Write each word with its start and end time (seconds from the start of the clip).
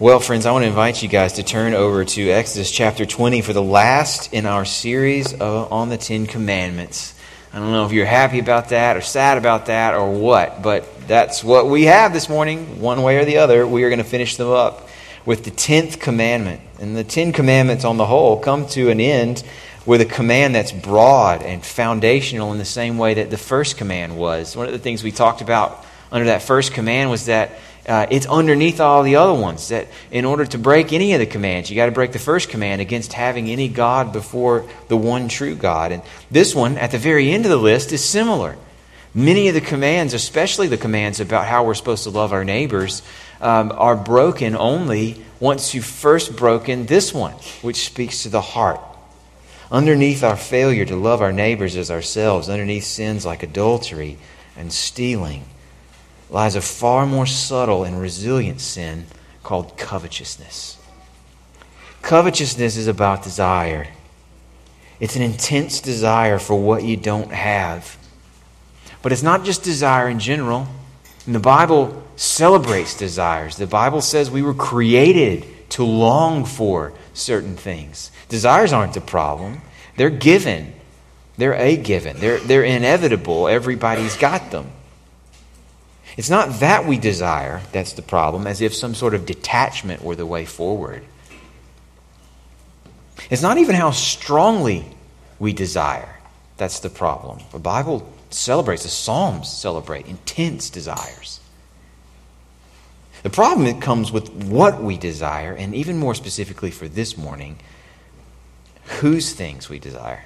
Well, 0.00 0.20
friends, 0.20 0.46
I 0.46 0.52
want 0.52 0.62
to 0.62 0.68
invite 0.68 1.02
you 1.02 1.08
guys 1.08 1.32
to 1.32 1.42
turn 1.42 1.74
over 1.74 2.04
to 2.04 2.30
Exodus 2.30 2.70
chapter 2.70 3.04
20 3.04 3.42
for 3.42 3.52
the 3.52 3.60
last 3.60 4.32
in 4.32 4.46
our 4.46 4.64
series 4.64 5.34
on 5.40 5.88
the 5.88 5.96
Ten 5.96 6.28
Commandments. 6.28 7.14
I 7.52 7.58
don't 7.58 7.72
know 7.72 7.84
if 7.84 7.90
you're 7.90 8.06
happy 8.06 8.38
about 8.38 8.68
that 8.68 8.96
or 8.96 9.00
sad 9.00 9.38
about 9.38 9.66
that 9.66 9.94
or 9.94 10.08
what, 10.08 10.62
but 10.62 11.08
that's 11.08 11.42
what 11.42 11.66
we 11.66 11.86
have 11.86 12.12
this 12.12 12.28
morning, 12.28 12.80
one 12.80 13.02
way 13.02 13.18
or 13.18 13.24
the 13.24 13.38
other. 13.38 13.66
We 13.66 13.82
are 13.82 13.88
going 13.88 13.98
to 13.98 14.04
finish 14.04 14.36
them 14.36 14.50
up 14.50 14.88
with 15.26 15.42
the 15.42 15.50
tenth 15.50 15.98
commandment. 15.98 16.60
And 16.78 16.96
the 16.96 17.02
Ten 17.02 17.32
Commandments 17.32 17.84
on 17.84 17.96
the 17.96 18.06
whole 18.06 18.38
come 18.38 18.68
to 18.68 18.90
an 18.90 19.00
end 19.00 19.42
with 19.84 20.00
a 20.00 20.04
command 20.04 20.54
that's 20.54 20.70
broad 20.70 21.42
and 21.42 21.60
foundational 21.66 22.52
in 22.52 22.58
the 22.58 22.64
same 22.64 22.98
way 22.98 23.14
that 23.14 23.30
the 23.30 23.36
first 23.36 23.76
command 23.76 24.16
was. 24.16 24.56
One 24.56 24.66
of 24.66 24.72
the 24.72 24.78
things 24.78 25.02
we 25.02 25.10
talked 25.10 25.40
about 25.40 25.84
under 26.12 26.26
that 26.26 26.42
first 26.42 26.72
command 26.72 27.10
was 27.10 27.26
that 27.26 27.50
uh, 27.88 28.06
it's 28.10 28.26
underneath 28.26 28.80
all 28.80 29.02
the 29.02 29.16
other 29.16 29.32
ones. 29.32 29.68
That 29.68 29.88
in 30.10 30.24
order 30.24 30.44
to 30.46 30.58
break 30.58 30.92
any 30.92 31.14
of 31.14 31.20
the 31.20 31.26
commands, 31.26 31.70
you 31.70 31.76
got 31.76 31.86
to 31.86 31.92
break 31.92 32.12
the 32.12 32.18
first 32.18 32.50
command 32.50 32.80
against 32.80 33.14
having 33.14 33.48
any 33.48 33.68
God 33.68 34.12
before 34.12 34.64
the 34.88 34.96
one 34.96 35.28
true 35.28 35.54
God. 35.54 35.90
And 35.90 36.02
this 36.30 36.54
one, 36.54 36.76
at 36.76 36.90
the 36.90 36.98
very 36.98 37.30
end 37.30 37.44
of 37.46 37.50
the 37.50 37.56
list, 37.56 37.92
is 37.92 38.04
similar. 38.04 38.56
Many 39.14 39.48
of 39.48 39.54
the 39.54 39.60
commands, 39.60 40.12
especially 40.12 40.68
the 40.68 40.76
commands 40.76 41.18
about 41.18 41.46
how 41.46 41.64
we're 41.64 41.74
supposed 41.74 42.04
to 42.04 42.10
love 42.10 42.32
our 42.32 42.44
neighbors, 42.44 43.02
um, 43.40 43.72
are 43.74 43.96
broken 43.96 44.54
only 44.54 45.24
once 45.40 45.74
you've 45.74 45.84
first 45.84 46.36
broken 46.36 46.86
this 46.86 47.14
one, 47.14 47.32
which 47.62 47.86
speaks 47.86 48.24
to 48.24 48.28
the 48.28 48.40
heart. 48.40 48.80
Underneath 49.70 50.22
our 50.22 50.36
failure 50.36 50.84
to 50.84 50.96
love 50.96 51.22
our 51.22 51.32
neighbors 51.32 51.76
as 51.76 51.90
ourselves, 51.90 52.48
underneath 52.48 52.84
sins 52.84 53.24
like 53.24 53.42
adultery 53.42 54.18
and 54.56 54.72
stealing, 54.72 55.44
lies 56.30 56.56
a 56.56 56.60
far 56.60 57.06
more 57.06 57.26
subtle 57.26 57.84
and 57.84 58.00
resilient 58.00 58.60
sin 58.60 59.06
called 59.42 59.76
covetousness. 59.76 60.76
Covetousness 62.02 62.76
is 62.76 62.86
about 62.86 63.22
desire. 63.22 63.88
It's 65.00 65.16
an 65.16 65.22
intense 65.22 65.80
desire 65.80 66.38
for 66.38 66.60
what 66.60 66.82
you 66.82 66.96
don't 66.96 67.32
have. 67.32 67.96
But 69.02 69.12
it's 69.12 69.22
not 69.22 69.44
just 69.44 69.62
desire 69.62 70.08
in 70.08 70.18
general. 70.18 70.66
And 71.26 71.34
the 71.34 71.40
Bible 71.40 72.02
celebrates 72.16 72.96
desires. 72.96 73.56
The 73.56 73.66
Bible 73.66 74.00
says 74.00 74.30
we 74.30 74.42
were 74.42 74.54
created 74.54 75.46
to 75.70 75.84
long 75.84 76.44
for 76.44 76.92
certain 77.14 77.56
things. 77.56 78.10
Desires 78.28 78.72
aren't 78.72 78.94
the 78.94 79.00
problem, 79.00 79.60
they're 79.96 80.10
given. 80.10 80.74
They're 81.36 81.54
a 81.54 81.76
given. 81.76 82.18
They're, 82.18 82.40
they're 82.40 82.64
inevitable. 82.64 83.46
Everybody's 83.46 84.16
got 84.16 84.50
them. 84.50 84.72
It's 86.18 86.28
not 86.28 86.58
that 86.58 86.84
we 86.84 86.98
desire 86.98 87.62
that's 87.70 87.92
the 87.92 88.02
problem, 88.02 88.48
as 88.48 88.60
if 88.60 88.74
some 88.74 88.96
sort 88.96 89.14
of 89.14 89.24
detachment 89.24 90.02
were 90.02 90.16
the 90.16 90.26
way 90.26 90.44
forward. 90.44 91.04
It's 93.30 93.40
not 93.40 93.56
even 93.56 93.76
how 93.76 93.92
strongly 93.92 94.84
we 95.38 95.52
desire 95.52 96.16
that's 96.56 96.80
the 96.80 96.90
problem. 96.90 97.38
The 97.52 97.60
Bible 97.60 98.12
celebrates, 98.30 98.82
the 98.82 98.88
Psalms 98.88 99.48
celebrate 99.48 100.06
intense 100.06 100.70
desires. 100.70 101.38
The 103.22 103.30
problem 103.30 103.80
comes 103.80 104.10
with 104.10 104.28
what 104.28 104.82
we 104.82 104.98
desire, 104.98 105.52
and 105.52 105.72
even 105.72 105.98
more 105.98 106.16
specifically 106.16 106.72
for 106.72 106.88
this 106.88 107.16
morning, 107.16 107.60
whose 109.00 109.34
things 109.34 109.68
we 109.68 109.78
desire. 109.78 110.24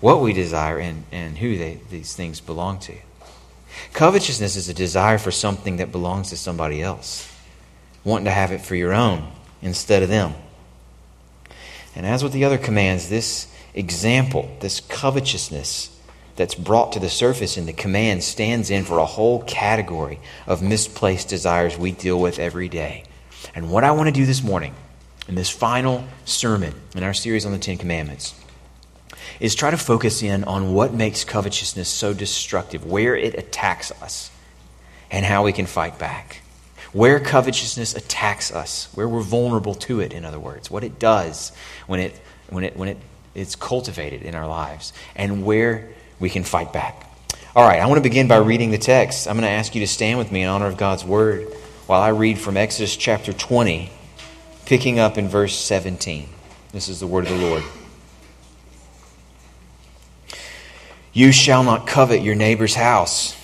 What 0.00 0.20
we 0.20 0.34
desire 0.34 0.78
and, 0.78 1.04
and 1.10 1.38
who 1.38 1.56
they, 1.56 1.80
these 1.88 2.14
things 2.14 2.42
belong 2.42 2.78
to. 2.80 2.94
Covetousness 3.92 4.56
is 4.56 4.68
a 4.68 4.74
desire 4.74 5.18
for 5.18 5.30
something 5.30 5.76
that 5.76 5.92
belongs 5.92 6.30
to 6.30 6.36
somebody 6.36 6.82
else, 6.82 7.30
wanting 8.04 8.26
to 8.26 8.30
have 8.30 8.52
it 8.52 8.60
for 8.60 8.74
your 8.74 8.92
own 8.92 9.30
instead 9.62 10.02
of 10.02 10.08
them. 10.08 10.34
And 11.94 12.06
as 12.06 12.22
with 12.22 12.32
the 12.32 12.44
other 12.44 12.58
commands, 12.58 13.08
this 13.08 13.52
example, 13.74 14.56
this 14.60 14.80
covetousness 14.80 15.90
that's 16.36 16.54
brought 16.54 16.92
to 16.92 17.00
the 17.00 17.08
surface 17.08 17.56
in 17.56 17.66
the 17.66 17.72
command 17.72 18.24
stands 18.24 18.70
in 18.70 18.84
for 18.84 18.98
a 18.98 19.04
whole 19.04 19.42
category 19.44 20.18
of 20.46 20.62
misplaced 20.62 21.28
desires 21.28 21.78
we 21.78 21.92
deal 21.92 22.20
with 22.20 22.38
every 22.38 22.68
day. 22.68 23.04
And 23.54 23.70
what 23.70 23.84
I 23.84 23.92
want 23.92 24.08
to 24.08 24.12
do 24.12 24.26
this 24.26 24.42
morning, 24.42 24.74
in 25.28 25.36
this 25.36 25.50
final 25.50 26.04
sermon 26.24 26.74
in 26.94 27.02
our 27.02 27.14
series 27.14 27.46
on 27.46 27.52
the 27.52 27.58
Ten 27.58 27.78
Commandments, 27.78 28.34
is 29.40 29.54
try 29.54 29.70
to 29.70 29.76
focus 29.76 30.22
in 30.22 30.44
on 30.44 30.72
what 30.72 30.92
makes 30.92 31.24
covetousness 31.24 31.88
so 31.88 32.14
destructive, 32.14 32.84
where 32.84 33.16
it 33.16 33.34
attacks 33.34 33.90
us, 34.02 34.30
and 35.10 35.24
how 35.24 35.44
we 35.44 35.52
can 35.52 35.66
fight 35.66 35.98
back. 35.98 36.42
Where 36.92 37.18
covetousness 37.18 37.94
attacks 37.94 38.52
us, 38.52 38.88
where 38.94 39.08
we're 39.08 39.20
vulnerable 39.20 39.74
to 39.74 40.00
it, 40.00 40.12
in 40.12 40.24
other 40.24 40.38
words, 40.38 40.70
what 40.70 40.84
it 40.84 40.98
does 40.98 41.52
when 41.86 42.00
it 42.00 42.20
when 42.48 42.64
it 42.64 42.76
when 42.76 42.88
it 42.88 42.98
it's 43.34 43.56
cultivated 43.56 44.22
in 44.22 44.34
our 44.34 44.46
lives, 44.46 44.92
and 45.16 45.44
where 45.44 45.88
we 46.20 46.30
can 46.30 46.44
fight 46.44 46.72
back. 46.72 47.10
All 47.56 47.66
right, 47.66 47.80
I 47.80 47.86
want 47.86 47.98
to 47.98 48.02
begin 48.02 48.28
by 48.28 48.36
reading 48.36 48.70
the 48.70 48.78
text. 48.78 49.28
I'm 49.28 49.34
going 49.34 49.42
to 49.42 49.48
ask 49.48 49.74
you 49.74 49.80
to 49.80 49.86
stand 49.86 50.18
with 50.18 50.30
me 50.30 50.42
in 50.42 50.48
honor 50.48 50.66
of 50.66 50.76
God's 50.76 51.04
word 51.04 51.52
while 51.86 52.00
I 52.00 52.08
read 52.08 52.38
from 52.38 52.56
Exodus 52.56 52.96
chapter 52.96 53.32
20, 53.32 53.90
picking 54.66 54.98
up 54.98 55.18
in 55.18 55.28
verse 55.28 55.56
17. 55.56 56.28
This 56.72 56.88
is 56.88 57.00
the 57.00 57.06
word 57.06 57.26
of 57.26 57.30
the 57.30 57.46
Lord. 57.46 57.62
You 61.14 61.30
shall 61.30 61.62
not 61.62 61.86
covet 61.86 62.22
your 62.22 62.34
neighbor's 62.34 62.74
house. 62.74 63.36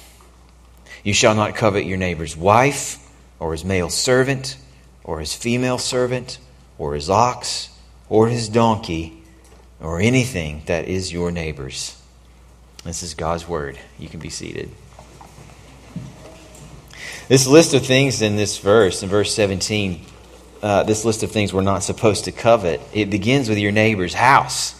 You 1.04 1.14
shall 1.14 1.36
not 1.36 1.54
covet 1.54 1.86
your 1.86 1.98
neighbor's 1.98 2.36
wife, 2.36 2.98
or 3.38 3.52
his 3.52 3.64
male 3.64 3.88
servant, 3.88 4.56
or 5.04 5.20
his 5.20 5.34
female 5.34 5.78
servant, 5.78 6.38
or 6.78 6.94
his 6.94 7.08
ox, 7.08 7.70
or 8.08 8.26
his 8.26 8.48
donkey, 8.48 9.22
or 9.80 10.00
anything 10.00 10.62
that 10.66 10.88
is 10.88 11.12
your 11.12 11.30
neighbor's. 11.30 11.96
This 12.84 13.04
is 13.04 13.14
God's 13.14 13.46
word. 13.46 13.78
You 14.00 14.08
can 14.08 14.18
be 14.18 14.30
seated. 14.30 14.70
This 17.28 17.46
list 17.46 17.72
of 17.74 17.86
things 17.86 18.20
in 18.20 18.34
this 18.34 18.58
verse, 18.58 19.04
in 19.04 19.08
verse 19.08 19.32
17, 19.32 20.04
uh, 20.60 20.82
this 20.82 21.04
list 21.04 21.22
of 21.22 21.30
things 21.30 21.54
we're 21.54 21.62
not 21.62 21.84
supposed 21.84 22.24
to 22.24 22.32
covet, 22.32 22.80
it 22.92 23.10
begins 23.10 23.48
with 23.48 23.58
your 23.58 23.70
neighbor's 23.70 24.14
house. 24.14 24.74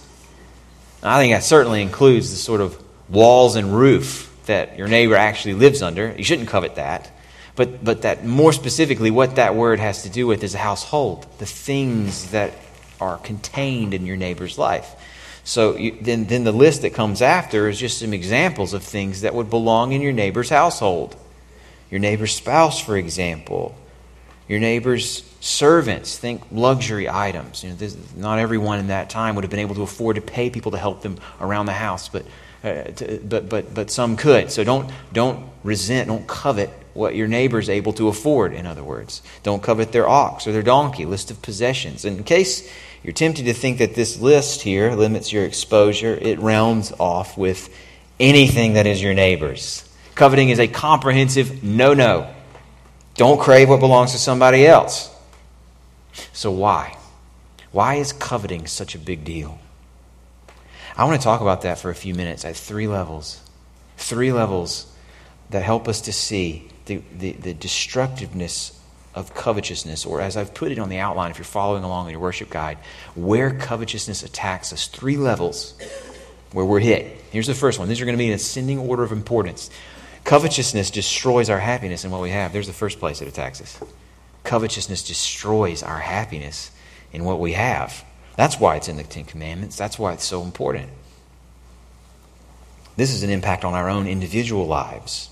I 1.02 1.18
think 1.20 1.34
that 1.34 1.44
certainly 1.44 1.82
includes 1.82 2.30
the 2.30 2.36
sort 2.36 2.60
of 2.60 2.80
walls 3.08 3.56
and 3.56 3.74
roof 3.74 4.26
that 4.46 4.76
your 4.76 4.88
neighbor 4.88 5.14
actually 5.14 5.54
lives 5.54 5.82
under. 5.82 6.14
You 6.16 6.24
shouldn't 6.24 6.48
covet 6.48 6.74
that. 6.76 7.10
But, 7.56 7.84
but 7.84 8.02
that 8.02 8.24
more 8.24 8.52
specifically, 8.52 9.10
what 9.10 9.36
that 9.36 9.54
word 9.54 9.80
has 9.80 10.04
to 10.04 10.08
do 10.08 10.26
with 10.26 10.44
is 10.44 10.54
a 10.54 10.58
household, 10.58 11.26
the 11.38 11.46
things 11.46 12.30
that 12.30 12.52
are 13.00 13.18
contained 13.18 13.94
in 13.94 14.06
your 14.06 14.16
neighbor's 14.16 14.58
life. 14.58 14.94
So 15.44 15.76
you, 15.76 15.96
then, 16.00 16.26
then 16.26 16.44
the 16.44 16.52
list 16.52 16.82
that 16.82 16.94
comes 16.94 17.22
after 17.22 17.68
is 17.68 17.78
just 17.78 17.98
some 17.98 18.12
examples 18.12 18.72
of 18.72 18.82
things 18.82 19.22
that 19.22 19.34
would 19.34 19.50
belong 19.50 19.92
in 19.92 20.00
your 20.00 20.12
neighbor's 20.12 20.50
household. 20.50 21.16
Your 21.90 22.00
neighbor's 22.00 22.34
spouse, 22.34 22.80
for 22.80 22.96
example. 22.96 23.74
Your 24.48 24.60
neighbor's 24.60 25.22
servants, 25.40 26.18
think 26.18 26.42
luxury 26.52 27.08
items. 27.08 27.64
You 27.64 27.70
know, 27.70 27.76
this, 27.76 27.96
not 28.14 28.38
everyone 28.38 28.78
in 28.78 28.88
that 28.88 29.10
time 29.10 29.34
would 29.34 29.44
have 29.44 29.50
been 29.50 29.60
able 29.60 29.74
to 29.76 29.82
afford 29.82 30.16
to 30.16 30.22
pay 30.22 30.50
people 30.50 30.72
to 30.72 30.78
help 30.78 31.02
them 31.02 31.16
around 31.40 31.66
the 31.66 31.72
house, 31.72 32.08
but, 32.08 32.24
uh, 32.62 32.82
to, 32.82 33.20
but, 33.24 33.48
but, 33.48 33.74
but 33.74 33.90
some 33.90 34.16
could. 34.16 34.52
So 34.52 34.62
don't, 34.64 34.90
don't 35.12 35.48
resent, 35.64 36.08
don't 36.08 36.26
covet 36.26 36.70
what 36.92 37.14
your 37.14 37.26
neighbor 37.26 37.58
is 37.58 37.70
able 37.70 37.94
to 37.94 38.08
afford, 38.08 38.52
in 38.52 38.66
other 38.66 38.84
words. 38.84 39.22
Don't 39.42 39.62
covet 39.62 39.92
their 39.92 40.08
ox 40.08 40.46
or 40.46 40.52
their 40.52 40.62
donkey, 40.62 41.06
list 41.06 41.30
of 41.30 41.40
possessions. 41.40 42.04
In 42.04 42.22
case 42.22 42.70
you're 43.02 43.14
tempted 43.14 43.46
to 43.46 43.54
think 43.54 43.78
that 43.78 43.94
this 43.94 44.18
list 44.20 44.60
here 44.62 44.92
limits 44.92 45.32
your 45.32 45.44
exposure, 45.44 46.14
it 46.20 46.38
rounds 46.38 46.92
off 46.98 47.38
with 47.38 47.74
anything 48.18 48.74
that 48.74 48.86
is 48.86 49.00
your 49.00 49.14
neighbor's. 49.14 49.88
Coveting 50.14 50.50
is 50.50 50.58
a 50.58 50.68
comprehensive 50.68 51.64
no 51.64 51.94
no. 51.94 52.30
Don't 53.14 53.40
crave 53.40 53.70
what 53.70 53.80
belongs 53.80 54.12
to 54.12 54.18
somebody 54.18 54.66
else. 54.66 55.09
So, 56.32 56.50
why? 56.50 56.96
Why 57.72 57.96
is 57.96 58.12
coveting 58.12 58.66
such 58.66 58.94
a 58.94 58.98
big 58.98 59.24
deal? 59.24 59.58
I 60.96 61.04
want 61.04 61.20
to 61.20 61.24
talk 61.24 61.40
about 61.40 61.62
that 61.62 61.78
for 61.78 61.90
a 61.90 61.94
few 61.94 62.14
minutes 62.14 62.44
at 62.44 62.56
three 62.56 62.88
levels. 62.88 63.40
Three 63.96 64.32
levels 64.32 64.92
that 65.50 65.62
help 65.62 65.88
us 65.88 66.00
to 66.02 66.12
see 66.12 66.68
the, 66.86 67.02
the, 67.16 67.32
the, 67.32 67.54
destructiveness 67.54 68.78
of 69.14 69.34
covetousness, 69.34 70.06
or 70.06 70.20
as 70.20 70.36
I've 70.36 70.54
put 70.54 70.72
it 70.72 70.78
on 70.78 70.88
the 70.88 70.98
outline, 70.98 71.30
if 71.30 71.38
you're 71.38 71.44
following 71.44 71.84
along 71.84 72.06
in 72.06 72.12
your 72.12 72.20
worship 72.20 72.50
guide, 72.50 72.78
where 73.14 73.52
covetousness 73.52 74.22
attacks 74.22 74.72
us. 74.72 74.86
Three 74.86 75.16
levels 75.16 75.74
where 76.52 76.64
we're 76.64 76.80
hit. 76.80 77.20
Here's 77.30 77.46
the 77.46 77.54
first 77.54 77.78
one. 77.78 77.88
These 77.88 78.00
are 78.00 78.04
going 78.04 78.16
to 78.16 78.18
be 78.18 78.28
in 78.28 78.34
ascending 78.34 78.78
order 78.78 79.02
of 79.02 79.12
importance. 79.12 79.70
Covetousness 80.24 80.90
destroys 80.90 81.50
our 81.50 81.58
happiness 81.58 82.04
and 82.04 82.12
what 82.12 82.22
we 82.22 82.30
have. 82.30 82.52
There's 82.52 82.66
the 82.66 82.72
first 82.72 82.98
place 82.98 83.22
it 83.22 83.28
attacks 83.28 83.60
us. 83.60 83.80
Covetousness 84.44 85.02
destroys 85.02 85.82
our 85.82 85.98
happiness 85.98 86.70
in 87.12 87.24
what 87.24 87.40
we 87.40 87.52
have. 87.52 88.04
That's 88.36 88.58
why 88.58 88.76
it's 88.76 88.88
in 88.88 88.96
the 88.96 89.04
Ten 89.04 89.24
Commandments. 89.24 89.76
That's 89.76 89.98
why 89.98 90.12
it's 90.12 90.24
so 90.24 90.42
important. 90.42 90.90
This 92.96 93.12
is 93.12 93.22
an 93.22 93.30
impact 93.30 93.64
on 93.64 93.74
our 93.74 93.88
own 93.88 94.06
individual 94.06 94.66
lives. 94.66 95.30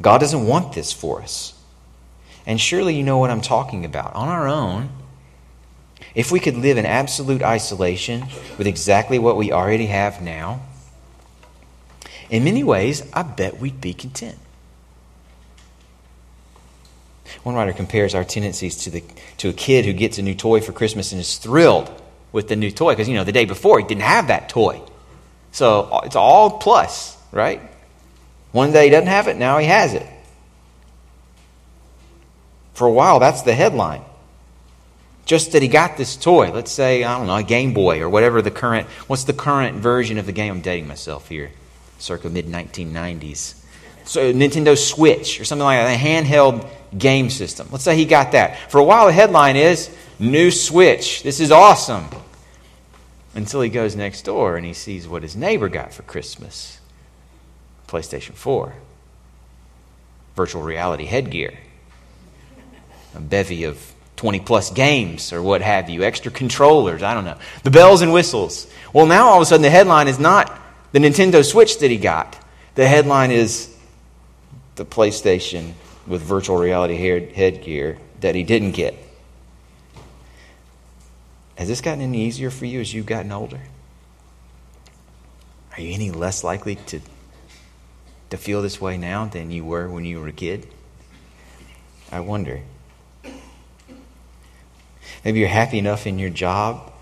God 0.00 0.18
doesn't 0.18 0.46
want 0.46 0.74
this 0.74 0.92
for 0.92 1.22
us. 1.22 1.54
And 2.46 2.60
surely 2.60 2.94
you 2.94 3.02
know 3.02 3.18
what 3.18 3.30
I'm 3.30 3.40
talking 3.40 3.84
about. 3.84 4.14
On 4.14 4.28
our 4.28 4.48
own, 4.48 4.90
if 6.14 6.30
we 6.30 6.40
could 6.40 6.56
live 6.56 6.76
in 6.76 6.86
absolute 6.86 7.42
isolation 7.42 8.26
with 8.58 8.66
exactly 8.66 9.18
what 9.18 9.36
we 9.36 9.50
already 9.52 9.86
have 9.86 10.20
now, 10.20 10.60
in 12.30 12.44
many 12.44 12.64
ways, 12.64 13.02
I 13.12 13.22
bet 13.22 13.58
we'd 13.58 13.80
be 13.80 13.94
content. 13.94 14.38
One 17.42 17.54
writer 17.54 17.72
compares 17.72 18.14
our 18.14 18.24
tendencies 18.24 18.76
to, 18.84 18.90
the, 18.90 19.04
to 19.38 19.48
a 19.50 19.52
kid 19.52 19.84
who 19.84 19.92
gets 19.92 20.18
a 20.18 20.22
new 20.22 20.34
toy 20.34 20.60
for 20.60 20.72
Christmas 20.72 21.12
and 21.12 21.20
is 21.20 21.36
thrilled 21.36 21.90
with 22.32 22.48
the 22.48 22.56
new 22.56 22.70
toy 22.70 22.92
because, 22.92 23.08
you 23.08 23.14
know, 23.14 23.24
the 23.24 23.32
day 23.32 23.44
before 23.44 23.78
he 23.78 23.86
didn't 23.86 24.02
have 24.02 24.28
that 24.28 24.48
toy. 24.48 24.80
So 25.52 25.82
uh, 25.82 26.00
it's 26.04 26.16
all 26.16 26.58
plus, 26.58 27.16
right? 27.32 27.60
One 28.52 28.72
day 28.72 28.84
he 28.84 28.90
doesn't 28.90 29.08
have 29.08 29.28
it, 29.28 29.36
now 29.36 29.58
he 29.58 29.66
has 29.66 29.94
it. 29.94 30.06
For 32.74 32.86
a 32.86 32.92
while, 32.92 33.20
that's 33.20 33.42
the 33.42 33.54
headline. 33.54 34.02
Just 35.26 35.52
that 35.52 35.62
he 35.62 35.68
got 35.68 35.96
this 35.96 36.16
toy. 36.16 36.50
Let's 36.50 36.70
say, 36.70 37.04
I 37.04 37.16
don't 37.16 37.26
know, 37.26 37.36
a 37.36 37.42
Game 37.42 37.72
Boy 37.72 38.00
or 38.00 38.08
whatever 38.08 38.42
the 38.42 38.50
current, 38.50 38.88
what's 39.06 39.24
the 39.24 39.32
current 39.32 39.78
version 39.78 40.18
of 40.18 40.26
the 40.26 40.32
game? 40.32 40.52
I'm 40.52 40.60
dating 40.60 40.88
myself 40.88 41.28
here, 41.28 41.52
circa 41.98 42.28
mid 42.28 42.46
1990s. 42.46 43.54
So 44.04 44.32
Nintendo 44.32 44.76
Switch 44.76 45.40
or 45.40 45.44
something 45.44 45.64
like 45.64 45.78
that, 45.78 45.94
a 45.94 45.98
handheld 45.98 46.68
game 46.96 47.30
system. 47.30 47.68
Let's 47.70 47.84
say 47.84 47.96
he 47.96 48.04
got 48.04 48.32
that. 48.32 48.70
For 48.70 48.78
a 48.78 48.84
while, 48.84 49.06
the 49.06 49.12
headline 49.12 49.56
is 49.56 49.94
New 50.18 50.50
Switch. 50.50 51.22
This 51.22 51.40
is 51.40 51.50
awesome. 51.50 52.06
Until 53.34 53.60
he 53.60 53.68
goes 53.68 53.96
next 53.96 54.22
door 54.22 54.56
and 54.56 54.64
he 54.64 54.74
sees 54.74 55.08
what 55.08 55.22
his 55.22 55.34
neighbor 55.34 55.68
got 55.68 55.92
for 55.92 56.02
Christmas 56.02 56.78
PlayStation 57.88 58.34
4, 58.34 58.74
virtual 60.36 60.62
reality 60.62 61.04
headgear, 61.04 61.54
a 63.14 63.20
bevy 63.20 63.64
of 63.64 63.92
20 64.16 64.40
plus 64.40 64.70
games 64.70 65.32
or 65.32 65.42
what 65.42 65.62
have 65.62 65.90
you, 65.90 66.02
extra 66.02 66.30
controllers, 66.30 67.02
I 67.02 67.14
don't 67.14 67.24
know, 67.24 67.38
the 67.64 67.70
bells 67.70 68.02
and 68.02 68.12
whistles. 68.12 68.68
Well, 68.92 69.06
now 69.06 69.28
all 69.28 69.36
of 69.36 69.42
a 69.42 69.46
sudden 69.46 69.62
the 69.62 69.70
headline 69.70 70.08
is 70.08 70.18
not 70.18 70.56
the 70.92 71.00
Nintendo 71.00 71.44
Switch 71.44 71.78
that 71.78 71.90
he 71.90 71.96
got, 71.96 72.38
the 72.76 72.86
headline 72.86 73.32
is 73.32 73.76
the 74.76 74.84
PlayStation 74.84 75.72
with 76.06 76.22
virtual 76.22 76.56
reality 76.56 76.96
headgear 76.96 77.98
that 78.20 78.34
he 78.34 78.42
didn't 78.42 78.72
get. 78.72 78.94
Has 81.56 81.68
this 81.68 81.80
gotten 81.80 82.00
any 82.00 82.22
easier 82.22 82.50
for 82.50 82.66
you 82.66 82.80
as 82.80 82.92
you've 82.92 83.06
gotten 83.06 83.32
older? 83.32 83.60
Are 85.76 85.80
you 85.80 85.92
any 85.92 86.10
less 86.10 86.44
likely 86.44 86.76
to, 86.76 87.00
to 88.30 88.36
feel 88.36 88.62
this 88.62 88.80
way 88.80 88.96
now 88.96 89.26
than 89.26 89.50
you 89.50 89.64
were 89.64 89.88
when 89.88 90.04
you 90.04 90.20
were 90.20 90.28
a 90.28 90.32
kid? 90.32 90.68
I 92.12 92.20
wonder. 92.20 92.60
Maybe 95.24 95.40
you're 95.40 95.48
happy 95.48 95.78
enough 95.78 96.06
in 96.06 96.18
your 96.18 96.30
job 96.30 96.92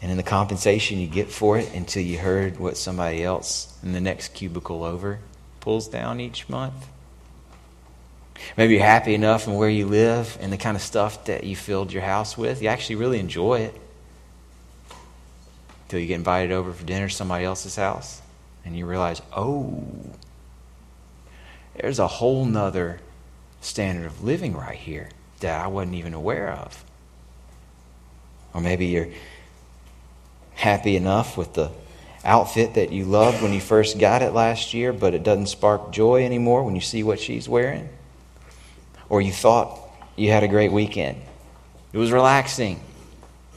and 0.00 0.10
in 0.10 0.16
the 0.16 0.22
compensation 0.22 0.98
you 0.98 1.06
get 1.06 1.30
for 1.30 1.58
it 1.58 1.72
until 1.74 2.02
you 2.02 2.18
heard 2.18 2.58
what 2.58 2.76
somebody 2.76 3.24
else 3.24 3.76
in 3.82 3.92
the 3.92 4.00
next 4.00 4.34
cubicle 4.34 4.84
over 4.84 5.20
pulls 5.60 5.88
down 5.88 6.20
each 6.20 6.48
month. 6.48 6.88
Maybe 8.56 8.74
you're 8.74 8.82
happy 8.82 9.14
enough 9.14 9.46
in 9.46 9.54
where 9.54 9.68
you 9.68 9.86
live 9.86 10.36
and 10.40 10.52
the 10.52 10.56
kind 10.56 10.76
of 10.76 10.82
stuff 10.82 11.24
that 11.26 11.44
you 11.44 11.56
filled 11.56 11.92
your 11.92 12.02
house 12.02 12.36
with. 12.36 12.62
You 12.62 12.68
actually 12.68 12.96
really 12.96 13.18
enjoy 13.18 13.60
it. 13.60 13.80
Until 15.84 16.00
you 16.00 16.06
get 16.06 16.16
invited 16.16 16.52
over 16.52 16.72
for 16.72 16.84
dinner 16.84 17.08
to 17.08 17.14
somebody 17.14 17.44
else's 17.44 17.76
house 17.76 18.20
and 18.64 18.76
you 18.76 18.86
realize, 18.86 19.20
oh, 19.36 19.84
there's 21.76 21.98
a 21.98 22.06
whole 22.06 22.44
nother 22.44 23.00
standard 23.60 24.06
of 24.06 24.22
living 24.22 24.54
right 24.54 24.76
here 24.76 25.08
that 25.40 25.62
I 25.62 25.66
wasn't 25.66 25.94
even 25.94 26.14
aware 26.14 26.50
of. 26.50 26.84
Or 28.54 28.60
maybe 28.60 28.86
you're 28.86 29.08
happy 30.54 30.96
enough 30.96 31.36
with 31.36 31.54
the 31.54 31.70
outfit 32.24 32.74
that 32.74 32.92
you 32.92 33.04
loved 33.04 33.42
when 33.42 33.52
you 33.52 33.60
first 33.60 33.98
got 33.98 34.22
it 34.22 34.32
last 34.32 34.74
year, 34.74 34.92
but 34.92 35.14
it 35.14 35.22
doesn't 35.22 35.46
spark 35.46 35.90
joy 35.90 36.24
anymore 36.24 36.62
when 36.62 36.74
you 36.74 36.80
see 36.80 37.02
what 37.02 37.18
she's 37.18 37.48
wearing 37.48 37.88
or 39.12 39.20
you 39.20 39.30
thought 39.30 39.78
you 40.16 40.30
had 40.30 40.42
a 40.42 40.48
great 40.48 40.72
weekend. 40.72 41.20
It 41.92 41.98
was 41.98 42.10
relaxing. 42.10 42.80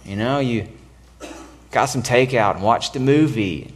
You 0.03 0.17
know, 0.17 0.39
you 0.39 0.67
got 1.71 1.85
some 1.85 2.03
takeout 2.03 2.55
and 2.55 2.61
watched 2.61 2.93
a 2.97 2.99
movie, 2.99 3.73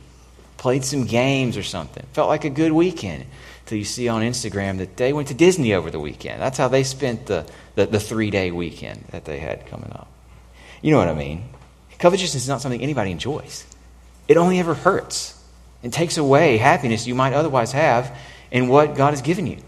played 0.57 0.83
some 0.83 1.05
games 1.05 1.55
or 1.55 1.63
something. 1.63 2.05
Felt 2.11 2.27
like 2.27 2.43
a 2.43 2.49
good 2.49 2.73
weekend 2.73 3.25
until 3.61 3.77
you 3.77 3.85
see 3.85 4.09
on 4.09 4.23
Instagram 4.23 4.79
that 4.79 4.97
they 4.97 5.13
went 5.13 5.29
to 5.29 5.33
Disney 5.33 5.73
over 5.73 5.89
the 5.89 6.01
weekend. 6.01 6.41
That's 6.41 6.57
how 6.57 6.67
they 6.67 6.83
spent 6.83 7.27
the, 7.27 7.45
the, 7.75 7.85
the 7.85 7.99
three 7.99 8.29
day 8.29 8.51
weekend 8.51 9.05
that 9.11 9.23
they 9.23 9.39
had 9.39 9.65
coming 9.67 9.93
up. 9.93 10.09
You 10.81 10.91
know 10.91 10.97
what 10.97 11.07
I 11.07 11.13
mean? 11.13 11.45
Covetousness 11.97 12.43
is 12.43 12.49
not 12.49 12.59
something 12.59 12.81
anybody 12.81 13.11
enjoys, 13.11 13.65
it 14.27 14.35
only 14.35 14.59
ever 14.59 14.73
hurts. 14.73 15.41
and 15.81 15.93
takes 15.93 16.17
away 16.17 16.57
happiness 16.57 17.07
you 17.07 17.15
might 17.15 17.31
otherwise 17.31 17.71
have 17.71 18.13
in 18.51 18.67
what 18.67 18.95
God 18.95 19.11
has 19.11 19.21
given 19.21 19.47
you. 19.47 19.59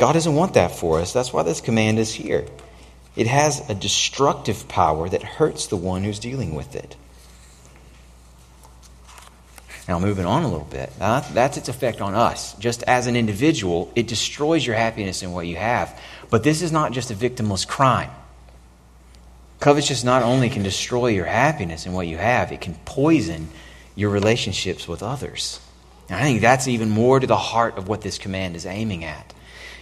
God 0.00 0.14
doesn't 0.14 0.34
want 0.34 0.54
that 0.54 0.70
for 0.70 0.98
us. 0.98 1.12
That's 1.12 1.30
why 1.30 1.42
this 1.42 1.60
command 1.60 1.98
is 1.98 2.10
here. 2.14 2.46
It 3.16 3.26
has 3.26 3.68
a 3.68 3.74
destructive 3.74 4.66
power 4.66 5.06
that 5.06 5.22
hurts 5.22 5.66
the 5.66 5.76
one 5.76 6.04
who's 6.04 6.18
dealing 6.18 6.54
with 6.54 6.74
it. 6.74 6.96
Now, 9.86 9.98
moving 9.98 10.24
on 10.24 10.42
a 10.42 10.48
little 10.48 10.66
bit, 10.70 10.90
uh, 10.98 11.20
that's 11.34 11.58
its 11.58 11.68
effect 11.68 12.00
on 12.00 12.14
us. 12.14 12.54
Just 12.54 12.82
as 12.84 13.08
an 13.08 13.14
individual, 13.14 13.92
it 13.94 14.06
destroys 14.06 14.66
your 14.66 14.74
happiness 14.74 15.22
in 15.22 15.32
what 15.32 15.46
you 15.46 15.56
have. 15.56 16.00
But 16.30 16.44
this 16.44 16.62
is 16.62 16.72
not 16.72 16.92
just 16.92 17.10
a 17.10 17.14
victimless 17.14 17.68
crime. 17.68 18.10
Covetousness 19.58 20.02
not 20.02 20.22
only 20.22 20.48
can 20.48 20.62
destroy 20.62 21.08
your 21.08 21.26
happiness 21.26 21.84
in 21.84 21.92
what 21.92 22.06
you 22.06 22.16
have, 22.16 22.52
it 22.52 22.62
can 22.62 22.74
poison 22.86 23.48
your 23.94 24.08
relationships 24.08 24.88
with 24.88 25.02
others. 25.02 25.60
And 26.08 26.18
I 26.18 26.22
think 26.22 26.40
that's 26.40 26.68
even 26.68 26.88
more 26.88 27.20
to 27.20 27.26
the 27.26 27.36
heart 27.36 27.76
of 27.76 27.86
what 27.86 28.00
this 28.00 28.16
command 28.16 28.56
is 28.56 28.64
aiming 28.64 29.04
at. 29.04 29.34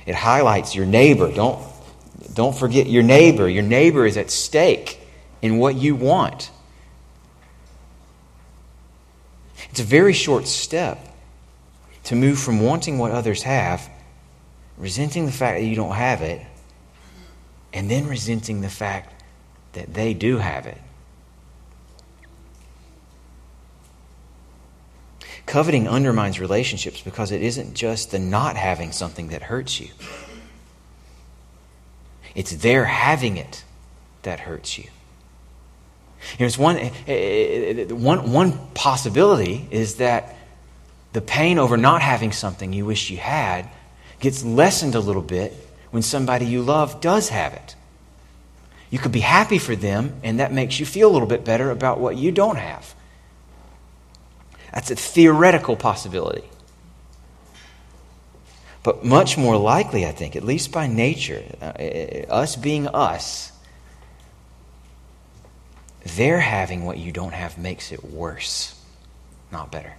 It 0.09 0.15
highlights 0.15 0.75
your 0.75 0.87
neighbor. 0.87 1.31
Don't, 1.31 1.63
don't 2.33 2.57
forget 2.57 2.87
your 2.87 3.03
neighbor. 3.03 3.47
Your 3.47 3.63
neighbor 3.63 4.07
is 4.07 4.17
at 4.17 4.31
stake 4.31 4.99
in 5.43 5.59
what 5.59 5.75
you 5.75 5.95
want. 5.95 6.51
It's 9.69 9.81
a 9.81 9.85
very 9.85 10.15
short 10.15 10.49
step 10.49 10.99
to 12.05 12.17
move 12.17 12.39
from 12.39 12.63
wanting 12.63 12.97
what 12.97 13.13
others 13.13 13.43
have, 13.43 13.87
resenting 14.79 15.27
the 15.27 15.33
fact 15.33 15.61
that 15.61 15.67
you 15.67 15.77
don't 15.77 15.95
have 15.95 16.23
it, 16.23 16.41
and 17.75 17.91
then 17.91 18.07
resenting 18.07 18.63
the 18.63 18.71
fact 18.71 19.23
that 19.75 19.93
they 19.93 20.15
do 20.15 20.39
have 20.39 20.65
it. 20.65 20.81
Coveting 25.49 25.89
undermines 25.89 26.39
relationships 26.39 27.01
because 27.01 27.33
it 27.33 27.41
isn't 27.41 27.73
just 27.73 28.11
the 28.11 28.19
not 28.19 28.57
having 28.57 28.93
something 28.93 29.29
that 29.29 29.41
hurts 29.41 29.81
you, 29.81 29.89
it's 32.35 32.55
their 32.57 32.85
having 32.85 33.39
it 33.39 33.65
that 34.25 34.41
hurts 34.41 34.77
you. 34.77 34.85
You 34.85 36.41
know, 36.41 36.47
it's 36.47 36.59
one, 36.59 36.77
eh, 36.77 36.91
eh, 37.07 37.87
eh, 37.89 37.93
one, 37.93 38.31
one 38.31 38.59
possibility 38.75 39.67
is 39.71 39.95
that 39.95 40.37
the 41.15 41.23
pain 41.23 41.59
over 41.59 41.79
not 41.79 42.03
having 42.03 42.33
something 42.33 42.75
you 42.75 42.85
wish 42.85 43.09
you 43.09 43.17
had 43.17 43.71
gets 44.21 44.45
lessened 44.45 44.95
a 44.95 45.01
little 45.01 45.23
bit 45.23 45.55
when 45.93 46.03
somebody 46.03 46.45
you 46.45 46.61
love 46.61 47.01
does 47.01 47.31
have 47.31 47.55
it. 47.55 47.75
You 48.91 48.99
could 48.99 49.13
be 49.13 49.21
happy 49.21 49.59
for 49.59 49.75
them, 49.75 50.21
and 50.23 50.41
that 50.41 50.53
makes 50.53 50.79
you 50.79 50.85
feel 50.85 51.11
a 51.11 51.13
little 51.13 51.29
bit 51.29 51.43
better 51.43 51.71
about 51.71 52.01
what 52.01 52.17
you 52.19 52.33
don't 52.33 52.57
have. 52.57 52.95
That's 54.73 54.91
a 54.91 54.97
theoretical 54.97 55.77
possibility. 55.77 56.45
But 58.83 59.05
much 59.05 59.37
more 59.37 59.57
likely, 59.57 60.07
I 60.07 60.13
think, 60.13 60.37
at 60.37 60.45
least 60.45 60.73
by 60.73 60.87
nature, 60.87 61.43
uh, 61.61 62.33
us 62.33 62.57
being 62.57 62.87
us, 62.89 63.53
their 66.17 66.41
having 66.41 66.85
what 66.85 66.99
you 66.99 67.13
don't 67.13 67.35
have 67.35 67.59
makes 67.59 67.93
it 67.93 68.05
worse, 68.05 68.81
not 69.53 69.71
better. 69.71 69.95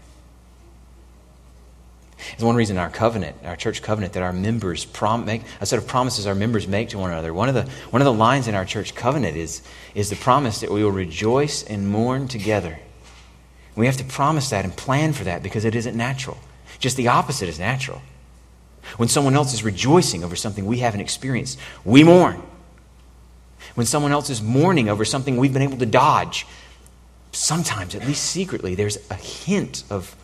It's 2.34 2.44
one 2.44 2.56
reason 2.56 2.78
our 2.78 2.90
covenant, 2.90 3.38
our 3.46 3.56
church 3.56 3.82
covenant, 3.82 4.14
that 4.14 4.24
our 4.24 4.34
members 4.34 4.86
prom- 4.86 5.26
make 5.26 5.44
a 5.62 5.66
set 5.66 5.80
of 5.80 5.88
promises 5.88 6.28
our 6.28 6.36
members 6.36 6.68
make 6.68 6.90
to 6.90 6.98
one 6.98 7.12
another. 7.12 7.34
One 7.34 7.50
of 7.50 7.56
the 7.56 7.64
one 7.92 8.02
of 8.02 8.06
the 8.06 8.14
lines 8.14 8.48
in 8.48 8.56
our 8.56 8.66
church 8.66 8.96
covenant 8.96 9.38
is 9.38 9.62
is 9.96 10.10
the 10.10 10.16
promise 10.16 10.60
that 10.62 10.72
we 10.72 10.84
will 10.84 10.92
rejoice 10.92 11.64
and 11.64 11.88
mourn 11.90 12.28
together. 12.28 12.80
We 13.76 13.86
have 13.86 13.98
to 13.98 14.04
promise 14.04 14.50
that 14.50 14.66
and 14.66 14.76
plan 14.76 15.14
for 15.14 15.24
that 15.26 15.44
because 15.44 15.66
it 15.66 15.76
isn't 15.76 15.96
natural. 15.96 16.38
Just 16.80 16.98
the 16.98 17.08
opposite 17.08 17.50
is 17.50 17.60
natural. 17.60 18.02
When 18.98 19.10
someone 19.10 19.36
else 19.36 19.54
is 19.54 19.64
rejoicing 19.64 20.24
over 20.24 20.36
something 20.36 20.66
we 20.66 20.80
haven't 20.80 21.02
experienced, 21.02 21.60
we 21.86 22.04
mourn. 22.04 22.42
When 23.76 23.86
someone 23.86 24.12
else 24.12 24.30
is 24.30 24.42
mourning 24.42 24.90
over 24.90 25.06
something 25.06 25.38
we've 25.38 25.54
been 25.54 25.62
able 25.62 25.78
to 25.78 25.86
dodge, 25.86 26.48
sometimes, 27.32 27.96
at 27.96 28.06
least 28.06 28.24
secretly, 28.24 28.76
there's 28.76 28.98
a 29.10 29.16
hint 29.16 29.84
of 29.90 30.16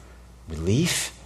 relief, 0.48 1.18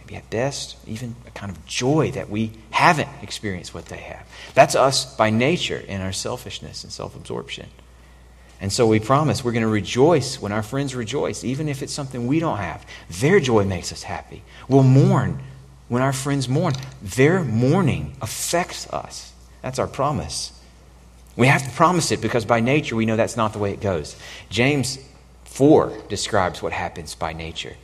maybe 0.00 0.16
at 0.16 0.28
best, 0.30 0.76
even 0.86 1.16
a 1.26 1.30
kind 1.30 1.50
of 1.50 1.64
joy 1.66 2.10
that 2.12 2.28
we 2.28 2.52
haven't 2.70 3.08
experienced 3.22 3.74
what 3.74 3.86
they 3.86 3.96
have. 3.96 4.26
That's 4.54 4.74
us 4.74 5.16
by 5.16 5.30
nature 5.30 5.78
in 5.78 6.00
our 6.00 6.12
selfishness 6.12 6.84
and 6.84 6.92
self 6.92 7.16
absorption. 7.16 7.68
And 8.60 8.72
so 8.72 8.86
we 8.86 8.98
promise 8.98 9.44
we're 9.44 9.52
going 9.52 9.62
to 9.62 9.68
rejoice 9.68 10.40
when 10.40 10.52
our 10.52 10.62
friends 10.62 10.94
rejoice, 10.94 11.44
even 11.44 11.68
if 11.68 11.82
it's 11.82 11.92
something 11.92 12.26
we 12.26 12.40
don't 12.40 12.58
have. 12.58 12.84
Their 13.08 13.38
joy 13.38 13.64
makes 13.64 13.92
us 13.92 14.02
happy. 14.02 14.42
We'll 14.68 14.82
mourn 14.82 15.40
when 15.88 16.02
our 16.02 16.12
friends 16.12 16.48
mourn. 16.48 16.74
Their 17.00 17.44
mourning 17.44 18.16
affects 18.20 18.88
us. 18.92 19.32
That's 19.62 19.78
our 19.78 19.86
promise. 19.86 20.52
We 21.36 21.46
have 21.46 21.62
to 21.62 21.70
promise 21.70 22.10
it 22.10 22.20
because 22.20 22.44
by 22.44 22.58
nature 22.58 22.96
we 22.96 23.06
know 23.06 23.16
that's 23.16 23.36
not 23.36 23.52
the 23.52 23.60
way 23.60 23.72
it 23.72 23.80
goes. 23.80 24.16
James 24.50 24.98
4 25.44 25.92
describes 26.08 26.60
what 26.60 26.72
happens 26.72 27.14
by 27.14 27.32
nature. 27.32 27.76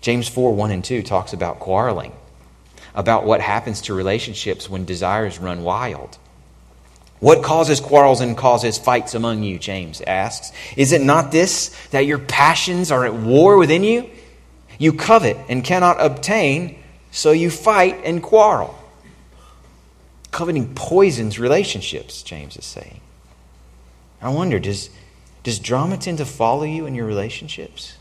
James 0.00 0.28
4 0.28 0.54
1 0.54 0.70
and 0.70 0.84
2 0.84 1.02
talks 1.02 1.32
about 1.32 1.58
quarreling, 1.58 2.12
about 2.94 3.24
what 3.24 3.40
happens 3.40 3.80
to 3.82 3.94
relationships 3.94 4.70
when 4.70 4.84
desires 4.84 5.38
run 5.38 5.64
wild. 5.64 6.18
What 7.22 7.44
causes 7.44 7.78
quarrels 7.78 8.20
and 8.20 8.36
causes 8.36 8.78
fights 8.78 9.14
among 9.14 9.44
you? 9.44 9.56
James 9.56 10.00
asks. 10.04 10.50
Is 10.76 10.90
it 10.90 11.02
not 11.02 11.30
this, 11.30 11.68
that 11.92 12.04
your 12.04 12.18
passions 12.18 12.90
are 12.90 13.06
at 13.06 13.14
war 13.14 13.58
within 13.58 13.84
you? 13.84 14.10
You 14.76 14.92
covet 14.92 15.36
and 15.48 15.62
cannot 15.62 16.04
obtain, 16.04 16.82
so 17.12 17.30
you 17.30 17.48
fight 17.48 18.00
and 18.02 18.20
quarrel. 18.20 18.76
Coveting 20.32 20.74
poisons 20.74 21.38
relationships, 21.38 22.24
James 22.24 22.56
is 22.56 22.64
saying. 22.64 23.00
I 24.20 24.30
wonder, 24.30 24.58
does, 24.58 24.90
does 25.44 25.60
drama 25.60 25.98
tend 25.98 26.18
to 26.18 26.26
follow 26.26 26.64
you 26.64 26.86
in 26.86 26.96
your 26.96 27.06
relationships? 27.06 27.98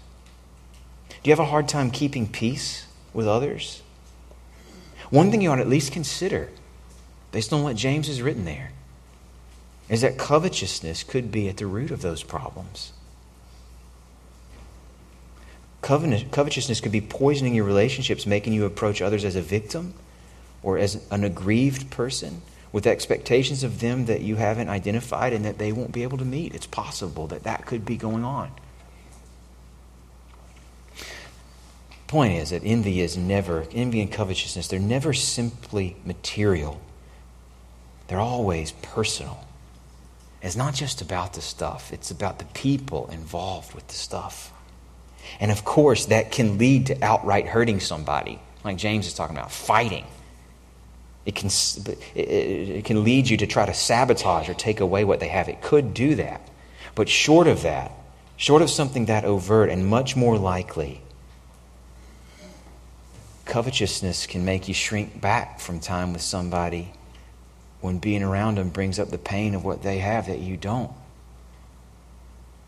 Do 1.10 1.30
you 1.30 1.32
have 1.32 1.40
a 1.40 1.46
hard 1.46 1.68
time 1.68 1.92
keeping 1.92 2.28
peace 2.28 2.88
with 3.14 3.28
others? 3.28 3.84
One 5.12 5.30
thing 5.30 5.42
you 5.42 5.52
ought 5.52 5.58
to 5.58 5.62
at 5.62 5.70
least 5.70 5.92
consider, 5.92 6.50
based 7.32 7.54
on 7.54 7.62
what 7.62 7.76
James 7.76 8.08
has 8.08 8.24
written 8.24 8.46
there, 8.46 8.72
is 9.92 10.02
that 10.02 10.18
covetousness 10.18 11.04
could 11.04 11.32
be 11.32 11.50
at 11.50 11.58
the 11.58 11.68
root 11.68 11.92
of 11.92 12.02
those 12.02 12.24
problems. 12.24 12.94
Covetousness 15.82 16.80
could 16.80 16.94
be 16.94 17.02
poisoning 17.02 17.54
your 17.54 17.66
relationships, 17.66 18.26
making 18.26 18.54
you 18.54 18.64
approach 18.64 19.02
others 19.02 19.26
as 19.26 19.36
a 19.36 19.42
victim 19.42 19.94
or 20.64 20.78
as 20.78 21.06
an 21.12 21.26
aggrieved 21.26 21.92
person 21.92 22.42
with 22.72 22.88
expectations 22.88 23.66
of 23.66 23.82
them 23.82 24.06
that 24.06 24.22
you 24.22 24.38
haven't 24.38 24.70
identified 24.70 25.34
and 25.34 25.44
that 25.44 25.58
they 25.58 25.74
won't 25.74 25.92
be 25.92 26.04
able 26.04 26.18
to 26.20 26.26
meet. 26.26 26.56
It's 26.56 26.68
possible 26.68 27.28
that 27.28 27.44
that 27.44 27.66
could 27.66 27.84
be 27.84 27.98
going 27.98 28.24
on. 28.24 28.50
Point 32.08 32.34
is 32.34 32.52
that 32.52 32.62
envy 32.64 33.02
is 33.02 33.18
never, 33.18 33.66
envy 33.74 34.00
and 34.00 34.10
covetousness, 34.10 34.70
they're 34.70 34.80
never 34.80 35.12
simply 35.12 35.98
material. 36.06 36.80
They're 38.08 38.20
always 38.20 38.72
personal. 38.72 39.46
It's 40.42 40.56
not 40.56 40.74
just 40.74 41.02
about 41.02 41.34
the 41.34 41.42
stuff, 41.42 41.94
it's 41.94 42.10
about 42.10 42.40
the 42.40 42.46
people 42.46 43.08
involved 43.12 43.76
with 43.76 43.88
the 43.88 43.94
stuff. 43.94 44.52
And 45.40 45.52
of 45.52 45.64
course, 45.64 46.08
that 46.08 46.32
can 46.32 46.58
lead 46.58 46.88
to 46.88 47.04
outright 47.04 47.46
hurting 47.48 47.80
somebody, 47.80 48.40
like 48.64 48.78
James 48.78 49.06
is 49.06 49.14
talking 49.14 49.36
about, 49.36 49.52
fighting. 49.52 50.06
It 51.26 51.36
can, 51.36 51.52
it 52.16 52.84
can 52.86 53.04
lead 53.04 53.30
you 53.30 53.38
to 53.38 53.48
try 53.48 53.68
to 53.68 53.74
sabotage 53.74 54.50
or 54.50 54.56
take 54.56 54.80
away 54.80 55.04
what 55.04 55.20
they 55.20 55.28
have. 55.28 55.48
It 55.48 55.62
could 55.62 55.94
do 55.94 56.16
that. 56.16 56.42
But 56.96 57.08
short 57.08 57.46
of 57.46 57.62
that, 57.62 57.92
short 58.36 58.64
of 58.64 58.70
something 58.72 59.06
that 59.06 59.24
overt 59.24 59.70
and 59.70 59.86
much 59.86 60.16
more 60.16 60.40
likely, 60.40 61.02
covetousness 63.46 64.26
can 64.26 64.44
make 64.44 64.68
you 64.68 64.74
shrink 64.74 65.22
back 65.22 65.60
from 65.60 65.80
time 65.80 66.14
with 66.14 66.24
somebody 66.24 66.94
when 67.82 67.98
being 67.98 68.24
around 68.24 68.58
them 68.58 68.70
brings 68.70 69.00
up 69.00 69.10
the 69.10 69.18
pain 69.18 69.56
of 69.56 69.66
what 69.66 69.84
they 69.84 69.98
have 69.98 70.28
that 70.28 70.40
you 70.40 70.56
don't. 70.56 70.92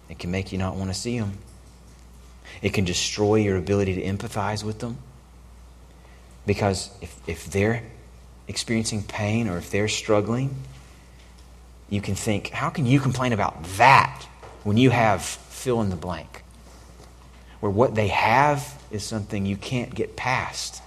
It 0.09 0.19
can 0.19 0.31
make 0.31 0.51
you 0.51 0.57
not 0.57 0.75
want 0.75 0.89
to 0.89 0.93
see 0.93 1.19
them. 1.19 1.37
It 2.61 2.73
can 2.73 2.85
destroy 2.85 3.35
your 3.35 3.57
ability 3.57 3.95
to 3.95 4.01
empathize 4.03 4.63
with 4.63 4.79
them. 4.79 4.97
Because 6.45 6.89
if, 7.01 7.15
if 7.27 7.45
they're 7.45 7.83
experiencing 8.47 9.03
pain 9.03 9.47
or 9.47 9.57
if 9.57 9.71
they're 9.71 9.87
struggling, 9.87 10.53
you 11.89 12.01
can 12.01 12.15
think, 12.15 12.49
how 12.49 12.69
can 12.69 12.85
you 12.85 12.99
complain 12.99 13.33
about 13.33 13.63
that 13.77 14.23
when 14.63 14.77
you 14.77 14.89
have 14.89 15.23
fill 15.23 15.81
in 15.81 15.89
the 15.89 15.95
blank? 15.95 16.43
Where 17.59 17.71
what 17.71 17.95
they 17.95 18.09
have 18.09 18.81
is 18.91 19.03
something 19.03 19.45
you 19.45 19.55
can't 19.55 19.95
get 19.95 20.15
past 20.15 20.82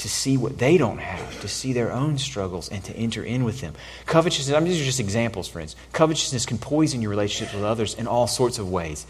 to 0.00 0.08
see 0.08 0.38
what 0.38 0.58
they 0.58 0.78
don't 0.78 0.98
have, 0.98 1.40
to 1.42 1.48
see 1.48 1.74
their 1.74 1.92
own 1.92 2.16
struggles, 2.16 2.70
and 2.70 2.82
to 2.84 2.96
enter 2.96 3.22
in 3.22 3.44
with 3.44 3.60
them. 3.60 3.74
Covetousness, 4.06 4.56
I 4.56 4.58
mean, 4.58 4.70
these 4.70 4.80
are 4.80 4.86
just 4.86 4.98
examples, 4.98 5.46
friends. 5.46 5.76
Covetousness 5.92 6.46
can 6.46 6.56
poison 6.56 7.02
your 7.02 7.10
relationships 7.10 7.54
with 7.54 7.64
others 7.64 7.92
in 7.92 8.06
all 8.06 8.26
sorts 8.26 8.58
of 8.58 8.70
ways, 8.70 9.06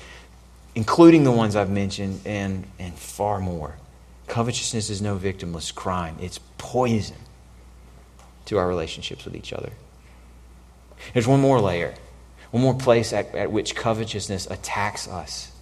including 0.75 1.23
the 1.23 1.31
ones 1.31 1.55
I've 1.55 1.71
mentioned 1.71 2.21
and, 2.25 2.67
and 2.81 2.93
far 2.95 3.39
more. 3.39 3.77
Covetousness 4.27 4.91
is 4.91 5.01
no 5.01 5.17
victimless 5.17 5.73
crime, 5.73 6.17
it's 6.21 6.41
poison 6.59 7.17
to 8.47 8.59
our 8.59 8.67
relationships 8.67 9.25
with 9.25 9.37
each 9.37 9.53
other. 9.53 9.71
There's 11.13 11.29
one 11.29 11.41
more 11.41 11.61
layer, 11.61 11.95
one 12.51 12.65
more 12.65 12.75
place 12.75 13.13
at, 13.13 13.33
at 13.37 13.53
which 13.53 13.77
covetousness 13.77 14.49
attacks 14.51 15.07
us. 15.07 15.53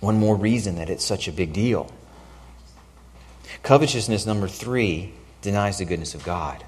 One 0.00 0.18
more 0.18 0.36
reason 0.36 0.76
that 0.76 0.88
it's 0.88 1.04
such 1.04 1.28
a 1.28 1.32
big 1.32 1.52
deal. 1.52 1.92
Covetousness, 3.62 4.26
number 4.26 4.48
three, 4.48 5.12
denies 5.42 5.78
the 5.78 5.84
goodness 5.84 6.14
of 6.14 6.24
God. 6.24 6.64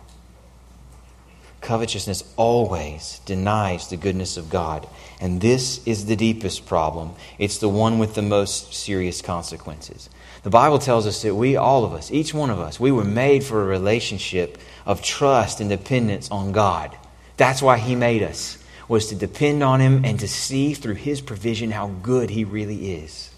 Covetousness 1.60 2.24
always 2.36 3.20
denies 3.26 3.88
the 3.88 3.96
goodness 3.96 4.36
of 4.36 4.48
God. 4.48 4.88
And 5.20 5.40
this 5.40 5.86
is 5.86 6.06
the 6.06 6.16
deepest 6.16 6.66
problem. 6.66 7.12
It's 7.38 7.58
the 7.58 7.68
one 7.68 7.98
with 7.98 8.14
the 8.14 8.22
most 8.22 8.72
serious 8.72 9.20
consequences. 9.20 10.08
The 10.42 10.50
Bible 10.50 10.78
tells 10.78 11.06
us 11.06 11.20
that 11.22 11.34
we, 11.34 11.56
all 11.56 11.84
of 11.84 11.92
us, 11.92 12.10
each 12.10 12.32
one 12.32 12.48
of 12.48 12.58
us, 12.58 12.80
we 12.80 12.90
were 12.90 13.04
made 13.04 13.44
for 13.44 13.60
a 13.60 13.66
relationship 13.66 14.56
of 14.86 15.02
trust 15.02 15.60
and 15.60 15.68
dependence 15.68 16.30
on 16.30 16.52
God. 16.52 16.96
That's 17.36 17.60
why 17.60 17.76
He 17.76 17.94
made 17.94 18.22
us, 18.22 18.56
was 18.88 19.08
to 19.08 19.14
depend 19.14 19.62
on 19.62 19.80
Him 19.80 20.02
and 20.04 20.18
to 20.20 20.28
see 20.28 20.72
through 20.72 20.94
His 20.94 21.20
provision 21.20 21.72
how 21.72 21.88
good 21.88 22.30
He 22.30 22.44
really 22.44 22.94
is. 22.94 23.30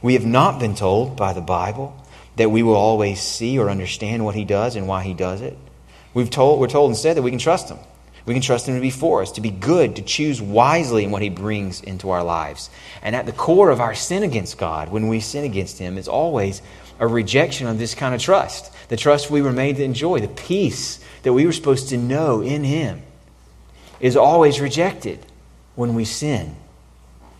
We 0.00 0.14
have 0.14 0.24
not 0.24 0.60
been 0.60 0.76
told 0.76 1.16
by 1.16 1.32
the 1.32 1.40
Bible 1.40 2.00
that 2.36 2.50
we 2.50 2.62
will 2.62 2.76
always 2.76 3.20
see 3.20 3.58
or 3.58 3.70
understand 3.70 4.24
what 4.24 4.34
he 4.34 4.44
does 4.44 4.76
and 4.76 4.88
why 4.88 5.02
he 5.02 5.14
does 5.14 5.40
it. 5.40 5.56
We've 6.14 6.30
told, 6.30 6.60
we're 6.60 6.68
told 6.68 6.90
instead 6.90 7.16
that 7.16 7.22
we 7.22 7.30
can 7.30 7.38
trust 7.38 7.68
him. 7.68 7.78
We 8.26 8.34
can 8.34 8.42
trust 8.42 8.66
him 8.66 8.74
to 8.74 8.80
be 8.80 8.90
for 8.90 9.20
us, 9.20 9.32
to 9.32 9.40
be 9.40 9.50
good, 9.50 9.96
to 9.96 10.02
choose 10.02 10.40
wisely 10.40 11.04
in 11.04 11.10
what 11.10 11.20
he 11.20 11.28
brings 11.28 11.82
into 11.82 12.10
our 12.10 12.24
lives. 12.24 12.70
And 13.02 13.14
at 13.14 13.26
the 13.26 13.32
core 13.32 13.70
of 13.70 13.80
our 13.80 13.94
sin 13.94 14.22
against 14.22 14.56
God, 14.56 14.90
when 14.90 15.08
we 15.08 15.20
sin 15.20 15.44
against 15.44 15.78
him, 15.78 15.98
is 15.98 16.08
always 16.08 16.62
a 16.98 17.06
rejection 17.06 17.66
of 17.66 17.78
this 17.78 17.94
kind 17.94 18.14
of 18.14 18.20
trust. 18.22 18.72
The 18.88 18.96
trust 18.96 19.30
we 19.30 19.42
were 19.42 19.52
made 19.52 19.76
to 19.76 19.84
enjoy, 19.84 20.20
the 20.20 20.28
peace 20.28 21.00
that 21.22 21.34
we 21.34 21.44
were 21.44 21.52
supposed 21.52 21.90
to 21.90 21.98
know 21.98 22.40
in 22.40 22.64
him, 22.64 23.02
is 24.00 24.16
always 24.16 24.60
rejected 24.60 25.24
when 25.74 25.94
we 25.94 26.06
sin. 26.06 26.56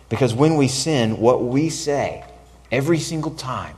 Because 0.09 0.35
when 0.35 0.55
we 0.55 0.67
sin, 0.67 1.17
what 1.17 1.43
we 1.43 1.69
say 1.69 2.23
every 2.71 2.99
single 2.99 3.31
time 3.31 3.75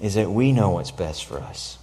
is 0.00 0.14
that 0.14 0.30
we 0.30 0.52
know 0.52 0.70
what's 0.70 0.90
best 0.90 1.24
for 1.24 1.38
us. 1.38 1.78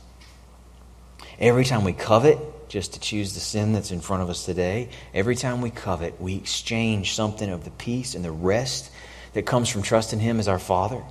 Every 1.39 1.65
time 1.65 1.84
we 1.84 1.93
covet, 1.93 2.38
just 2.70 2.93
to 2.93 3.00
choose 3.00 3.34
the 3.34 3.39
sin 3.39 3.74
that's 3.74 3.91
in 3.91 4.01
front 4.01 4.24
of 4.24 4.29
us 4.29 4.46
today, 4.46 4.89
every 5.13 5.36
time 5.36 5.62
we 5.62 5.70
covet, 5.70 6.20
we 6.22 6.36
exchange 6.36 7.13
something 7.13 7.50
of 7.50 7.63
the 7.63 7.72
peace 7.72 8.15
and 8.15 8.24
the 8.24 8.32
rest 8.32 8.91
that 9.34 9.46
comes 9.46 9.70
from 9.70 9.82
trusting 9.82 10.20
Him 10.20 10.39
as 10.39 10.48
our 10.48 10.60
Father. 10.60 11.01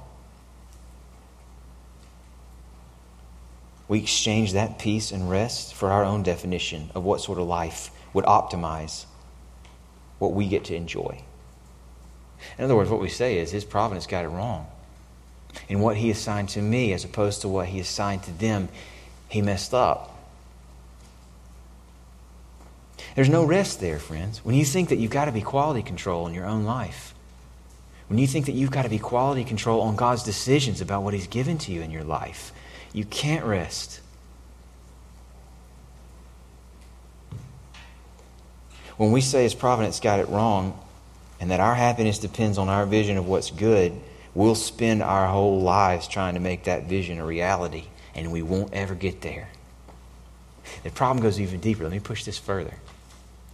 We 3.88 3.98
exchange 3.98 4.52
that 4.52 4.78
peace 4.78 5.12
and 5.12 5.28
rest 5.28 5.74
for 5.74 5.90
our 5.90 6.04
own 6.04 6.22
definition 6.22 6.90
of 6.94 7.04
what 7.04 7.20
sort 7.20 7.38
of 7.38 7.46
life 7.46 7.90
would 8.14 8.24
optimize 8.24 9.04
what 10.18 10.32
we 10.32 10.48
get 10.48 10.64
to 10.64 10.74
enjoy. 10.74 11.22
In 12.58 12.64
other 12.64 12.76
words, 12.76 12.90
what 12.90 13.00
we 13.00 13.08
say 13.08 13.38
is 13.38 13.50
His 13.50 13.64
providence 13.64 14.06
got 14.06 14.24
it 14.24 14.28
wrong 14.28 14.66
in 15.68 15.80
what 15.80 15.96
he 15.96 16.10
assigned 16.10 16.48
to 16.50 16.62
me 16.62 16.92
as 16.92 17.04
opposed 17.04 17.42
to 17.42 17.48
what 17.48 17.66
he 17.68 17.80
assigned 17.80 18.22
to 18.24 18.32
them, 18.32 18.68
he 19.28 19.42
messed 19.42 19.74
up. 19.74 20.12
There's 23.14 23.28
no 23.28 23.44
rest 23.44 23.80
there, 23.80 23.98
friends. 23.98 24.44
When 24.44 24.54
you 24.54 24.64
think 24.64 24.88
that 24.88 24.96
you've 24.96 25.10
got 25.10 25.26
to 25.26 25.32
be 25.32 25.42
quality 25.42 25.82
control 25.82 26.26
in 26.26 26.34
your 26.34 26.46
own 26.46 26.64
life, 26.64 27.14
when 28.08 28.18
you 28.18 28.26
think 28.26 28.46
that 28.46 28.52
you've 28.52 28.70
got 28.70 28.82
to 28.82 28.88
be 28.88 28.98
quality 28.98 29.44
control 29.44 29.82
on 29.82 29.96
God's 29.96 30.22
decisions 30.22 30.80
about 30.80 31.02
what 31.02 31.14
He's 31.14 31.26
given 31.26 31.58
to 31.58 31.72
you 31.72 31.82
in 31.82 31.90
your 31.90 32.04
life, 32.04 32.52
you 32.92 33.04
can't 33.04 33.44
rest. 33.44 34.00
When 38.96 39.12
we 39.12 39.20
say 39.20 39.42
His 39.42 39.54
providence 39.54 40.00
got 40.00 40.20
it 40.20 40.28
wrong 40.28 40.78
and 41.40 41.50
that 41.50 41.60
our 41.60 41.74
happiness 41.74 42.18
depends 42.18 42.58
on 42.58 42.68
our 42.68 42.86
vision 42.86 43.16
of 43.16 43.26
what's 43.26 43.50
good, 43.50 43.98
we'll 44.34 44.54
spend 44.54 45.02
our 45.02 45.26
whole 45.26 45.60
lives 45.60 46.08
trying 46.08 46.34
to 46.34 46.40
make 46.40 46.64
that 46.64 46.84
vision 46.84 47.18
a 47.18 47.24
reality, 47.24 47.84
and 48.14 48.32
we 48.32 48.42
won't 48.42 48.72
ever 48.72 48.94
get 48.94 49.20
there. 49.20 49.48
The 50.82 50.90
problem 50.90 51.22
goes 51.22 51.40
even 51.40 51.60
deeper. 51.60 51.82
Let 51.82 51.92
me 51.92 52.00
push 52.00 52.24
this 52.24 52.38
further. 52.38 52.74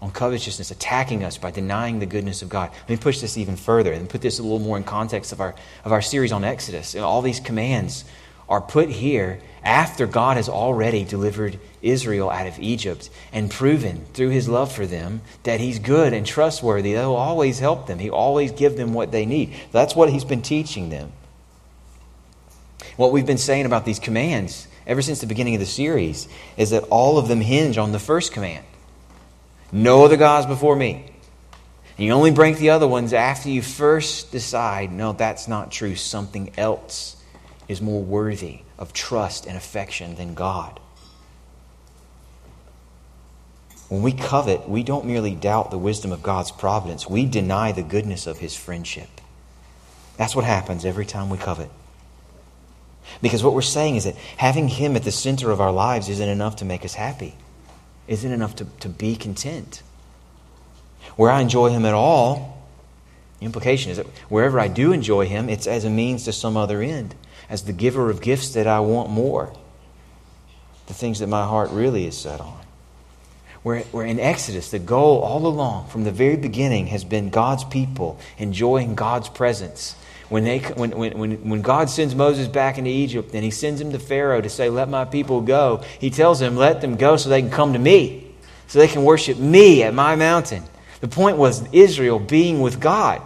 On 0.01 0.13
covetousness 0.13 0.71
attacking 0.71 1.25
us 1.25 1.39
by 1.39 1.51
denying 1.51 1.99
the 1.99 2.07
goodness 2.07 2.43
of 2.43 2.49
God. 2.49 2.71
Let 2.71 2.91
me 2.91 2.97
push 2.97 3.21
this 3.21 3.37
even 3.37 3.57
further 3.57 3.93
and 3.93 4.09
put 4.09 4.21
this 4.21 4.39
a 4.39 4.43
little 4.43 4.61
more 4.61 4.77
in 4.77 4.85
context 4.85 5.33
of 5.33 5.41
our, 5.41 5.55
of 5.85 5.91
our 5.91 6.03
series 6.03 6.31
on 6.31 6.45
Exodus. 6.45 6.95
And 6.95 7.03
all 7.03 7.21
these 7.21 7.41
commands 7.41 8.05
are 8.49 8.61
put 8.61 8.89
here 8.89 9.41
after 9.63 10.07
God 10.07 10.37
has 10.37 10.49
already 10.49 11.05
delivered 11.05 11.59
Israel 11.83 12.31
out 12.31 12.47
of 12.47 12.59
Egypt 12.59 13.11
and 13.33 13.51
proven 13.51 14.07
through 14.15 14.31
his 14.31 14.49
love 14.49 14.73
for 14.73 14.87
them 14.87 15.21
that 15.43 15.61
he's 15.61 15.79
good 15.79 16.13
and 16.13 16.27
trustworthy. 16.27 16.93
He'll 16.93 17.15
always 17.15 17.59
help 17.59 17.87
them, 17.87 17.99
he'll 17.99 18.15
always 18.15 18.53
give 18.53 18.77
them 18.77 18.95
what 18.95 19.13
they 19.13 19.27
need. 19.27 19.55
That's 19.73 19.95
what 19.95 20.11
he's 20.11 20.25
been 20.25 20.43
teaching 20.43 20.89
them. 20.91 21.13
What 22.97 23.13
we've 23.13 23.27
been 23.27 23.39
saying 23.39 23.67
about 23.67 23.85
these 23.85 23.99
commands 23.99 24.67
ever 24.87 25.03
since 25.03 25.21
the 25.21 25.27
beginning 25.27 25.55
of 25.55 25.61
the 25.61 25.67
series 25.67 26.29
is 26.57 26.71
that 26.71 26.85
all 26.85 27.19
of 27.19 27.29
them 27.29 27.41
hinge 27.41 27.79
on 27.79 27.93
the 27.93 27.99
first 27.99 28.33
command 28.33 28.65
no 29.71 30.05
other 30.05 30.17
gods 30.17 30.47
before 30.47 30.75
me. 30.77 31.05
And 31.97 32.07
you 32.07 32.13
only 32.13 32.31
break 32.31 32.57
the 32.57 32.71
other 32.71 32.89
ones 32.89 33.13
after 33.13 33.51
you 33.51 33.61
first 33.61 34.33
decide, 34.33 34.93
no, 34.93 35.13
that's 35.13 35.49
not 35.49 35.71
true. 35.71 35.95
Something 35.95 36.53
else 36.57 37.18
is 37.69 37.83
more 37.83 38.03
worthy 38.03 38.61
of 38.79 38.93
trust 38.93 39.47
and 39.47 39.57
affection 39.57 40.15
than 40.17 40.35
God. 40.35 40.81
When 43.89 44.03
we 44.03 44.13
covet, 44.13 44.69
we 44.69 44.83
don't 44.83 45.07
merely 45.07 45.35
doubt 45.35 45.71
the 45.71 45.79
wisdom 45.79 46.13
of 46.13 46.23
God's 46.23 46.51
providence, 46.51 47.09
we 47.09 47.27
deny 47.27 47.73
the 47.73 47.83
goodness 47.83 48.27
of 48.27 48.39
His 48.39 48.57
friendship. 48.57 49.09
That's 50.17 50.35
what 50.35 50.45
happens 50.45 50.85
every 50.85 51.07
time 51.07 51.31
we 51.31 51.39
covet. 51.39 51.71
Because 53.23 53.43
what 53.43 53.55
we're 53.55 53.63
saying 53.63 53.97
is 53.97 54.05
that 54.05 54.17
having 54.37 54.69
Him 54.69 54.97
at 54.97 55.05
the 55.05 55.13
center 55.13 55.51
of 55.51 55.61
our 55.61 55.73
lives 55.73 56.09
isn't 56.09 56.29
enough 56.29 56.57
to 56.57 56.65
make 56.65 56.85
us 56.85 56.95
happy, 56.95 57.35
isn't 58.07 58.31
enough 58.31 58.57
to, 58.57 58.67
to 58.81 58.89
be 58.89 59.17
content. 59.17 59.83
Where 61.17 61.31
I 61.31 61.41
enjoy 61.41 61.71
Him 61.71 61.87
at 61.87 61.95
all, 61.95 62.69
the 63.39 63.47
implication 63.47 63.91
is 63.91 63.97
that 63.97 64.07
wherever 64.29 64.61
I 64.61 64.69
do 64.69 64.93
enjoy 64.93 65.27
Him, 65.27 65.49
it's 65.49 65.67
as 65.67 65.85
a 65.85 65.91
means 65.91 66.25
to 66.25 66.33
some 66.33 66.57
other 66.57 66.83
end 66.83 67.15
as 67.49 67.63
the 67.63 67.73
giver 67.73 68.11
of 68.11 68.21
gifts 68.21 68.51
that 68.51 68.67
I 68.67 68.81
want 68.81 69.11
more. 69.11 69.53
The 70.87 70.95
things 70.95 71.19
that 71.19 71.27
my 71.27 71.45
heart 71.45 71.71
really 71.71 72.07
is 72.07 72.17
set 72.17 72.41
on. 72.41 72.59
Where, 73.63 73.81
where 73.93 74.07
in 74.07 74.21
Exodus, 74.21 74.71
the 74.71 74.79
goal 74.79 75.21
all 75.21 75.47
along, 75.47 75.89
from 75.89 76.05
the 76.05 76.13
very 76.13 76.37
beginning, 76.37 76.87
has 76.89 77.05
been 77.05 77.31
God's 77.31 77.65
people 77.65 78.19
enjoying 78.39 78.95
God's 78.95 79.29
presence. 79.29 79.97
When, 80.29 80.45
they, 80.45 80.59
when, 80.59 80.93
when, 80.93 81.49
when 81.49 81.63
God 81.63 81.91
sends 81.91 82.15
Moses 82.15 82.49
back 82.49 82.79
into 82.79 82.91
Egypt 82.91 83.31
and 83.35 83.43
he 83.43 83.51
sends 83.51 83.81
him 83.81 83.93
to 83.93 83.99
Pharaoh 83.99 84.41
to 84.41 84.49
say, 84.49 84.69
Let 84.69 84.89
my 84.89 85.05
people 85.05 85.41
go, 85.41 85.83
he 85.99 86.11
tells 86.11 86.39
them, 86.39 86.57
Let 86.57 86.81
them 86.81 86.97
go 86.97 87.17
so 87.17 87.29
they 87.29 87.41
can 87.41 87.51
come 87.51 87.73
to 87.73 87.79
me, 87.79 88.31
so 88.67 88.79
they 88.79 88.89
can 88.89 89.05
worship 89.05 89.39
me 89.39 89.83
at 89.83 89.95
my 89.95 90.17
mountain. 90.17 90.63
The 91.01 91.09
point 91.09 91.39
was 91.39 91.67
Israel 91.73 92.19
being 92.19 92.61
with 92.61 92.81
God 92.81 93.23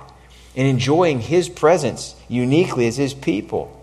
and 0.55 0.69
enjoying 0.69 1.21
his 1.21 1.49
presence 1.49 2.15
uniquely 2.29 2.87
as 2.87 2.97
his 2.97 3.15
people. 3.15 3.82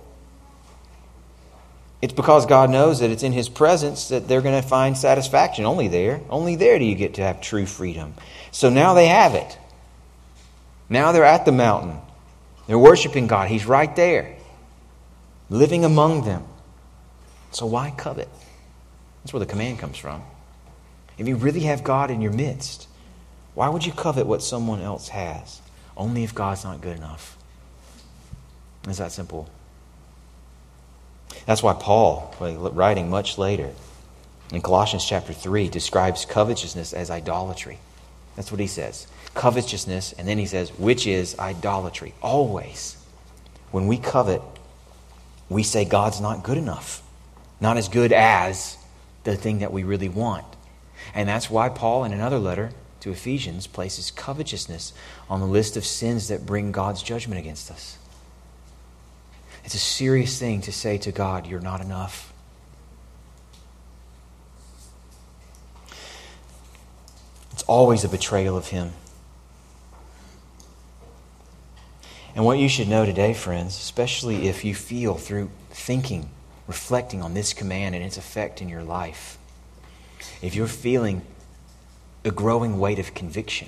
It's 2.01 2.13
because 2.13 2.45
God 2.45 2.69
knows 2.69 2.99
that 2.99 3.09
it's 3.09 3.23
in 3.23 3.33
His 3.33 3.49
presence 3.49 4.09
that 4.09 4.27
they're 4.27 4.41
going 4.41 4.61
to 4.61 4.67
find 4.67 4.97
satisfaction. 4.97 5.65
Only 5.65 5.87
there. 5.89 6.21
Only 6.29 6.55
there 6.55 6.79
do 6.79 6.85
you 6.85 6.95
get 6.95 7.15
to 7.15 7.21
have 7.21 7.41
true 7.41 7.65
freedom. 7.65 8.13
So 8.51 8.69
now 8.69 8.93
they 8.93 9.07
have 9.07 9.35
it. 9.35 9.57
Now 10.87 11.11
they're 11.11 11.25
at 11.25 11.45
the 11.45 11.51
mountain. 11.51 11.99
They're 12.67 12.79
worshiping 12.79 13.27
God. 13.27 13.49
He's 13.49 13.65
right 13.65 13.93
there, 13.95 14.35
living 15.49 15.83
among 15.83 16.23
them. 16.23 16.45
So 17.51 17.65
why 17.65 17.91
covet? 17.91 18.29
That's 19.23 19.33
where 19.33 19.39
the 19.39 19.45
command 19.45 19.79
comes 19.79 19.97
from. 19.97 20.23
If 21.17 21.27
you 21.27 21.35
really 21.35 21.61
have 21.61 21.83
God 21.83 22.11
in 22.11 22.21
your 22.21 22.31
midst, 22.31 22.87
why 23.55 23.69
would 23.69 23.85
you 23.85 23.91
covet 23.91 24.25
what 24.25 24.41
someone 24.41 24.81
else 24.81 25.09
has? 25.09 25.61
Only 25.97 26.23
if 26.23 26.33
God's 26.33 26.63
not 26.63 26.79
good 26.79 26.95
enough. 26.95 27.37
It's 28.87 28.99
that 28.99 29.11
simple. 29.11 29.49
That's 31.49 31.63
why 31.63 31.73
Paul, 31.73 32.31
writing 32.39 33.09
much 33.09 33.39
later 33.39 33.71
in 34.53 34.61
Colossians 34.61 35.03
chapter 35.03 35.33
3, 35.33 35.67
describes 35.67 36.23
covetousness 36.23 36.93
as 36.93 37.09
idolatry. 37.09 37.79
That's 38.35 38.51
what 38.51 38.59
he 38.59 38.67
says. 38.67 39.07
Covetousness, 39.33 40.13
and 40.13 40.27
then 40.27 40.37
he 40.37 40.45
says, 40.45 40.69
which 40.77 41.07
is 41.07 41.39
idolatry. 41.39 42.13
Always. 42.21 43.03
When 43.71 43.87
we 43.87 43.97
covet, 43.97 44.43
we 45.49 45.63
say 45.63 45.85
God's 45.85 46.21
not 46.21 46.43
good 46.43 46.59
enough, 46.59 47.01
not 47.59 47.77
as 47.77 47.89
good 47.89 48.13
as 48.13 48.77
the 49.23 49.35
thing 49.35 49.57
that 49.57 49.73
we 49.73 49.81
really 49.81 50.07
want. 50.07 50.45
And 51.15 51.27
that's 51.27 51.49
why 51.49 51.69
Paul, 51.69 52.03
in 52.03 52.13
another 52.13 52.37
letter 52.37 52.73
to 52.99 53.09
Ephesians, 53.09 53.65
places 53.65 54.11
covetousness 54.11 54.93
on 55.31 55.39
the 55.39 55.47
list 55.47 55.77
of 55.77 55.83
sins 55.83 56.27
that 56.27 56.45
bring 56.45 56.71
God's 56.71 57.01
judgment 57.01 57.39
against 57.39 57.71
us. 57.71 57.97
It's 59.69 59.75
a 59.75 59.77
serious 59.77 60.39
thing 60.39 60.61
to 60.61 60.71
say 60.71 60.97
to 60.97 61.11
God, 61.11 61.45
You're 61.45 61.59
not 61.59 61.79
enough. 61.79 62.33
It's 67.51 67.61
always 67.67 68.03
a 68.03 68.09
betrayal 68.09 68.57
of 68.57 68.69
Him. 68.69 68.93
And 72.33 72.43
what 72.45 72.57
you 72.57 72.67
should 72.67 72.87
know 72.87 73.05
today, 73.05 73.35
friends, 73.35 73.77
especially 73.77 74.47
if 74.47 74.65
you 74.65 74.73
feel 74.73 75.13
through 75.13 75.51
thinking, 75.69 76.31
reflecting 76.65 77.21
on 77.21 77.35
this 77.35 77.53
command 77.53 77.93
and 77.93 78.03
its 78.03 78.17
effect 78.17 78.63
in 78.63 78.69
your 78.69 78.81
life, 78.81 79.37
if 80.41 80.55
you're 80.55 80.65
feeling 80.65 81.21
a 82.25 82.31
growing 82.31 82.79
weight 82.79 82.97
of 82.97 83.13
conviction, 83.13 83.67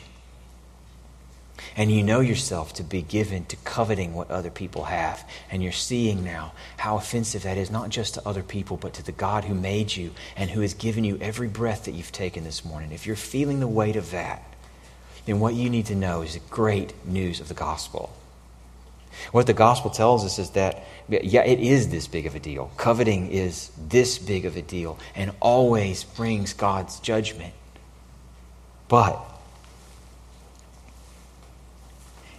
and 1.75 1.91
you 1.91 2.03
know 2.03 2.19
yourself 2.19 2.73
to 2.73 2.83
be 2.83 3.01
given 3.01 3.45
to 3.45 3.55
coveting 3.57 4.13
what 4.13 4.29
other 4.29 4.49
people 4.49 4.85
have. 4.85 5.27
And 5.49 5.63
you're 5.63 5.71
seeing 5.71 6.23
now 6.23 6.53
how 6.77 6.97
offensive 6.97 7.43
that 7.43 7.57
is, 7.57 7.71
not 7.71 7.89
just 7.89 8.15
to 8.15 8.27
other 8.27 8.43
people, 8.43 8.77
but 8.77 8.93
to 8.95 9.03
the 9.03 9.11
God 9.11 9.45
who 9.45 9.55
made 9.55 9.95
you 9.95 10.11
and 10.35 10.49
who 10.49 10.61
has 10.61 10.73
given 10.73 11.03
you 11.03 11.17
every 11.21 11.47
breath 11.47 11.85
that 11.85 11.91
you've 11.91 12.11
taken 12.11 12.43
this 12.43 12.65
morning. 12.65 12.91
If 12.91 13.05
you're 13.05 13.15
feeling 13.15 13.59
the 13.59 13.67
weight 13.67 13.95
of 13.95 14.11
that, 14.11 14.43
then 15.25 15.39
what 15.39 15.53
you 15.53 15.69
need 15.69 15.85
to 15.87 15.95
know 15.95 16.21
is 16.21 16.33
the 16.33 16.39
great 16.49 16.93
news 17.05 17.39
of 17.39 17.47
the 17.47 17.53
gospel. 17.53 18.11
What 19.31 19.45
the 19.45 19.53
gospel 19.53 19.91
tells 19.91 20.25
us 20.25 20.39
is 20.39 20.51
that, 20.51 20.83
yeah, 21.07 21.43
it 21.43 21.59
is 21.59 21.89
this 21.89 22.07
big 22.07 22.25
of 22.25 22.35
a 22.35 22.39
deal. 22.39 22.71
Coveting 22.77 23.29
is 23.29 23.71
this 23.77 24.17
big 24.17 24.45
of 24.45 24.55
a 24.55 24.61
deal 24.61 24.97
and 25.15 25.31
always 25.39 26.03
brings 26.03 26.53
God's 26.53 26.99
judgment. 26.99 27.53
But 28.87 29.23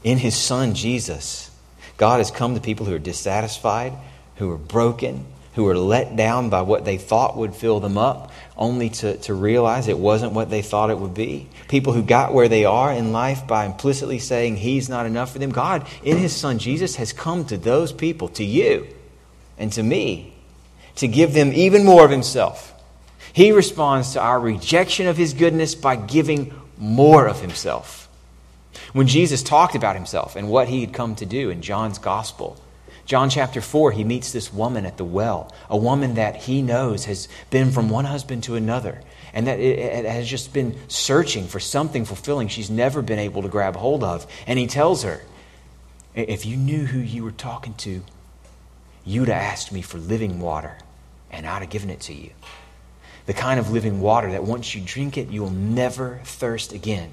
in 0.05 0.19
his 0.19 0.37
son 0.37 0.75
Jesus, 0.75 1.51
God 1.97 2.19
has 2.19 2.31
come 2.31 2.55
to 2.55 2.61
people 2.61 2.87
who 2.87 2.95
are 2.95 2.99
dissatisfied, 2.99 3.93
who 4.37 4.51
are 4.51 4.59
broken, 4.59 5.25
who 5.55 5.69
are 5.69 5.77
let 5.77 6.17
down 6.17 6.49
by 6.49 6.63
what 6.63 6.85
they 6.85 6.97
thought 6.97 7.37
would 7.37 7.55
fill 7.55 7.79
them 7.81 7.99
up, 7.99 8.33
only 8.57 8.89
to, 8.89 9.17
to 9.19 9.35
realize 9.35 9.87
it 9.87 9.99
wasn't 9.99 10.33
what 10.33 10.49
they 10.49 10.63
thought 10.63 10.91
it 10.91 10.99
would 10.99 11.15
be. 11.15 11.47
People 11.69 11.93
who 11.93 12.03
got 12.03 12.33
where 12.33 12.49
they 12.49 12.65
are 12.65 12.93
in 12.93 13.13
life 13.13 13.47
by 13.47 13.67
implicitly 13.67 14.19
saying 14.19 14.57
He's 14.57 14.89
not 14.89 15.07
enough 15.07 15.33
for 15.33 15.39
them. 15.39 15.51
God, 15.51 15.87
in 16.03 16.17
His 16.17 16.35
Son 16.35 16.59
Jesus, 16.59 16.97
has 16.97 17.13
come 17.13 17.45
to 17.47 17.59
those 17.59 17.93
people, 17.93 18.29
to 18.31 18.45
you 18.45 18.87
and 19.59 19.71
to 19.73 19.83
me, 19.83 20.33
to 20.97 21.07
give 21.07 21.35
them 21.35 21.53
even 21.53 21.85
more 21.85 22.05
of 22.05 22.11
Himself. 22.11 22.73
He 23.35 23.53
responds 23.53 24.15
to 24.15 24.21
our 24.21 24.41
rejection 24.41 25.07
of 25.07 25.17
His 25.17 25.35
goodness 25.35 25.75
by 25.75 25.97
giving 25.97 26.55
more 26.79 27.27
of 27.27 27.41
Himself. 27.41 28.02
When 28.93 29.07
Jesus 29.07 29.43
talked 29.43 29.75
about 29.75 29.97
himself 29.97 30.37
and 30.37 30.49
what 30.49 30.69
he 30.69 30.83
had 30.83 30.93
come 30.93 31.15
to 31.17 31.27
do 31.27 31.49
in 31.49 31.63
John's 31.63 31.99
gospel, 31.99 32.57
John 33.07 33.31
chapter 33.31 33.61
4, 33.61 33.93
he 33.93 34.05
meets 34.05 34.33
this 34.33 34.53
woman 34.53 34.85
at 34.87 34.97
the 34.97 35.05
well, 35.05 35.53
a 35.69 35.77
woman 35.77 36.15
that 36.15 36.37
he 36.37 36.63
knows 36.63 37.07
has 37.07 37.27
been 37.51 37.71
from 37.71 37.89
one 37.89 38.05
husband 38.05 38.45
to 38.45 38.55
another 38.55 39.01
and 39.33 39.47
that 39.47 39.59
it 39.59 40.05
has 40.05 40.29
just 40.29 40.53
been 40.53 40.79
searching 40.89 41.47
for 41.47 41.59
something 41.59 42.05
fulfilling 42.05 42.49
she's 42.49 42.71
never 42.71 43.01
been 43.01 43.19
able 43.19 43.43
to 43.43 43.49
grab 43.49 43.77
hold 43.77 44.05
of. 44.05 44.27
And 44.47 44.59
he 44.59 44.67
tells 44.67 45.05
her, 45.05 45.23
If 46.15 46.45
you 46.45 46.57
knew 46.57 46.85
who 46.85 46.99
you 46.99 47.25
were 47.25 47.33
talking 47.33 47.75
to, 47.75 48.03
you'd 49.05 49.29
have 49.29 49.43
asked 49.43 49.73
me 49.73 49.81
for 49.81 49.97
living 49.97 50.39
water, 50.39 50.77
and 51.31 51.47
I'd 51.47 51.63
have 51.63 51.71
given 51.71 51.89
it 51.89 52.01
to 52.01 52.15
you. 52.15 52.31
The 53.25 53.33
kind 53.33 53.59
of 53.59 53.71
living 53.71 54.01
water 54.01 54.33
that 54.33 54.45
once 54.45 54.75
you 54.75 54.83
drink 54.85 55.17
it, 55.17 55.29
you 55.29 55.41
will 55.41 55.51
never 55.51 56.21
thirst 56.25 56.73
again. 56.75 57.13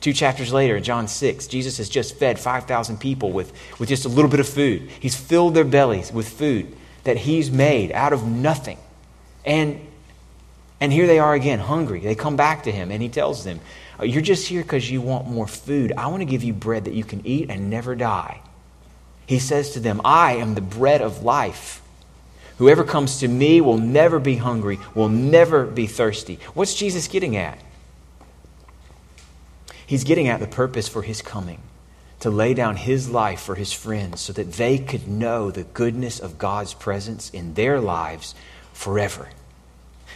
Two 0.00 0.12
chapters 0.12 0.52
later, 0.52 0.76
in 0.76 0.82
John 0.82 1.08
6, 1.08 1.46
Jesus 1.46 1.78
has 1.78 1.88
just 1.88 2.16
fed 2.16 2.38
5,000 2.38 2.98
people 2.98 3.32
with, 3.32 3.52
with 3.78 3.88
just 3.88 4.04
a 4.04 4.08
little 4.08 4.30
bit 4.30 4.40
of 4.40 4.48
food. 4.48 4.90
He's 5.00 5.16
filled 5.16 5.54
their 5.54 5.64
bellies 5.64 6.12
with 6.12 6.28
food 6.28 6.74
that 7.04 7.16
he's 7.18 7.50
made 7.50 7.92
out 7.92 8.12
of 8.12 8.26
nothing. 8.26 8.78
And, 9.44 9.80
and 10.80 10.92
here 10.92 11.06
they 11.06 11.18
are 11.18 11.34
again, 11.34 11.58
hungry. 11.58 12.00
They 12.00 12.14
come 12.14 12.36
back 12.36 12.64
to 12.64 12.72
him, 12.72 12.90
and 12.90 13.02
he 13.02 13.08
tells 13.08 13.44
them, 13.44 13.60
oh, 13.98 14.04
You're 14.04 14.22
just 14.22 14.48
here 14.48 14.62
because 14.62 14.90
you 14.90 15.00
want 15.00 15.26
more 15.28 15.46
food. 15.46 15.92
I 15.96 16.08
want 16.08 16.20
to 16.20 16.26
give 16.26 16.42
you 16.42 16.52
bread 16.52 16.84
that 16.86 16.94
you 16.94 17.04
can 17.04 17.26
eat 17.26 17.50
and 17.50 17.70
never 17.70 17.94
die. 17.94 18.40
He 19.26 19.38
says 19.38 19.70
to 19.72 19.80
them, 19.80 20.00
I 20.04 20.36
am 20.36 20.54
the 20.54 20.60
bread 20.60 21.00
of 21.00 21.22
life. 21.22 21.82
Whoever 22.58 22.84
comes 22.84 23.18
to 23.20 23.28
me 23.28 23.60
will 23.60 23.78
never 23.78 24.20
be 24.20 24.36
hungry, 24.36 24.78
will 24.94 25.08
never 25.08 25.64
be 25.64 25.86
thirsty. 25.86 26.38
What's 26.54 26.74
Jesus 26.74 27.08
getting 27.08 27.36
at? 27.36 27.58
He's 29.86 30.04
getting 30.04 30.28
at 30.28 30.40
the 30.40 30.46
purpose 30.46 30.88
for 30.88 31.02
his 31.02 31.22
coming 31.22 31.60
to 32.20 32.30
lay 32.30 32.54
down 32.54 32.76
his 32.76 33.10
life 33.10 33.40
for 33.40 33.54
his 33.54 33.72
friends 33.72 34.20
so 34.20 34.32
that 34.32 34.52
they 34.52 34.78
could 34.78 35.06
know 35.06 35.50
the 35.50 35.64
goodness 35.64 36.18
of 36.18 36.38
God's 36.38 36.72
presence 36.72 37.28
in 37.30 37.54
their 37.54 37.80
lives 37.80 38.34
forever. 38.72 39.28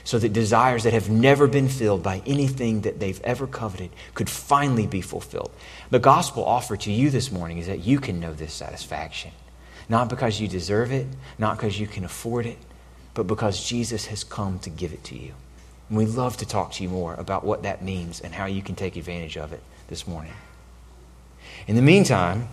So 0.04 0.18
that 0.18 0.32
desires 0.32 0.84
that 0.84 0.94
have 0.94 1.10
never 1.10 1.46
been 1.46 1.68
filled 1.68 2.02
by 2.02 2.22
anything 2.24 2.80
that 2.82 2.98
they've 2.98 3.20
ever 3.22 3.46
coveted 3.46 3.90
could 4.14 4.30
finally 4.30 4.86
be 4.86 5.02
fulfilled. 5.02 5.50
The 5.90 5.98
gospel 5.98 6.44
offered 6.44 6.80
to 6.80 6.92
you 6.92 7.10
this 7.10 7.30
morning 7.30 7.58
is 7.58 7.66
that 7.66 7.84
you 7.84 8.00
can 8.00 8.20
know 8.20 8.32
this 8.32 8.54
satisfaction. 8.54 9.32
Not 9.88 10.08
because 10.08 10.40
you 10.40 10.48
deserve 10.48 10.92
it, 10.92 11.06
not 11.38 11.58
because 11.58 11.78
you 11.78 11.86
can 11.86 12.06
afford 12.06 12.46
it, 12.46 12.58
but 13.12 13.26
because 13.26 13.62
Jesus 13.62 14.06
has 14.06 14.24
come 14.24 14.58
to 14.60 14.70
give 14.70 14.94
it 14.94 15.04
to 15.04 15.18
you. 15.18 15.34
And 15.88 15.98
we'd 15.98 16.08
love 16.08 16.36
to 16.38 16.46
talk 16.46 16.72
to 16.72 16.82
you 16.82 16.88
more 16.88 17.14
about 17.14 17.44
what 17.44 17.62
that 17.62 17.82
means 17.82 18.20
and 18.20 18.34
how 18.34 18.46
you 18.46 18.62
can 18.62 18.74
take 18.74 18.96
advantage 18.96 19.36
of 19.36 19.52
it 19.52 19.62
this 19.88 20.06
morning. 20.06 20.32
In 21.66 21.76
the 21.76 21.82
meantime, 21.82 22.48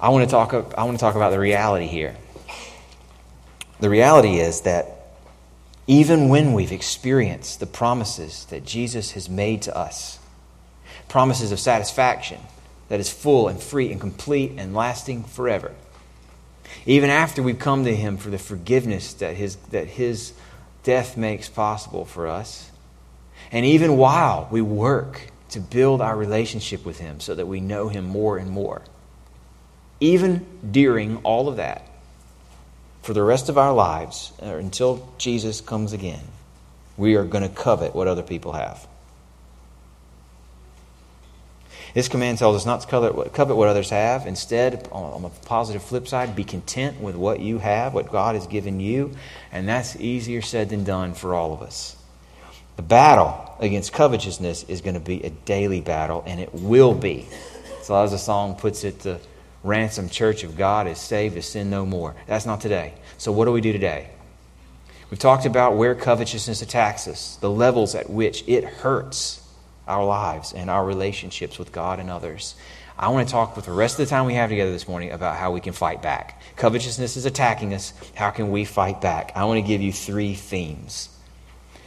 I 0.00 0.10
want 0.10 0.28
to 0.28 0.30
talk, 0.30 0.52
I 0.52 0.84
want 0.84 0.98
to 0.98 1.00
talk 1.00 1.14
about 1.14 1.30
the 1.30 1.38
reality 1.38 1.86
here. 1.86 2.16
The 3.80 3.90
reality 3.90 4.38
is 4.38 4.62
that 4.62 4.86
even 5.86 6.28
when 6.28 6.52
we've 6.52 6.72
experienced 6.72 7.60
the 7.60 7.66
promises 7.66 8.44
that 8.46 8.64
Jesus 8.64 9.12
has 9.12 9.28
made 9.28 9.62
to 9.62 9.76
us, 9.76 10.18
promises 11.08 11.50
of 11.50 11.58
satisfaction 11.58 12.40
that 12.88 13.00
is 13.00 13.10
full 13.10 13.48
and 13.48 13.60
free 13.60 13.90
and 13.90 14.00
complete 14.00 14.52
and 14.56 14.74
lasting 14.74 15.24
forever, 15.24 15.72
even 16.86 17.10
after 17.10 17.42
we've 17.42 17.58
come 17.58 17.84
to 17.84 17.94
Him 17.94 18.16
for 18.16 18.30
the 18.30 18.38
forgiveness 18.38 19.12
that 19.14 19.36
His, 19.36 19.56
that 19.70 19.88
his 19.88 20.32
death 20.82 21.16
makes 21.16 21.48
possible 21.48 22.04
for 22.04 22.26
us, 22.26 22.70
and 23.50 23.64
even 23.64 23.96
while 23.96 24.48
we 24.50 24.62
work 24.62 25.28
to 25.50 25.60
build 25.60 26.00
our 26.00 26.16
relationship 26.16 26.84
with 26.84 26.98
Him 26.98 27.20
so 27.20 27.34
that 27.34 27.46
we 27.46 27.60
know 27.60 27.88
Him 27.88 28.04
more 28.04 28.38
and 28.38 28.50
more. 28.50 28.82
Even 30.00 30.46
during 30.70 31.18
all 31.18 31.48
of 31.48 31.56
that, 31.56 31.86
for 33.02 33.12
the 33.12 33.22
rest 33.22 33.48
of 33.48 33.58
our 33.58 33.72
lives, 33.72 34.32
or 34.40 34.58
until 34.58 35.08
Jesus 35.18 35.60
comes 35.60 35.92
again, 35.92 36.22
we 36.96 37.16
are 37.16 37.24
going 37.24 37.42
to 37.42 37.54
covet 37.54 37.94
what 37.94 38.08
other 38.08 38.22
people 38.22 38.52
have. 38.52 38.86
This 41.94 42.08
command 42.08 42.38
tells 42.38 42.56
us 42.56 42.64
not 42.64 42.80
to 42.80 42.86
covet 42.86 43.14
what, 43.56 43.68
others 43.68 43.90
have. 43.90 44.26
Instead, 44.26 44.88
on 44.92 45.22
the 45.22 45.28
positive 45.28 45.82
flip 45.82 46.08
side, 46.08 46.34
be 46.34 46.44
content 46.44 47.00
with 47.00 47.16
what 47.16 47.40
you 47.40 47.58
have, 47.58 47.92
what 47.92 48.10
God 48.10 48.34
has 48.34 48.46
given 48.46 48.80
you. 48.80 49.14
And 49.50 49.68
that's 49.68 49.96
easier 49.96 50.40
said 50.40 50.70
than 50.70 50.84
done 50.84 51.12
for 51.12 51.34
all 51.34 51.52
of 51.52 51.60
us. 51.60 51.96
The 52.76 52.82
battle 52.82 53.54
against 53.60 53.92
covetousness 53.92 54.64
is 54.64 54.80
going 54.80 54.94
to 54.94 55.00
be 55.00 55.22
a 55.22 55.30
daily 55.30 55.82
battle, 55.82 56.24
and 56.26 56.40
it 56.40 56.54
will 56.54 56.94
be. 56.94 57.28
So, 57.82 57.94
as 57.96 58.12
the 58.12 58.18
song 58.18 58.56
puts 58.56 58.84
it, 58.84 59.00
the 59.00 59.20
ransom 59.62 60.08
church 60.08 60.44
of 60.44 60.56
God 60.56 60.86
is 60.86 60.98
saved 60.98 61.34
to 61.34 61.42
sin 61.42 61.68
no 61.68 61.84
more. 61.84 62.14
That's 62.26 62.46
not 62.46 62.62
today. 62.62 62.94
So, 63.18 63.32
what 63.32 63.44
do 63.44 63.52
we 63.52 63.60
do 63.60 63.72
today? 63.72 64.08
We've 65.10 65.18
talked 65.18 65.44
about 65.44 65.76
where 65.76 65.94
covetousness 65.94 66.62
attacks 66.62 67.06
us, 67.06 67.36
the 67.36 67.50
levels 67.50 67.94
at 67.94 68.08
which 68.08 68.44
it 68.46 68.64
hurts 68.64 69.41
our 69.86 70.04
lives 70.04 70.52
and 70.52 70.70
our 70.70 70.84
relationships 70.84 71.58
with 71.58 71.72
God 71.72 71.98
and 71.98 72.10
others. 72.10 72.54
I 72.98 73.08
want 73.08 73.26
to 73.26 73.32
talk 73.32 73.56
with 73.56 73.64
the 73.64 73.72
rest 73.72 73.98
of 73.98 74.06
the 74.06 74.10
time 74.10 74.26
we 74.26 74.34
have 74.34 74.50
together 74.50 74.70
this 74.70 74.86
morning 74.86 75.10
about 75.10 75.36
how 75.36 75.50
we 75.50 75.60
can 75.60 75.72
fight 75.72 76.02
back. 76.02 76.40
Covetousness 76.56 77.16
is 77.16 77.24
attacking 77.26 77.74
us. 77.74 77.92
How 78.14 78.30
can 78.30 78.50
we 78.50 78.64
fight 78.64 79.00
back? 79.00 79.32
I 79.34 79.44
want 79.44 79.58
to 79.58 79.66
give 79.66 79.80
you 79.80 79.92
three 79.92 80.34
themes 80.34 81.08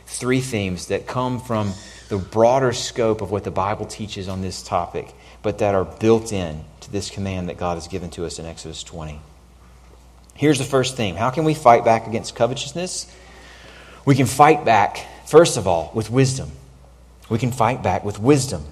three 0.06 0.42
themes 0.42 0.88
that 0.88 1.08
come 1.08 1.40
from 1.40 1.74
the 2.10 2.18
broader 2.18 2.72
scope 2.72 3.22
of 3.22 3.32
what 3.32 3.44
the 3.44 3.52
Bible 3.52 3.86
teaches 3.86 4.28
on 4.28 4.42
this 4.42 4.62
topic, 4.62 5.14
but 5.42 5.60
that 5.60 5.76
are 5.76 5.86
built 5.86 6.32
in 6.32 6.64
to 6.82 6.92
this 6.92 7.10
command 7.10 7.50
that 7.50 7.58
God 7.58 7.76
has 7.76 7.88
given 7.88 8.10
to 8.12 8.26
us 8.26 8.40
in 8.40 8.46
Exodus 8.46 8.84
20. 8.84 9.20
Here's 10.36 10.58
the 10.58 10.66
first 10.66 10.96
theme 10.96 11.16
How 11.16 11.30
can 11.30 11.44
we 11.44 11.54
fight 11.54 11.86
back 11.86 12.08
against 12.08 12.36
covetousness? 12.36 13.12
We 14.06 14.16
can 14.16 14.28
fight 14.28 14.66
back, 14.66 15.04
first 15.26 15.58
of 15.58 15.68
all, 15.68 15.92
with 15.96 16.12
wisdom. 16.12 16.52
We 17.30 17.40
can 17.40 17.52
fight 17.52 17.82
back 17.82 18.04
with 18.04 18.20
wisdom. 18.20 18.64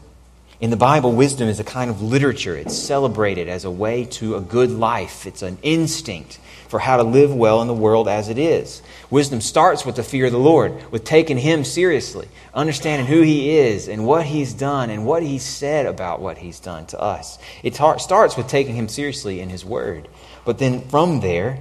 In 0.59 0.69
the 0.69 0.77
Bible, 0.77 1.11
wisdom 1.11 1.49
is 1.49 1.59
a 1.59 1.63
kind 1.63 1.89
of 1.89 2.01
literature. 2.01 2.55
It's 2.55 2.77
celebrated 2.77 3.49
as 3.49 3.65
a 3.65 3.71
way 3.71 4.05
to 4.05 4.35
a 4.35 4.41
good 4.41 4.71
life, 4.71 5.25
it's 5.25 5.41
an 5.41 5.57
instinct 5.61 6.39
for 6.73 6.79
how 6.79 6.97
to 6.97 7.03
live 7.03 7.31
well 7.31 7.61
in 7.61 7.67
the 7.67 7.73
world 7.73 8.07
as 8.07 8.29
it 8.29 8.37
is. 8.39 8.81
Wisdom 9.11 9.41
starts 9.41 9.85
with 9.85 9.95
the 9.95 10.01
fear 10.03 10.25
of 10.25 10.31
the 10.31 10.39
Lord, 10.39 10.91
with 10.91 11.03
taking 11.03 11.37
Him 11.37 11.63
seriously, 11.63 12.27
understanding 12.51 13.05
who 13.05 13.21
He 13.21 13.57
is 13.57 13.87
and 13.87 14.07
what 14.07 14.25
He's 14.25 14.53
done 14.53 14.89
and 14.89 15.05
what 15.05 15.21
He 15.21 15.37
said 15.37 15.85
about 15.85 16.19
what 16.19 16.39
He's 16.39 16.59
done 16.59 16.87
to 16.87 16.99
us. 16.99 17.37
It 17.61 17.75
tar- 17.75 17.99
starts 17.99 18.35
with 18.35 18.47
taking 18.47 18.73
Him 18.73 18.87
seriously 18.87 19.39
in 19.39 19.49
His 19.49 19.63
Word. 19.63 20.07
But 20.45 20.57
then 20.57 20.81
from 20.89 21.19
there, 21.19 21.59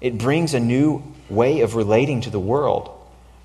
it 0.00 0.18
brings 0.18 0.54
a 0.54 0.60
new 0.60 1.04
way 1.30 1.60
of 1.60 1.76
relating 1.76 2.22
to 2.22 2.30
the 2.30 2.40
world, 2.40 2.90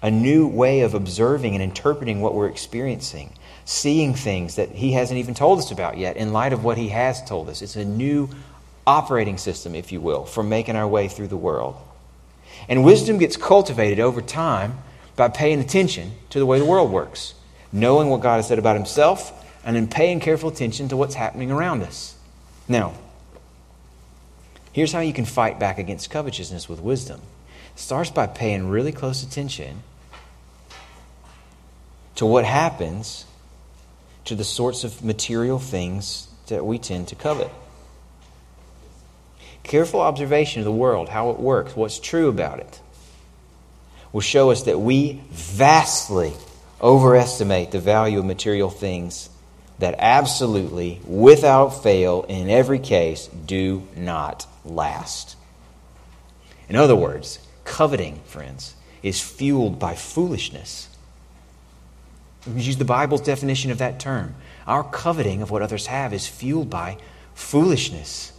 a 0.03 0.11
new 0.11 0.45
way 0.45 0.81
of 0.81 0.93
observing 0.93 1.55
and 1.55 1.63
interpreting 1.63 2.19
what 2.19 2.35
we're 2.35 2.49
experiencing, 2.49 3.31
seeing 3.63 4.13
things 4.13 4.57
that 4.57 4.69
He 4.69 4.91
hasn't 4.91 5.17
even 5.17 5.33
told 5.33 5.59
us 5.59 5.71
about 5.71 5.97
yet 5.97 6.17
in 6.17 6.33
light 6.33 6.51
of 6.51 6.63
what 6.63 6.77
He 6.77 6.89
has 6.89 7.23
told 7.23 7.47
us. 7.47 7.61
It's 7.61 7.77
a 7.77 7.85
new 7.85 8.29
operating 8.85 9.37
system, 9.37 9.73
if 9.73 9.93
you 9.93 10.01
will, 10.01 10.25
for 10.25 10.43
making 10.43 10.75
our 10.75 10.87
way 10.87 11.07
through 11.07 11.29
the 11.29 11.37
world. 11.37 11.77
And 12.67 12.83
wisdom 12.83 13.17
gets 13.17 13.37
cultivated 13.37 14.01
over 14.01 14.21
time 14.21 14.79
by 15.15 15.29
paying 15.29 15.61
attention 15.61 16.11
to 16.31 16.39
the 16.39 16.45
way 16.45 16.59
the 16.59 16.65
world 16.65 16.91
works, 16.91 17.33
knowing 17.71 18.09
what 18.09 18.19
God 18.19 18.35
has 18.35 18.47
said 18.49 18.59
about 18.59 18.75
Himself, 18.75 19.31
and 19.63 19.73
then 19.73 19.87
paying 19.87 20.19
careful 20.19 20.49
attention 20.49 20.89
to 20.89 20.97
what's 20.97 21.15
happening 21.15 21.49
around 21.49 21.81
us. 21.81 22.15
Now, 22.67 22.93
here's 24.73 24.91
how 24.91 24.99
you 24.99 25.13
can 25.13 25.23
fight 25.23 25.59
back 25.59 25.77
against 25.77 26.09
covetousness 26.09 26.67
with 26.67 26.81
wisdom 26.81 27.21
it 27.73 27.79
starts 27.79 28.09
by 28.09 28.27
paying 28.27 28.67
really 28.67 28.91
close 28.91 29.23
attention 29.23 29.81
to 32.15 32.25
what 32.25 32.45
happens 32.45 33.25
to 34.25 34.35
the 34.35 34.43
sorts 34.43 34.83
of 34.83 35.03
material 35.03 35.59
things 35.59 36.27
that 36.47 36.65
we 36.65 36.77
tend 36.77 37.07
to 37.09 37.15
covet. 37.15 37.49
Careful 39.63 40.01
observation 40.01 40.59
of 40.59 40.65
the 40.65 40.71
world, 40.71 41.09
how 41.09 41.31
it 41.31 41.39
works, 41.39 41.75
what's 41.75 41.99
true 41.99 42.27
about 42.27 42.59
it, 42.59 42.79
will 44.11 44.21
show 44.21 44.51
us 44.51 44.63
that 44.63 44.79
we 44.79 45.21
vastly 45.31 46.33
overestimate 46.81 47.71
the 47.71 47.79
value 47.79 48.19
of 48.19 48.25
material 48.25 48.69
things 48.69 49.29
that 49.79 49.95
absolutely, 49.97 51.01
without 51.05 51.69
fail, 51.81 52.23
in 52.23 52.49
every 52.49 52.79
case, 52.79 53.27
do 53.27 53.87
not 53.95 54.45
last. 54.63 55.35
In 56.69 56.75
other 56.75 56.95
words, 56.95 57.39
coveting, 57.65 58.19
friends, 58.25 58.75
is 59.01 59.19
fueled 59.19 59.79
by 59.79 59.95
foolishness. 59.95 60.89
We 62.47 62.61
use 62.61 62.77
the 62.77 62.85
Bible's 62.85 63.21
definition 63.21 63.71
of 63.71 63.77
that 63.77 63.99
term. 63.99 64.35
Our 64.67 64.83
coveting 64.83 65.41
of 65.41 65.51
what 65.51 65.61
others 65.61 65.87
have 65.87 66.13
is 66.13 66.27
fueled 66.27 66.69
by 66.69 66.97
foolishness 67.33 68.33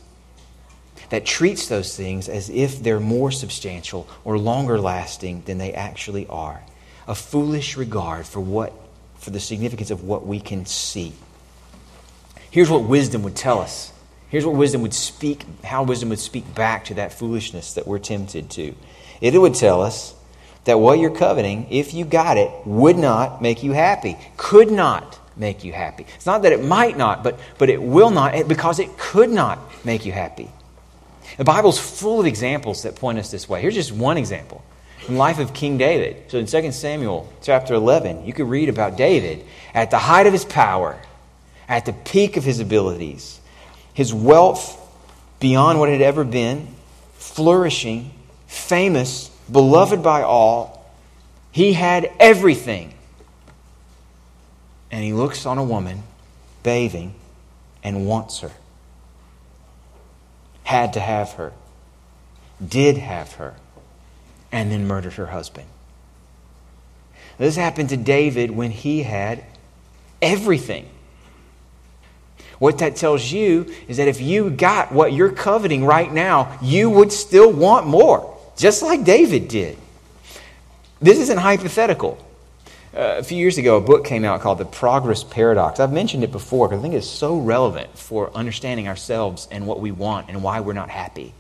that 1.11 1.25
treats 1.25 1.69
those 1.69 1.97
things 1.97 2.29
as 2.29 2.51
if 2.51 2.83
they're 2.83 3.01
more 3.01 3.31
substantial 3.31 4.09
or 4.25 4.39
longer 4.39 4.79
lasting 4.79 5.43
than 5.47 5.59
they 5.59 5.73
actually 5.73 6.27
are. 6.29 6.63
A 7.07 7.15
foolish 7.15 7.77
regard 7.77 8.27
for 8.27 8.41
what 8.41 8.73
for 9.19 9.31
the 9.31 9.41
significance 9.41 9.91
of 9.91 10.05
what 10.05 10.27
we 10.27 10.39
can 10.39 10.67
see. 10.67 11.15
Here's 12.51 12.71
what 12.71 12.85
wisdom 12.85 13.23
would 13.23 13.37
tell 13.37 13.61
us. 13.61 13.91
Here's 14.29 14.45
what 14.45 14.55
wisdom 14.55 14.83
would 14.83 14.93
speak, 14.93 15.45
how 15.65 15.83
wisdom 15.83 16.11
would 16.11 16.19
speak 16.19 16.55
back 16.55 16.85
to 16.87 16.95
that 16.95 17.13
foolishness 17.13 17.75
that 17.75 17.87
we're 17.87 17.99
tempted 17.99 18.51
to. 18.51 18.75
It 19.21 19.41
would 19.41 19.55
tell 19.55 19.81
us 19.83 20.15
that 20.65 20.79
what 20.79 20.99
you're 20.99 21.11
coveting, 21.11 21.67
if 21.71 21.95
you 21.95 22.05
got 22.05 22.37
it, 22.37 22.51
would 22.65 22.97
not 22.97 23.43
make 23.43 23.63
you 23.63 23.73
happy. 23.73 24.17
Could 24.37 24.71
not 24.71 25.19
make 25.37 25.65
you 25.65 25.73
happy. 25.73 26.07
It's 26.15 26.27
not 26.27 26.43
that 26.43 26.53
it 26.53 26.65
might 26.65 26.97
not, 26.97 27.23
but, 27.23 27.39
but 27.59 27.69
it 27.69 27.83
will 27.83 28.11
not 28.11 28.49
because 28.49 28.79
it 28.79 28.97
could 28.97 29.31
not 29.31 29.59
make 29.85 30.07
you 30.07 30.13
happy. 30.13 30.51
The 31.37 31.45
Bible's 31.45 31.79
full 31.79 32.21
of 32.21 32.27
examples 32.27 32.83
that 32.83 32.97
point 32.97 33.19
us 33.19 33.31
this 33.31 33.49
way. 33.49 33.61
Here's 33.61 33.75
just 33.75 33.93
one 33.93 34.17
example 34.17 34.65
the 35.07 35.13
life 35.13 35.39
of 35.39 35.53
King 35.53 35.77
David. 35.77 36.31
So 36.31 36.39
in 36.39 36.47
2 36.47 36.73
Samuel 36.73 37.31
chapter 37.43 37.75
11, 37.75 38.25
you 38.25 38.33
could 38.33 38.49
read 38.49 38.69
about 38.69 38.97
David 38.97 39.45
at 39.75 39.91
the 39.91 39.99
height 39.99 40.27
of 40.27 40.33
his 40.33 40.47
power, 40.47 40.99
at 41.69 41.85
the 41.85 41.93
peak 41.93 42.37
of 42.37 42.45
his 42.45 42.61
abilities, 42.61 43.39
his 43.93 44.15
wealth 44.15 44.81
beyond 45.41 45.79
what 45.79 45.91
it 45.91 45.93
had 45.93 46.03
ever 46.03 46.25
been, 46.25 46.69
flourishing, 47.15 48.13
famous, 48.47 49.31
beloved 49.51 50.03
by 50.03 50.23
all. 50.23 50.93
He 51.53 51.73
had 51.73 52.11
everything. 52.19 52.95
And 54.91 55.05
he 55.05 55.13
looks 55.13 55.47
on 55.47 55.59
a 55.59 55.65
woman 55.65 56.03
bathing 56.63 57.15
and 57.83 58.07
wants 58.07 58.41
her. 58.41 58.51
had 60.65 60.95
to 60.95 61.01
have 61.01 61.33
her, 61.33 61.53
did 62.67 62.97
have 62.97 63.35
her, 63.35 63.55
and 64.51 64.73
then 64.73 64.87
murdered 64.87 65.13
her 65.15 65.27
husband. 65.27 65.67
This 67.39 67.57
happened 67.57 67.91
to 67.91 67.97
David 67.97 68.51
when 68.51 68.71
he 68.71 69.03
had 69.03 69.45
everything. 70.23 70.89
What 72.59 72.79
that 72.79 72.97
tells 72.97 73.31
you 73.31 73.73
is 73.89 73.97
that 73.99 74.09
if 74.09 74.21
you 74.21 74.51
got 74.51 74.93
what 74.93 75.13
you're 75.13 75.33
coveting 75.33 75.85
right 75.85 76.11
now, 76.13 76.59
you 76.63 76.89
would 76.89 77.13
still 77.13 77.53
want 77.53 77.87
more, 77.87 78.34
just 78.57 78.83
like 78.83 79.05
David 79.05 79.49
did. 79.49 79.79
This 81.01 81.19
isn't 81.19 81.39
hypothetical. 81.39 82.19
Uh, 82.97 83.17
a 83.19 83.23
few 83.25 83.37
years 83.37 83.59
ago, 83.59 83.77
a 83.77 83.81
book 83.81 84.05
came 84.05 84.25
out 84.25 84.41
called 84.41 84.59
The 84.59 84.65
Progress 84.65 85.25
Paradox. 85.25 85.81
I've 85.81 85.93
mentioned 85.93 86.23
it 86.23 86.31
before 86.31 86.69
because 86.69 86.79
I 86.79 86.83
think 86.83 86.95
it's 86.95 87.09
so 87.09 87.39
relevant 87.39 87.99
for 87.99 88.31
understanding 88.37 88.87
ourselves 88.87 89.49
and 89.51 89.67
what 89.67 89.81
we 89.81 89.91
want 89.91 90.29
and 90.29 90.45
why 90.45 90.61
we're 90.61 90.75
not 90.75 90.91
happy. 90.91 91.35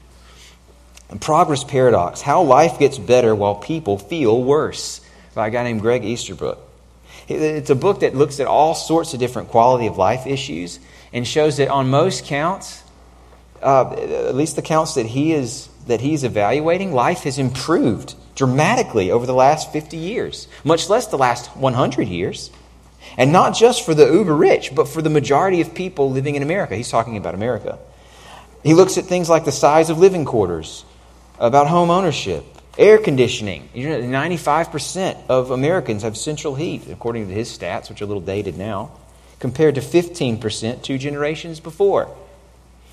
The 1.10 1.16
Progress 1.16 1.62
Paradox 1.62 2.20
How 2.20 2.42
Life 2.42 2.80
Gets 2.80 2.98
Better 2.98 3.34
While 3.36 3.54
People 3.54 3.98
Feel 3.98 4.42
Worse 4.42 5.00
by 5.34 5.46
a 5.46 5.50
guy 5.50 5.62
named 5.62 5.80
Greg 5.80 6.04
Easterbrook. 6.04 6.58
It's 7.28 7.70
a 7.70 7.74
book 7.76 8.00
that 8.00 8.16
looks 8.16 8.40
at 8.40 8.46
all 8.46 8.74
sorts 8.74 9.14
of 9.14 9.20
different 9.20 9.48
quality 9.48 9.86
of 9.86 9.96
life 9.96 10.26
issues 10.26 10.80
and 11.12 11.26
shows 11.26 11.58
that 11.58 11.68
on 11.68 11.88
most 11.88 12.24
counts, 12.24 12.82
uh, 13.62 13.92
at 13.92 14.34
least 14.34 14.56
the 14.56 14.62
counts 14.62 14.94
that 14.94 15.06
he 15.06 15.32
is 15.32 15.68
that 15.86 16.00
he's 16.00 16.24
evaluating, 16.24 16.92
life 16.92 17.22
has 17.22 17.38
improved 17.38 18.14
dramatically 18.34 19.10
over 19.10 19.26
the 19.26 19.34
last 19.34 19.72
50 19.72 19.96
years, 19.96 20.48
much 20.64 20.88
less 20.88 21.06
the 21.06 21.18
last 21.18 21.56
100 21.56 22.08
years. 22.08 22.50
And 23.16 23.32
not 23.32 23.54
just 23.54 23.84
for 23.84 23.94
the 23.94 24.10
uber 24.10 24.34
rich, 24.34 24.74
but 24.74 24.88
for 24.88 25.02
the 25.02 25.10
majority 25.10 25.60
of 25.60 25.74
people 25.74 26.10
living 26.10 26.34
in 26.34 26.42
America. 26.42 26.74
He's 26.74 26.88
talking 26.88 27.16
about 27.16 27.34
America. 27.34 27.78
He 28.62 28.74
looks 28.74 28.96
at 28.96 29.04
things 29.04 29.28
like 29.28 29.44
the 29.44 29.52
size 29.52 29.90
of 29.90 29.98
living 29.98 30.24
quarters, 30.24 30.84
about 31.38 31.68
home 31.68 31.90
ownership, 31.90 32.44
air 32.78 32.98
conditioning. 32.98 33.68
You 33.74 33.90
know, 33.90 34.00
95% 34.00 35.16
of 35.28 35.50
Americans 35.50 36.02
have 36.02 36.16
central 36.16 36.54
heat, 36.54 36.88
according 36.88 37.28
to 37.28 37.34
his 37.34 37.56
stats, 37.56 37.88
which 37.88 38.00
are 38.00 38.04
a 38.04 38.08
little 38.08 38.22
dated 38.22 38.56
now, 38.56 38.90
compared 39.38 39.74
to 39.74 39.80
15% 39.80 40.82
two 40.82 40.96
generations 40.98 41.60
before 41.60 42.08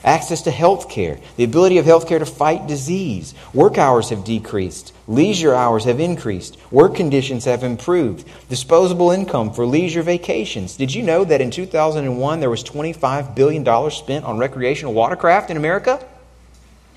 access 0.03 0.41
to 0.43 0.51
health 0.51 0.89
care, 0.89 1.19
the 1.37 1.43
ability 1.43 1.77
of 1.77 1.85
health 1.85 2.07
care 2.07 2.19
to 2.19 2.25
fight 2.25 2.67
disease. 2.67 3.33
Work 3.53 3.77
hours 3.77 4.09
have 4.09 4.23
decreased, 4.23 4.93
leisure 5.07 5.53
hours 5.53 5.85
have 5.85 5.99
increased, 5.99 6.57
work 6.71 6.95
conditions 6.95 7.45
have 7.45 7.63
improved, 7.63 8.27
disposable 8.49 9.11
income 9.11 9.53
for 9.53 9.65
leisure 9.65 10.01
vacations. 10.01 10.75
Did 10.77 10.93
you 10.93 11.03
know 11.03 11.23
that 11.23 11.41
in 11.41 11.51
2001 11.51 12.39
there 12.39 12.49
was 12.49 12.63
$25 12.63 13.35
billion 13.35 13.91
spent 13.91 14.25
on 14.25 14.37
recreational 14.37 14.93
watercraft 14.93 15.49
in 15.49 15.57
America? 15.57 16.03